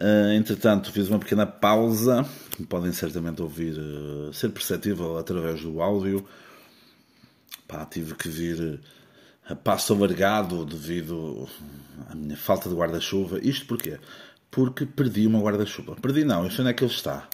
Uh, 0.00 0.32
entretanto, 0.32 0.92
fiz 0.92 1.08
uma 1.08 1.18
pequena 1.18 1.46
pausa, 1.46 2.24
podem 2.68 2.92
certamente 2.92 3.42
ouvir, 3.42 3.76
uh, 3.78 4.32
ser 4.32 4.50
perceptível 4.50 5.18
através 5.18 5.60
do 5.62 5.82
áudio. 5.82 6.26
Pá, 7.66 7.84
tive 7.84 8.14
que 8.14 8.28
vir 8.28 8.80
passo 9.54 9.94
alargado 9.94 10.64
devido 10.64 11.48
à 12.08 12.14
minha 12.14 12.36
falta 12.36 12.68
de 12.68 12.74
guarda-chuva. 12.74 13.38
Isto 13.42 13.66
porquê? 13.66 13.98
Porque 14.50 14.86
perdi 14.86 15.26
uma 15.26 15.40
guarda-chuva. 15.40 15.96
Perdi 15.96 16.24
não, 16.24 16.44
eu 16.44 16.50
sei 16.50 16.60
onde 16.60 16.70
é 16.70 16.74
que 16.74 16.84
ele 16.84 16.92
está. 16.92 17.28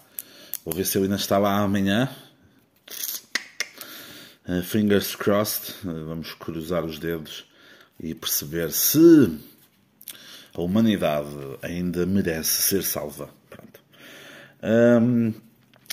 Vou 0.65 0.75
ver 0.75 0.85
se 0.85 0.99
ele 0.99 1.05
ainda 1.05 1.17
está 1.17 1.39
lá 1.39 1.59
amanhã. 1.59 2.09
Uh, 4.49 4.63
fingers 4.63 5.15
crossed. 5.15 5.75
Uh, 5.85 6.07
vamos 6.07 6.33
cruzar 6.35 6.85
os 6.85 6.99
dedos 6.99 7.45
e 8.01 8.15
perceber 8.15 8.71
se 8.73 9.39
a 10.55 10.61
humanidade 10.61 11.29
ainda 11.63 12.07
merece 12.07 12.63
ser 12.63 12.83
salva. 12.83 13.31
Um, 14.63 15.33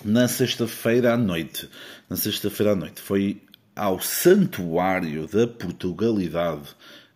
na 0.04 0.28
sexta-feira 0.28 1.14
à 1.14 1.18
noite, 1.18 1.70
na 2.10 2.16
sexta-feira 2.16 2.72
à 2.72 2.76
noite, 2.76 3.02
foi 3.02 3.42
ao 3.76 4.00
Santuário 4.00 5.28
da 5.28 5.48
Portugalidade, 5.48 6.70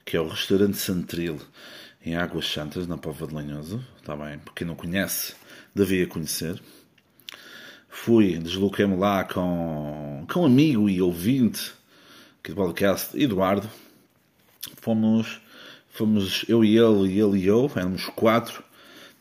que 0.03 0.17
é 0.17 0.21
o 0.21 0.27
restaurante 0.27 0.77
Santril, 0.77 1.39
em 2.03 2.15
Águas 2.15 2.47
Santas, 2.47 2.87
na 2.87 2.97
Pova 2.97 3.27
de 3.27 3.33
Lanhoso. 3.33 3.83
Está 3.97 4.15
bem? 4.15 4.39
Porque 4.39 4.59
quem 4.59 4.67
não 4.67 4.75
conhece, 4.75 5.35
devia 5.75 6.07
conhecer. 6.07 6.61
Fui, 7.89 8.37
desloquei-me 8.37 8.95
lá 8.95 9.23
com, 9.23 10.25
com 10.31 10.41
um 10.41 10.45
amigo 10.45 10.89
e 10.89 11.01
ouvinte 11.01 11.73
aqui 12.39 12.51
do 12.51 12.55
podcast, 12.55 13.19
Eduardo. 13.19 13.69
Fomos, 14.81 15.41
fomos 15.89 16.45
eu 16.47 16.63
e 16.63 16.77
ele, 16.77 17.13
e 17.13 17.19
ele 17.19 17.39
e 17.39 17.47
eu, 17.47 17.69
éramos 17.75 18.05
quatro, 18.05 18.63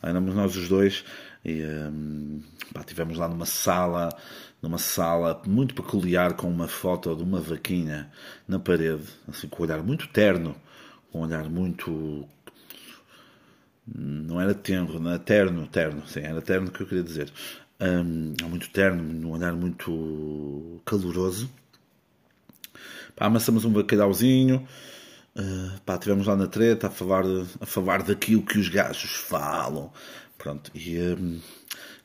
éramos 0.03 0.35
nós 0.35 0.57
os 0.57 0.69
dois, 0.69 1.05
E 1.45 1.63
um, 1.63 2.43
pá, 2.73 2.83
tivemos 2.83 3.19
lá 3.19 3.29
numa 3.29 3.47
sala, 3.47 4.09
numa 4.67 4.79
sala 4.79 5.41
muito 5.47 5.75
peculiar 5.75 6.35
com 6.35 6.49
uma 6.51 6.67
foto 6.67 7.15
de 7.15 7.23
uma 7.23 7.41
vaquinha 7.41 8.11
na 8.49 8.59
parede, 8.59 9.05
assim 9.29 9.47
com 9.47 9.63
um 9.63 9.67
olhar 9.67 9.83
muito 9.83 10.09
terno, 10.09 10.57
com 11.13 11.21
um 11.21 11.23
olhar 11.23 11.49
muito 11.49 12.29
não 13.87 14.41
era 14.41 14.53
tenro, 14.53 14.99
não 14.99 15.11
era 15.11 15.19
terno, 15.21 15.67
terno, 15.69 16.07
sim, 16.09 16.21
era 16.21 16.43
terno 16.43 16.73
que 16.73 16.83
eu 16.83 16.87
queria 16.87 17.05
dizer. 17.05 17.33
Um, 17.81 18.35
muito 18.49 18.69
terno, 18.71 19.01
num 19.01 19.31
olhar 19.31 19.53
muito 19.53 20.81
caloroso. 20.85 21.49
Pá, 23.15 23.27
amassamos 23.27 23.65
um 23.65 23.73
bacalhauzinho, 23.73 24.67
uh, 25.37 25.81
pá, 25.83 25.97
tivemos 25.97 26.27
lá 26.27 26.35
na 26.35 26.49
treta 26.49 26.89
a 26.89 26.91
falar, 26.91 27.25
a 27.61 27.67
falar 27.67 28.03
daquilo 28.03 28.43
que 28.43 28.59
os 28.59 28.69
gajos 28.69 29.13
falam. 29.13 29.93
Pronto, 30.37 30.73
e 30.75 30.99
um, 30.99 31.41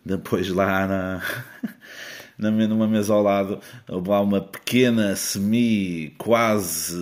depois 0.06 0.50
lá 0.50 0.88
na, 0.88 1.24
numa 2.50 2.88
mesa 2.88 3.14
ao 3.14 3.22
lado, 3.22 3.60
houve 3.88 4.10
uma 4.10 4.42
pequena, 4.42 5.16
semi, 5.16 6.14
quase, 6.18 6.96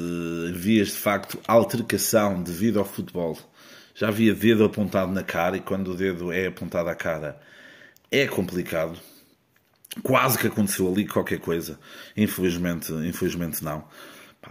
vias 0.54 0.90
de 0.90 0.96
facto, 0.96 1.40
altercação 1.48 2.44
devido 2.44 2.80
ao 2.80 2.86
futebol 2.86 3.38
já 4.00 4.08
havia 4.08 4.34
dedo 4.34 4.64
apontado 4.64 5.12
na 5.12 5.24
cara 5.24 5.58
e 5.58 5.60
quando 5.60 5.92
o 5.92 5.94
dedo 5.94 6.32
é 6.32 6.48
apontado 6.48 6.88
à 6.88 6.96
cara 6.96 7.38
é 8.10 8.26
complicado. 8.26 8.98
Quase 10.02 10.38
que 10.38 10.48
aconteceu 10.48 10.88
ali 10.90 11.06
qualquer 11.06 11.40
coisa. 11.40 11.78
Infelizmente, 12.16 12.94
infelizmente 12.94 13.62
não. 13.62 13.84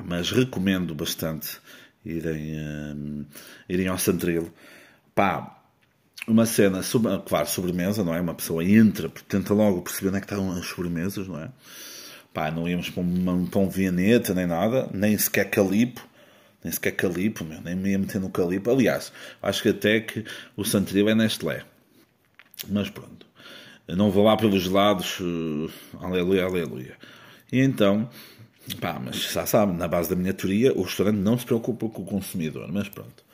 mas 0.04 0.30
recomendo 0.30 0.94
bastante 0.94 1.58
irem, 2.04 2.56
uh, 2.56 3.26
irem 3.66 3.88
ao 3.88 3.96
Santril. 3.96 4.52
Pá, 5.14 5.57
uma 6.26 6.44
cena, 6.46 6.82
sobre, 6.82 7.16
claro, 7.20 7.48
sobremesa, 7.48 8.04
não 8.04 8.14
é? 8.14 8.20
Uma 8.20 8.34
pessoa 8.34 8.64
entra, 8.64 9.08
tenta 9.28 9.54
logo 9.54 9.82
perceber 9.82 10.08
onde 10.08 10.18
é 10.18 10.20
que 10.20 10.26
estão 10.26 10.50
as 10.52 10.66
sobremesas, 10.66 11.26
não 11.26 11.40
é? 11.40 11.48
Pá, 12.34 12.50
não 12.50 12.68
íamos 12.68 12.90
para 12.90 13.02
um, 13.02 13.46
para 13.46 13.60
um 13.60 13.68
vianeta 13.68 14.34
nem 14.34 14.46
nada, 14.46 14.88
nem 14.92 15.16
sequer 15.16 15.48
calipo 15.50 16.06
nem 16.62 16.72
sequer 16.72 16.92
calipo, 16.92 17.44
meu, 17.44 17.60
nem 17.60 17.74
me 17.74 17.90
ia 17.90 17.98
meter 17.98 18.20
no 18.20 18.30
calipo. 18.30 18.70
Aliás, 18.70 19.12
acho 19.40 19.62
que 19.62 19.68
até 19.68 20.00
que 20.00 20.24
o 20.56 20.64
Santril 20.64 21.08
é 21.08 21.14
Nestlé. 21.14 21.64
Mas 22.68 22.90
pronto, 22.90 23.26
eu 23.86 23.96
não 23.96 24.10
vou 24.10 24.24
lá 24.24 24.36
pelos 24.36 24.66
lados, 24.68 25.20
uh, 25.20 25.70
aleluia, 26.00 26.44
aleluia. 26.44 26.96
E 27.52 27.60
então, 27.60 28.08
pá, 28.80 29.00
mas 29.02 29.32
já 29.32 29.46
sabe, 29.46 29.72
na 29.72 29.86
base 29.86 30.10
da 30.10 30.16
minha 30.16 30.34
teoria, 30.34 30.72
o 30.74 30.82
restaurante 30.82 31.16
não 31.16 31.38
se 31.38 31.46
preocupa 31.46 31.88
com 31.88 32.02
o 32.02 32.06
consumidor, 32.06 32.70
mas 32.70 32.88
pronto. 32.88 33.27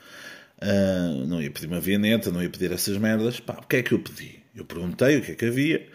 Uh, 0.61 1.25
não 1.27 1.41
ia 1.41 1.51
pedir 1.51 1.67
uma 1.67 1.79
vianeta, 1.79 2.31
não 2.31 2.41
ia 2.41 2.49
pedir 2.49 2.71
essas 2.71 2.97
merdas. 2.97 3.39
Pá, 3.39 3.59
o 3.61 3.67
que 3.67 3.77
é 3.77 3.83
que 3.83 3.93
eu 3.93 3.99
pedi? 3.99 4.39
Eu 4.55 4.65
perguntei 4.65 5.17
o 5.17 5.21
que 5.21 5.31
é 5.33 5.35
que 5.35 5.45
havia. 5.45 5.87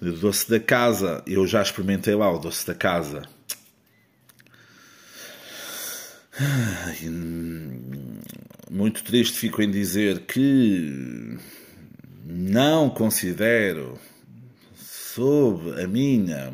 O 0.00 0.10
doce 0.12 0.50
da 0.50 0.58
casa, 0.58 1.22
eu 1.26 1.46
já 1.46 1.62
experimentei 1.62 2.14
lá 2.14 2.30
o 2.30 2.38
doce 2.38 2.66
da 2.66 2.74
casa 2.74 3.22
muito 8.70 9.04
triste 9.04 9.38
fico 9.38 9.62
em 9.62 9.70
dizer 9.70 10.20
que 10.20 11.38
não 12.24 12.88
considero 12.88 13.98
sob 14.74 15.82
a 15.82 15.86
minha 15.86 16.52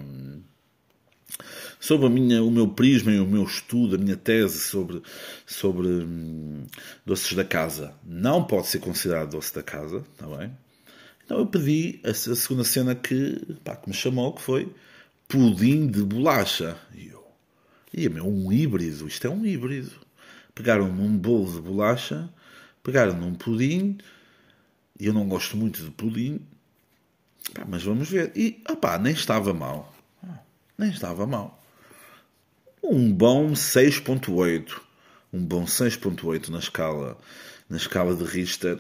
sob 1.81 2.07
a 2.07 2.11
minha, 2.11 2.43
o 2.43 2.51
meu 2.51 2.69
prisma 2.69 3.13
e 3.13 3.21
o 3.21 3.27
meu 3.27 3.45
estudo, 3.45 3.97
a 3.97 3.99
minha 3.99 4.17
tese 4.17 4.59
sobre, 4.59 5.03
sobre 5.47 5.87
hum, 5.87 6.67
doces 7.07 7.35
da 7.35 7.45
casa, 7.45 7.95
não 8.05 8.45
pode 8.45 8.67
ser 8.67 8.81
considerado 8.81 9.31
doce 9.31 9.55
da 9.55 9.63
casa, 9.63 10.05
está 10.13 10.27
bem? 10.27 10.51
Então 11.25 11.39
eu 11.39 11.47
pedi 11.47 12.01
a, 12.05 12.11
a 12.11 12.15
segunda 12.15 12.65
cena 12.65 12.95
que, 12.95 13.39
pá, 13.63 13.77
que 13.77 13.89
me 13.89 13.95
chamou, 13.95 14.33
que 14.33 14.43
foi 14.43 14.73
pudim 15.29 15.87
de 15.87 16.03
bolacha. 16.03 16.77
E 16.95 17.09
eu, 17.09 17.25
e 17.93 18.09
meu, 18.09 18.27
um 18.27 18.51
híbrido, 18.51 19.07
isto 19.07 19.27
é 19.27 19.31
um 19.31 19.45
híbrido. 19.45 19.93
Pegaram 20.55 20.93
num 20.93 21.17
bolo 21.17 21.53
de 21.53 21.61
bolacha, 21.61 22.29
pegaram 22.83 23.15
num 23.15 23.35
pudim, 23.35 23.99
e 24.99 25.07
eu 25.07 25.13
não 25.13 25.29
gosto 25.29 25.57
muito 25.57 25.85
de 25.85 25.91
pudim, 25.91 26.41
pá, 27.55 27.65
mas 27.69 27.85
vamos 27.85 28.09
ver. 28.09 28.33
E, 28.35 28.63
opá, 28.69 28.99
nem 28.99 29.13
estava 29.13 29.53
mal. 29.53 29.95
Nem 30.79 30.91
estava 30.91 31.27
mal. 31.27 31.58
Um 32.83 33.13
bom 33.13 33.53
6.8. 33.53 34.81
Um 35.33 35.45
bom 35.45 35.65
6.8 35.65 36.49
na 36.49 36.59
escala, 36.59 37.19
na 37.69 37.77
escala 37.77 38.15
de 38.15 38.25
Richter. 38.25 38.79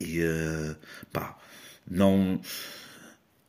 E, 0.00 0.22
uh, 0.22 0.76
pá, 1.12 1.36
não 1.88 2.40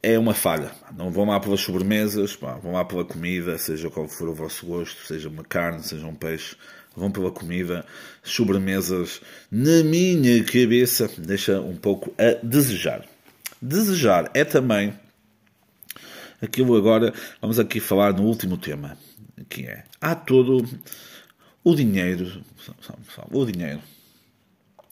é 0.01 0.17
uma 0.17 0.33
falha. 0.33 0.71
Não 0.95 1.11
vão 1.11 1.25
lá 1.25 1.39
pelas 1.39 1.61
sobremesas, 1.61 2.35
pá, 2.35 2.53
vão 2.55 2.73
lá 2.73 2.85
pela 2.85 3.05
comida, 3.05 3.57
seja 3.57 3.89
qual 3.89 4.07
for 4.07 4.29
o 4.29 4.33
vosso 4.33 4.65
gosto, 4.65 5.05
seja 5.05 5.29
uma 5.29 5.43
carne, 5.43 5.83
seja 5.83 6.05
um 6.05 6.15
peixe, 6.15 6.55
vão 6.95 7.11
pela 7.11 7.31
comida. 7.31 7.85
Sobremesas, 8.23 9.21
na 9.51 9.83
minha 9.83 10.43
cabeça, 10.43 11.09
deixa 11.17 11.59
um 11.59 11.75
pouco 11.75 12.13
a 12.17 12.43
desejar. 12.45 13.05
Desejar 13.61 14.29
é 14.33 14.43
também 14.43 14.93
aquilo 16.41 16.75
agora, 16.75 17.13
vamos 17.41 17.59
aqui 17.59 17.79
falar 17.79 18.13
no 18.13 18.23
último 18.23 18.57
tema, 18.57 18.97
que 19.49 19.65
é, 19.65 19.83
há 20.01 20.15
todo 20.15 20.67
o 21.63 21.75
dinheiro, 21.75 22.43
o 23.31 23.45
dinheiro, 23.45 23.81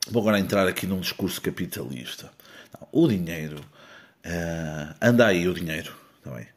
vou 0.09 0.21
agora 0.21 0.39
entrar 0.39 0.67
aqui 0.67 0.85
num 0.85 0.99
discurso 0.99 1.41
capitalista. 1.41 2.31
o 2.91 3.07
dinheiro 3.07 3.61
Uh, 4.25 4.95
anda 4.99 5.27
aí 5.27 5.47
o 5.47 5.53
dinheiro. 5.53 5.95
Tá 6.23 6.31
bem? 6.31 6.47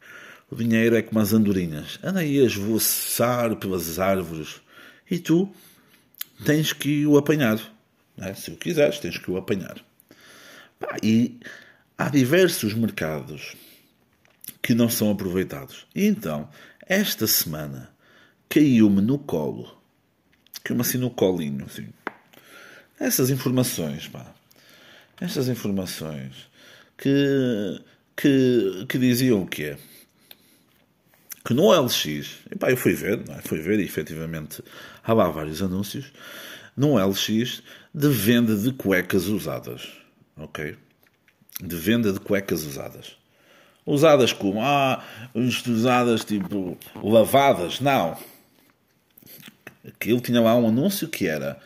O 0.49 0.55
dinheiro 0.55 0.95
é 0.95 1.01
como 1.03 1.19
as 1.19 1.33
andorinhas. 1.33 1.99
Anda 2.03 2.21
aí 2.21 2.39
a 2.39 2.43
esvoaçar 2.43 3.55
pelas 3.57 3.99
árvores. 3.99 4.59
E 5.09 5.19
tu 5.19 5.53
tens 6.43 6.73
que 6.73 7.05
o 7.05 7.17
apanhar. 7.17 7.59
É? 8.17 8.33
Se 8.33 8.49
o 8.49 8.57
quiseres, 8.57 8.99
tens 8.99 9.17
que 9.17 9.29
o 9.29 9.37
apanhar. 9.37 9.77
Pá, 10.79 10.97
e 11.03 11.39
há 11.97 12.09
diversos 12.09 12.73
mercados 12.73 13.55
que 14.61 14.73
não 14.73 14.89
são 14.89 15.11
aproveitados. 15.11 15.85
E 15.93 16.07
então, 16.07 16.49
esta 16.89 17.27
semana, 17.27 17.91
caiu-me 18.49 18.99
no 18.99 19.19
colo. 19.19 19.77
Caiu-me 20.63 20.81
assim 20.81 20.97
no 20.97 21.11
colinho. 21.11 21.65
Assim. 21.65 21.87
Essas 22.99 23.29
informações, 23.29 24.07
pá. 24.07 24.25
Estas 25.21 25.47
informações 25.47 26.49
que, 26.97 27.81
que, 28.17 28.85
que 28.89 28.97
diziam 28.97 29.43
o 29.43 29.47
quê? 29.47 29.77
Que 31.45 31.53
no 31.53 31.71
LX, 31.71 32.39
epá, 32.51 32.71
eu 32.71 32.77
fui 32.77 32.93
ver, 32.93 33.21
é? 33.29 33.41
fui 33.41 33.59
ver 33.59 33.79
e 33.79 33.83
efetivamente 33.83 34.63
há 35.03 35.13
lá 35.13 35.29
vários 35.29 35.61
anúncios, 35.61 36.11
no 36.75 36.97
LX 36.97 37.61
de 37.93 38.09
venda 38.09 38.55
de 38.55 38.71
cuecas 38.71 39.25
usadas. 39.27 39.89
Ok? 40.35 40.75
De 41.61 41.75
venda 41.75 42.11
de 42.11 42.19
cuecas 42.19 42.63
usadas. 42.63 43.18
Usadas 43.85 44.33
como, 44.33 44.61
ah, 44.61 45.03
usadas 45.33 46.23
tipo 46.23 46.77
lavadas. 47.01 47.79
Não. 47.79 48.17
Aquilo 49.87 50.21
tinha 50.21 50.41
lá 50.41 50.55
um 50.55 50.67
anúncio 50.67 51.07
que 51.07 51.27
era 51.27 51.59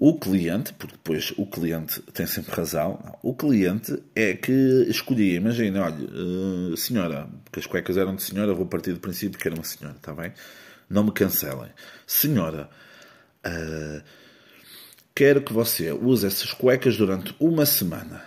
o 0.00 0.16
cliente, 0.16 0.72
porque 0.74 0.94
depois 0.94 1.32
o 1.36 1.44
cliente 1.44 2.00
tem 2.12 2.24
sempre 2.24 2.54
razão, 2.54 3.00
não, 3.04 3.18
o 3.20 3.34
cliente 3.34 4.00
é 4.14 4.32
que 4.34 4.52
escolhia. 4.88 5.36
Imagina, 5.36 5.82
olha, 5.82 5.96
uh, 5.96 6.76
senhora, 6.76 7.28
porque 7.44 7.58
as 7.58 7.66
cuecas 7.66 7.96
eram 7.96 8.14
de 8.14 8.22
senhora, 8.22 8.54
vou 8.54 8.66
partir 8.66 8.92
do 8.92 9.00
princípio 9.00 9.36
que 9.38 9.48
era 9.48 9.56
uma 9.56 9.64
senhora, 9.64 9.96
está 9.96 10.14
bem? 10.14 10.32
Não 10.88 11.02
me 11.02 11.10
cancelem. 11.10 11.70
Senhora, 12.06 12.70
uh, 13.44 14.02
quero 15.12 15.42
que 15.42 15.52
você 15.52 15.90
use 15.90 16.24
essas 16.24 16.52
cuecas 16.52 16.96
durante 16.96 17.34
uma 17.40 17.66
semana. 17.66 18.22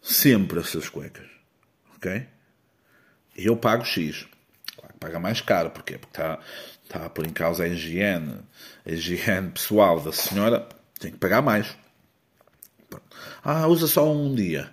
Sempre 0.00 0.60
essas 0.60 0.88
cuecas. 0.88 1.33
Ok? 2.04 2.26
E 3.36 3.46
eu 3.46 3.56
pago 3.56 3.82
X. 3.82 4.26
Claro, 4.76 4.94
paga 5.00 5.18
mais 5.18 5.40
caro. 5.40 5.70
Porquê? 5.70 5.96
Porque 5.96 6.20
está, 6.20 6.38
a 6.92 7.08
pôr 7.08 7.26
em 7.26 7.32
causa 7.32 7.64
a 7.64 7.68
higiene, 7.68 8.40
a 8.84 8.92
higiene 8.92 9.50
pessoal 9.50 9.98
da 10.00 10.12
senhora 10.12 10.68
tem 11.00 11.10
que 11.10 11.16
pagar 11.16 11.40
mais. 11.40 11.66
Ah, 13.42 13.66
usa 13.66 13.86
só 13.86 14.12
um 14.12 14.34
dia. 14.34 14.70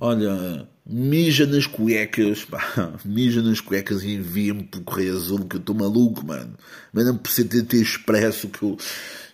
Olha, 0.00 0.68
mija 0.84 1.46
nas 1.46 1.66
cuecas, 1.66 2.44
pá, 2.44 2.98
mija 3.04 3.40
nas 3.40 3.60
cuecas 3.60 4.02
e 4.02 4.14
envia-me 4.14 4.64
por 4.64 4.82
correio 4.82 5.16
azul 5.16 5.46
que 5.46 5.56
eu 5.56 5.60
estou 5.60 5.74
maluco, 5.74 6.26
mano. 6.26 6.56
Manda-me 6.92 7.18
por 7.20 7.30
CTT 7.30 7.76
expresso 7.76 8.48
que 8.48 8.62
eu, 8.64 8.76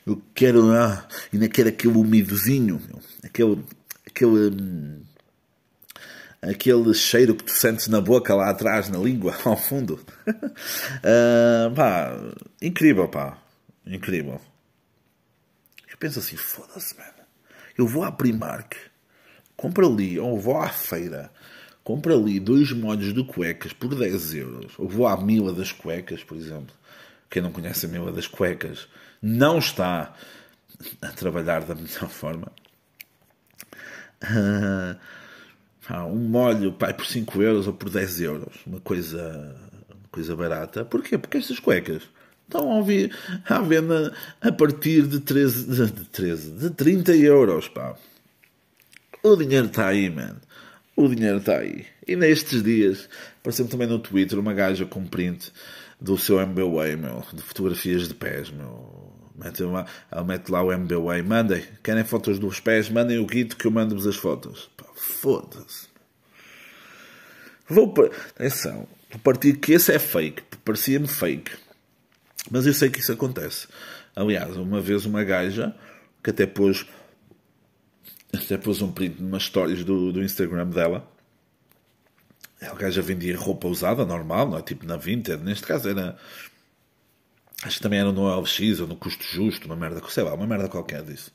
eu 0.07 0.22
quero, 0.34 0.70
ah, 0.72 1.09
ainda 1.32 1.49
quero 1.49 1.70
aquele 1.70 1.95
umidozinho, 1.95 2.80
aquele, 3.24 3.64
aquele, 4.07 4.51
hum, 4.51 5.01
aquele 6.43 6.93
cheiro 6.95 7.34
que 7.34 7.45
tu 7.45 7.53
sentes 7.53 7.88
na 7.88 8.01
boca 8.01 8.34
lá 8.34 8.51
atrás, 8.51 8.88
na 8.88 8.99
língua, 8.99 9.36
ao 9.45 9.57
fundo. 9.57 10.01
uh, 10.26 11.74
pá, 11.74 12.12
incrível, 12.61 13.09
pá, 13.09 13.38
incrível 13.86 14.41
penso 16.01 16.18
assim, 16.18 16.36
foda-se, 16.36 16.97
mano. 16.97 17.12
Eu 17.78 17.86
vou 17.86 18.03
à 18.03 18.11
Primark, 18.11 18.74
compra 19.55 19.86
ali, 19.86 20.18
ou 20.18 20.41
vou 20.41 20.57
à 20.57 20.68
feira, 20.68 21.30
compra 21.84 22.14
ali 22.14 22.41
dois 22.41 22.72
molhos 22.72 23.12
de 23.12 23.22
cuecas 23.22 23.72
por 23.72 23.95
10 23.95 24.34
euros, 24.34 24.72
ou 24.78 24.88
vou 24.88 25.07
à 25.07 25.16
Mila 25.22 25.53
das 25.53 25.70
Cuecas, 25.70 26.24
por 26.24 26.36
exemplo. 26.36 26.74
Quem 27.28 27.43
não 27.43 27.53
conhece 27.53 27.86
a 27.86 27.88
Mila 27.88 28.11
das 28.11 28.26
Cuecas 28.26 28.88
não 29.22 29.59
está 29.59 30.14
a 31.01 31.09
trabalhar 31.09 31.64
da 31.64 31.74
melhor 31.74 32.09
forma. 32.09 32.51
Uh, 34.22 34.99
um 35.99 36.16
molho 36.16 36.72
pai, 36.72 36.95
por 36.95 37.07
5 37.07 37.43
euros 37.43 37.66
ou 37.66 37.72
por 37.72 37.91
10 37.91 38.20
euros, 38.20 38.55
uma 38.66 38.80
coisa, 38.80 39.57
uma 39.88 40.09
coisa 40.11 40.36
barata. 40.36 40.84
Porquê? 40.84 41.18
Porque 41.18 41.38
estas 41.38 41.59
cuecas 41.59 42.03
estão 42.45 42.70
a, 42.70 42.76
ouvir, 42.76 43.14
à 43.49 43.61
venda 43.61 44.12
a 44.41 44.53
partir 44.53 45.07
de 45.07 45.20
13, 45.20 45.86
de 45.86 46.05
13, 46.05 46.51
de 46.53 46.70
30 46.70 47.16
euros, 47.16 47.68
pá. 47.68 47.95
O 49.22 49.36
dinheiro 49.36 49.66
está 49.66 49.88
aí, 49.88 50.09
man. 50.09 50.36
O 50.97 51.09
dinheiro 51.09 51.38
está 51.38 51.59
aí. 51.59 51.86
E 52.07 52.16
nestes 52.16 52.62
dias, 52.62 53.09
apareceu 53.41 53.68
também 53.68 53.86
no 53.86 53.99
Twitter 53.99 54.38
uma 54.38 54.53
gaja 54.53 54.84
com 54.84 55.07
print 55.07 55.53
do 56.01 56.16
seu 56.16 56.41
MBWay, 56.41 56.97
meu, 56.97 57.22
de 57.32 57.43
fotografias 57.43 58.09
de 58.09 58.14
pés, 58.14 58.51
meu. 58.51 58.99
Mete 59.43 59.62
lá, 59.62 59.86
ela 60.11 60.24
mete 60.24 60.51
lá 60.51 60.62
o 60.62 60.70
MBWay, 60.70 61.22
mandem, 61.22 61.64
querem 61.82 62.05
fotos 62.05 62.38
dos 62.38 62.61
pés, 62.61 62.91
mandem 62.91 63.18
o 63.18 63.26
guito 63.26 63.57
que 63.57 63.66
eu 63.66 63.70
mando-vos 63.70 64.07
as 64.07 64.16
fotos. 64.16 64.68
Foda-se. 64.95 65.88
Vou 67.66 67.93
para. 67.93 68.07
Atenção, 68.07 68.86
vou 69.11 69.20
partir 69.20 69.55
que 69.55 69.72
esse 69.72 69.93
é 69.93 69.99
fake, 69.99 70.43
parecia-me 70.64 71.09
fake. 71.09 71.53
Mas 72.51 72.66
eu 72.66 72.74
sei 72.74 72.91
que 72.91 73.01
isso 73.01 73.12
acontece. 73.12 73.66
Aliás, 74.14 74.57
uma 74.57 74.80
vez 74.80 75.07
uma 75.07 75.24
gaja 75.24 75.74
que 76.22 76.30
até 76.30 76.47
pôs 76.47 76.86
até 78.32 78.57
pôs 78.57 78.80
um 78.80 78.93
print 78.93 79.20
umas 79.20 79.45
stories 79.45 79.84
do, 79.84 80.12
do 80.12 80.22
Instagram 80.22 80.66
dela. 80.68 81.09
A 82.61 82.74
gaja 82.74 83.01
vendia 83.01 83.36
roupa 83.36 83.68
usada, 83.68 84.05
normal, 84.05 84.51
não 84.51 84.59
é? 84.59 84.62
Tipo 84.62 84.84
na 84.86 84.97
Vinted. 84.97 85.43
Neste 85.43 85.66
caso 85.66 85.88
era. 85.88 86.16
Acho 87.62 87.76
que 87.76 87.82
também 87.82 88.00
era 88.00 88.11
no 88.11 88.26
LX 88.40 88.80
ou 88.80 88.86
no 88.86 88.96
custo 88.96 89.22
justo, 89.22 89.66
uma 89.66 89.76
merda, 89.76 90.02
sei 90.08 90.24
lá, 90.24 90.34
uma 90.34 90.46
merda 90.46 90.68
qualquer 90.68 91.02
disso. 91.02 91.30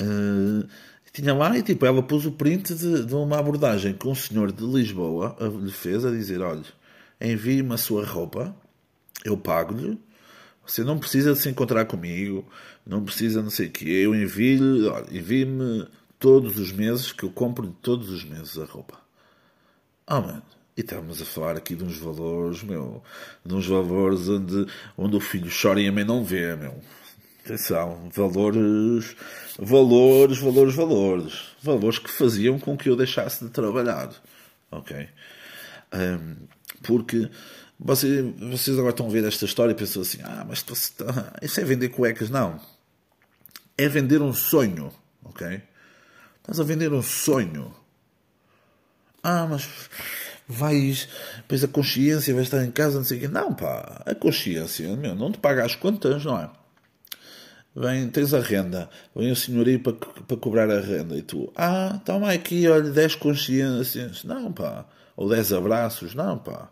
Uh, 0.00 0.66
tinha 1.12 1.34
lá 1.34 1.58
e 1.58 1.62
tipo, 1.62 1.84
ela 1.84 2.02
pôs 2.02 2.24
o 2.24 2.32
print 2.32 2.74
de, 2.74 3.04
de 3.04 3.14
uma 3.14 3.38
abordagem 3.38 3.92
que 3.92 4.08
um 4.08 4.14
senhor 4.14 4.50
de 4.52 4.64
Lisboa 4.64 5.36
lhe 5.60 5.72
fez 5.72 6.04
a 6.04 6.10
dizer: 6.10 6.40
olha, 6.40 6.64
envie-me 7.20 7.74
a 7.74 7.76
sua 7.76 8.04
roupa, 8.04 8.54
eu 9.24 9.36
pago-lhe 9.36 9.98
você 10.66 10.84
não 10.84 10.98
precisa 10.98 11.32
de 11.32 11.38
se 11.38 11.48
encontrar 11.48 11.84
comigo, 11.86 12.46
não 12.86 13.04
precisa 13.04 13.42
não 13.42 13.50
sei 13.50 13.66
o 13.66 13.70
quê. 13.70 13.88
Eu 13.88 14.14
envio-lhe, 14.14 14.88
envie-me 15.10 15.86
todos 16.18 16.58
os 16.58 16.72
meses, 16.72 17.12
que 17.12 17.24
eu 17.24 17.30
compro 17.30 17.68
todos 17.82 18.10
os 18.10 18.24
meses 18.24 18.56
a 18.58 18.64
roupa. 18.64 18.98
Oh, 20.08 20.20
mano. 20.20 20.42
E 20.76 20.80
estamos 20.80 21.20
a 21.20 21.24
falar 21.24 21.56
aqui 21.56 21.74
de 21.74 21.84
uns 21.84 21.98
valores, 21.98 22.62
meu, 22.62 23.02
de 23.44 23.54
uns 23.54 23.66
valores 23.66 24.26
onde, 24.28 24.66
onde 24.96 25.16
o 25.16 25.20
filho 25.20 25.50
chora 25.50 25.80
e 25.80 25.86
a 25.86 25.92
mãe 25.92 26.04
não 26.04 26.24
vê, 26.24 26.56
meu. 26.56 26.80
Atenção, 27.44 28.08
valores, 28.14 29.14
valores, 29.58 30.38
valores, 30.38 30.74
valores. 30.74 31.48
Valores 31.62 31.98
que 31.98 32.10
faziam 32.10 32.58
com 32.58 32.76
que 32.76 32.88
eu 32.88 32.96
deixasse 32.96 33.44
de 33.44 33.50
trabalhar. 33.50 34.10
Ok? 34.70 35.08
Um, 35.92 36.36
porque 36.82 37.28
vocês, 37.78 38.24
vocês 38.38 38.78
agora 38.78 38.92
estão 38.92 39.08
a 39.08 39.10
ver 39.10 39.24
esta 39.24 39.44
história 39.44 39.72
e 39.72 39.74
pensam 39.74 40.00
assim: 40.00 40.20
ah, 40.22 40.46
mas 40.48 40.64
está... 40.66 41.34
isso 41.42 41.60
é 41.60 41.64
vender 41.64 41.90
cuecas. 41.90 42.30
Não. 42.30 42.58
É 43.76 43.88
vender 43.88 44.22
um 44.22 44.32
sonho. 44.32 44.90
Ok? 45.24 45.60
Estás 46.38 46.60
a 46.60 46.64
vender 46.64 46.92
um 46.92 47.02
sonho. 47.02 47.74
Ah, 49.22 49.46
mas 49.46 49.68
vais. 50.52 51.08
Depois 51.38 51.64
a 51.64 51.68
consciência 51.68 52.34
vai 52.34 52.42
estar 52.42 52.64
em 52.64 52.70
casa, 52.70 52.98
não 52.98 53.04
sei 53.04 53.18
o 53.18 53.20
quê. 53.22 53.28
Não, 53.28 53.52
pá. 53.54 54.02
A 54.06 54.14
consciência, 54.14 54.94
meu, 54.96 55.14
não 55.14 55.32
te 55.32 55.38
paga 55.38 55.64
as 55.64 55.74
contas, 55.74 56.24
não 56.24 56.38
é? 56.38 56.50
Vem, 57.74 58.08
tens 58.08 58.34
a 58.34 58.40
renda. 58.40 58.88
Vem 59.16 59.30
o 59.30 59.36
senhorio 59.36 59.80
para, 59.80 59.94
para 59.94 60.36
cobrar 60.36 60.70
a 60.70 60.80
renda. 60.80 61.16
E 61.16 61.22
tu, 61.22 61.50
ah, 61.56 62.00
toma 62.04 62.30
aqui, 62.30 62.68
olha, 62.68 62.90
10 62.90 63.16
consciências. 63.16 64.24
Não, 64.24 64.52
pá. 64.52 64.84
Ou 65.16 65.28
10 65.28 65.54
abraços. 65.54 66.14
Não, 66.14 66.38
pá. 66.38 66.70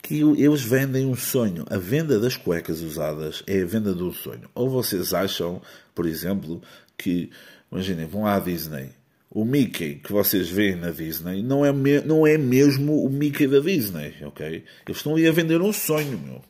Que 0.00 0.20
eles 0.20 0.62
vendem 0.62 1.04
um 1.04 1.16
sonho. 1.16 1.66
A 1.68 1.76
venda 1.76 2.18
das 2.18 2.36
cuecas 2.36 2.80
usadas 2.80 3.42
é 3.46 3.60
a 3.60 3.66
venda 3.66 3.92
de 3.92 4.02
um 4.02 4.12
sonho. 4.12 4.48
Ou 4.54 4.70
vocês 4.70 5.12
acham, 5.12 5.60
por 5.94 6.06
exemplo, 6.06 6.62
que, 6.96 7.30
imaginem, 7.70 8.06
vão 8.06 8.24
à 8.24 8.38
Disney. 8.38 8.90
O 9.30 9.44
Mickey 9.44 9.96
que 9.96 10.10
vocês 10.10 10.48
veem 10.48 10.76
na 10.76 10.90
Disney 10.90 11.42
não 11.42 11.64
é, 11.64 11.72
me, 11.72 12.00
não 12.00 12.26
é 12.26 12.38
mesmo 12.38 13.04
o 13.04 13.10
Mickey 13.10 13.46
da 13.46 13.60
Disney, 13.60 14.16
ok? 14.24 14.64
Eles 14.86 14.96
estão 14.96 15.12
ali 15.12 15.28
a 15.28 15.32
vender 15.32 15.60
um 15.60 15.72
sonho, 15.72 16.18
meu. 16.18 16.42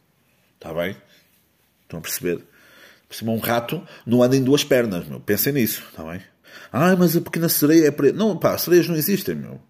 Está 0.54 0.72
bem? 0.72 0.96
Estão 1.82 1.98
a 1.98 2.02
perceber? 2.02 2.44
Por 3.08 3.16
cima, 3.16 3.32
um 3.32 3.38
rato 3.38 3.82
não 4.06 4.22
anda 4.22 4.36
em 4.36 4.44
duas 4.44 4.62
pernas, 4.62 5.06
meu. 5.06 5.18
Pensem 5.18 5.52
nisso, 5.52 5.82
está 5.90 6.04
bem? 6.04 6.22
Ah, 6.72 6.94
mas 6.94 7.16
a 7.16 7.20
pequena 7.20 7.48
sereia 7.48 7.88
é 7.88 7.90
preta. 7.90 8.16
Não, 8.16 8.36
pá, 8.36 8.56
sereias 8.58 8.86
não 8.86 8.94
existem, 8.94 9.34
meu. 9.34 9.60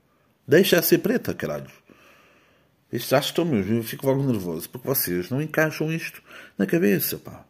Deixa-a 0.46 0.82
ser 0.82 0.98
preta, 0.98 1.32
caralho. 1.32 1.70
Isto 2.92 3.10
já 3.10 3.18
estou 3.18 3.44
mesmo, 3.44 3.76
eu 3.76 3.82
fico 3.82 4.06
logo 4.06 4.22
nervoso, 4.22 4.68
porque 4.70 4.86
vocês 4.86 5.28
não 5.28 5.42
encaixam 5.42 5.92
isto 5.92 6.22
na 6.56 6.66
cabeça, 6.66 7.18
pá. 7.18 7.44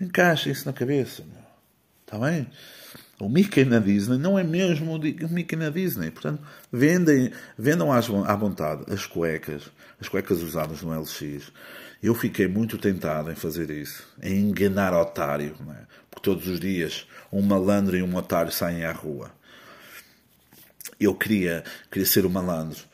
Encaixem 0.00 0.52
isso 0.52 0.66
na 0.66 0.72
cabeça, 0.72 1.22
meu. 1.22 1.42
Está 2.04 2.18
bem? 2.18 2.48
O 3.20 3.28
Mickey 3.28 3.64
na 3.64 3.80
Disney 3.80 4.16
não 4.16 4.38
é 4.38 4.44
mesmo 4.44 4.94
o 4.94 5.28
Mickey 5.28 5.56
na 5.56 5.70
Disney. 5.70 6.10
Portanto, 6.10 6.40
vendem, 6.72 7.32
vendam 7.58 7.90
à 7.92 8.36
vontade 8.36 8.84
as 8.92 9.06
cuecas, 9.06 9.70
as 10.00 10.08
cuecas 10.08 10.40
usadas 10.40 10.82
no 10.82 10.98
LX. 10.98 11.50
Eu 12.00 12.14
fiquei 12.14 12.46
muito 12.46 12.78
tentado 12.78 13.30
em 13.30 13.34
fazer 13.34 13.70
isso, 13.70 14.06
em 14.22 14.48
enganar 14.48 14.94
otário, 14.94 15.56
é? 15.70 15.82
porque 16.08 16.22
todos 16.22 16.46
os 16.46 16.60
dias 16.60 17.08
um 17.32 17.42
malandro 17.42 17.96
e 17.96 18.02
um 18.02 18.14
otário 18.14 18.52
saem 18.52 18.84
à 18.84 18.92
rua. 18.92 19.32
Eu 21.00 21.14
queria, 21.14 21.64
queria 21.90 22.06
ser 22.06 22.24
o 22.24 22.30
malandro 22.30 22.87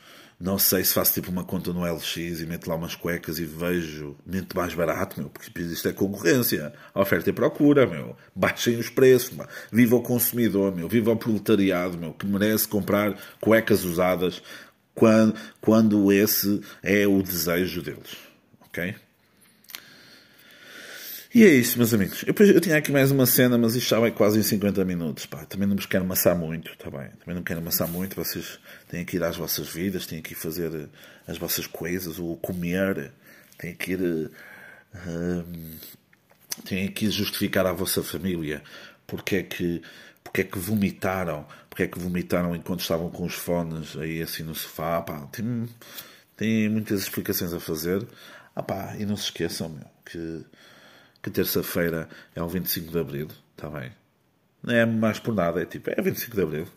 não 0.45 0.59
sei 0.59 0.84
se 0.84 0.92
faço 0.92 1.14
tipo 1.14 1.30
uma 1.30 1.42
conta 1.42 1.72
no 1.72 1.90
LX 1.90 2.16
e 2.16 2.45
meto 2.47 2.68
lá 2.68 2.76
umas 2.76 2.95
cuecas 2.95 3.38
e 3.38 3.47
vejo 3.47 4.14
muito 4.26 4.55
mais 4.55 4.74
barato, 4.74 5.18
meu, 5.18 5.30
porque 5.30 5.51
isto 5.62 5.88
é 5.88 5.92
concorrência. 5.95 6.70
Oferta 6.95 7.30
e 7.30 7.32
procura, 7.32 7.86
meu. 7.86 8.14
Baixem 8.36 8.76
os 8.76 8.90
preços, 8.90 9.34
meu. 9.34 9.47
Viva 9.72 9.97
o 9.97 10.03
consumidor, 10.03 10.76
meu. 10.76 10.86
Viva 10.86 11.12
o 11.12 11.16
proletariado, 11.16 11.97
meu, 11.97 12.12
que 12.12 12.26
merece 12.26 12.68
comprar 12.68 13.18
cuecas 13.40 13.84
usadas 13.84 14.42
quando, 14.95 15.34
quando 15.62 16.12
esse 16.12 16.61
é 16.82 17.07
o 17.07 17.22
desejo 17.22 17.80
deles. 17.80 18.14
Ok? 18.66 18.95
E 21.35 21.43
é 21.43 21.49
isso, 21.49 21.76
meus 21.78 21.93
amigos. 21.93 22.24
Eu, 22.24 22.47
eu 22.47 22.61
tinha 22.61 22.76
aqui 22.76 22.93
mais 22.93 23.11
uma 23.11 23.26
cena, 23.26 23.59
mas 23.59 23.74
isto 23.74 23.89
já 23.89 23.99
vai 23.99 24.12
quase 24.12 24.39
em 24.39 24.43
50 24.45 24.85
minutos. 24.85 25.26
Pá. 25.26 25.45
Também 25.45 25.66
não 25.66 25.74
vos 25.74 25.85
quero 25.85 26.05
amassar 26.05 26.37
muito, 26.37 26.70
tá 26.78 26.89
bem? 26.89 27.09
Também 27.18 27.35
não 27.35 27.43
quero 27.43 27.59
amassar 27.59 27.89
muito. 27.89 28.14
Vocês 28.14 28.61
têm 28.89 29.05
que 29.05 29.16
ir 29.16 29.24
às 29.24 29.37
vossas 29.37 29.68
vidas, 29.68 30.07
têm 30.07 30.22
que 30.22 30.32
ir 30.32 30.37
fazer 30.37 30.72
eh, 30.72 30.87
as 31.26 31.37
vossas 31.37 31.66
coisas, 31.66 32.20
o 32.20 32.37
comer, 32.37 33.11
têm 33.59 33.74
que 33.74 33.93
ir. 33.93 34.30
Uh, 34.95 35.45
têm 36.64 36.87
que 36.89 37.11
justificar 37.11 37.66
à 37.66 37.72
vossa 37.72 38.01
família 38.01 38.62
porque 39.05 39.37
é 39.37 39.43
que, 39.43 39.82
porque 40.22 40.43
é 40.43 40.45
que 40.45 40.57
vomitaram, 40.57 41.45
porque 41.68 41.82
é 41.82 41.89
que 41.89 41.99
vomitaram 41.99 42.55
enquanto 42.55 42.82
estavam 42.82 43.11
com 43.11 43.24
os 43.24 43.35
fones 43.35 43.97
aí 43.97 44.22
assim 44.22 44.45
no 44.45 44.55
sofá. 44.55 45.03
Pá. 45.03 45.26
Tem, 45.32 45.68
tem 46.37 46.68
muitas 46.68 47.01
explicações 47.01 47.53
a 47.53 47.59
fazer. 47.59 48.07
Ah, 48.55 48.62
pá, 48.62 48.95
e 48.97 49.05
não 49.05 49.16
se 49.16 49.24
esqueçam, 49.24 49.68
meu, 49.68 49.87
que 50.05 50.45
que 51.25 51.31
terça-feira 51.31 52.07
é 52.35 52.43
o 52.43 52.47
25 52.47 52.93
de 52.93 52.99
Abril, 52.99 53.29
está 53.57 53.70
bem? 53.70 53.91
Não 54.62 54.75
é 54.75 54.85
mais 54.85 55.18
por 55.18 55.35
nada, 55.35 55.62
é 55.62 55.64
tipo, 55.64 55.89
é 55.89 55.95
25 55.95 56.37
de 56.37 56.43
Abril, 56.43 56.68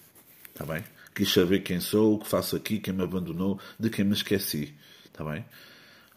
está 0.50 0.66
bem? 0.66 0.82
Quis 1.14 1.34
saber 1.34 1.60
quem 1.60 1.82
sou, 1.82 2.16
o 2.16 2.20
que 2.20 2.30
faço 2.30 2.56
aqui, 2.56 2.80
quem 2.80 2.94
me 2.94 3.04
abandonou, 3.04 3.60
de 3.78 3.90
quem 3.90 4.06
me 4.06 4.14
esqueci, 4.14 4.74
está 5.04 5.22
bem? 5.26 5.44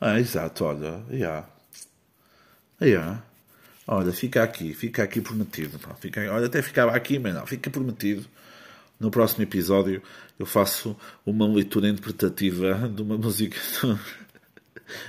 Ah, 0.00 0.20
exato, 0.20 0.64
olha, 0.64 1.02
já. 1.10 1.44
Yeah. 2.80 3.20
Olha, 3.84 4.12
fica 4.12 4.44
aqui, 4.44 4.74
fica 4.74 5.02
aqui 5.02 5.20
prometido. 5.20 5.80
Pá, 5.80 5.94
fica, 5.94 6.20
olha, 6.32 6.46
até 6.46 6.62
ficava 6.62 6.92
aqui, 6.94 7.18
mas 7.18 7.34
não, 7.34 7.44
fica 7.44 7.68
prometido. 7.68 8.24
No 8.98 9.10
próximo 9.10 9.42
episódio 9.42 10.00
eu 10.38 10.46
faço 10.46 10.96
uma 11.26 11.48
leitura 11.48 11.88
interpretativa 11.88 12.88
de 12.88 13.02
uma 13.02 13.18
música 13.18 13.58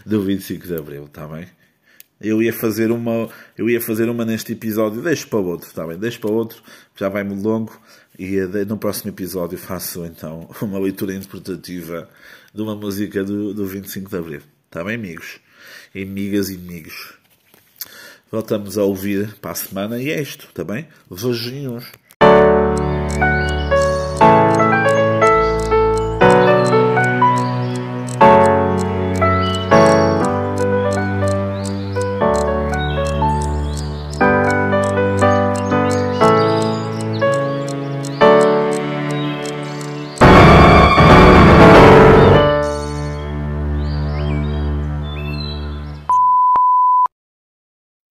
do 0.05 0.23
25 0.23 0.65
de 0.65 0.75
Abril, 0.75 1.05
está 1.05 1.27
bem? 1.27 1.47
Eu 2.21 2.41
ia 2.41 2.53
fazer 2.53 2.91
uma, 2.91 3.29
eu 3.57 3.69
ia 3.69 3.81
fazer 3.81 4.09
uma 4.09 4.23
neste 4.23 4.53
episódio, 4.53 5.01
deixo 5.01 5.27
para 5.27 5.39
outro, 5.39 5.67
está 5.67 5.85
bem? 5.85 5.97
Deixo 5.97 6.19
para 6.19 6.31
outro, 6.31 6.61
já 6.95 7.09
vai 7.09 7.23
muito 7.23 7.43
longo 7.47 7.81
e 8.17 8.37
no 8.67 8.77
próximo 8.77 9.09
episódio 9.09 9.57
faço 9.57 10.05
então 10.05 10.49
uma 10.61 10.77
leitura 10.77 11.13
interpretativa 11.15 12.07
de 12.53 12.61
uma 12.61 12.75
música 12.75 13.23
do, 13.23 13.53
do 13.53 13.65
25 13.65 14.09
de 14.09 14.17
Abril. 14.17 14.41
Está 14.67 14.83
bem, 14.83 14.95
amigos? 14.95 15.39
E 15.95 16.03
amigas 16.03 16.49
e 16.49 16.55
amigos. 16.55 17.13
Voltamos 18.31 18.77
a 18.77 18.83
ouvir 18.83 19.33
para 19.41 19.51
a 19.51 19.55
semana 19.55 20.01
e 20.01 20.09
é 20.09 20.21
isto, 20.21 20.47
está 20.47 20.63
bem? 20.63 20.87
Beijinhos. 21.09 21.85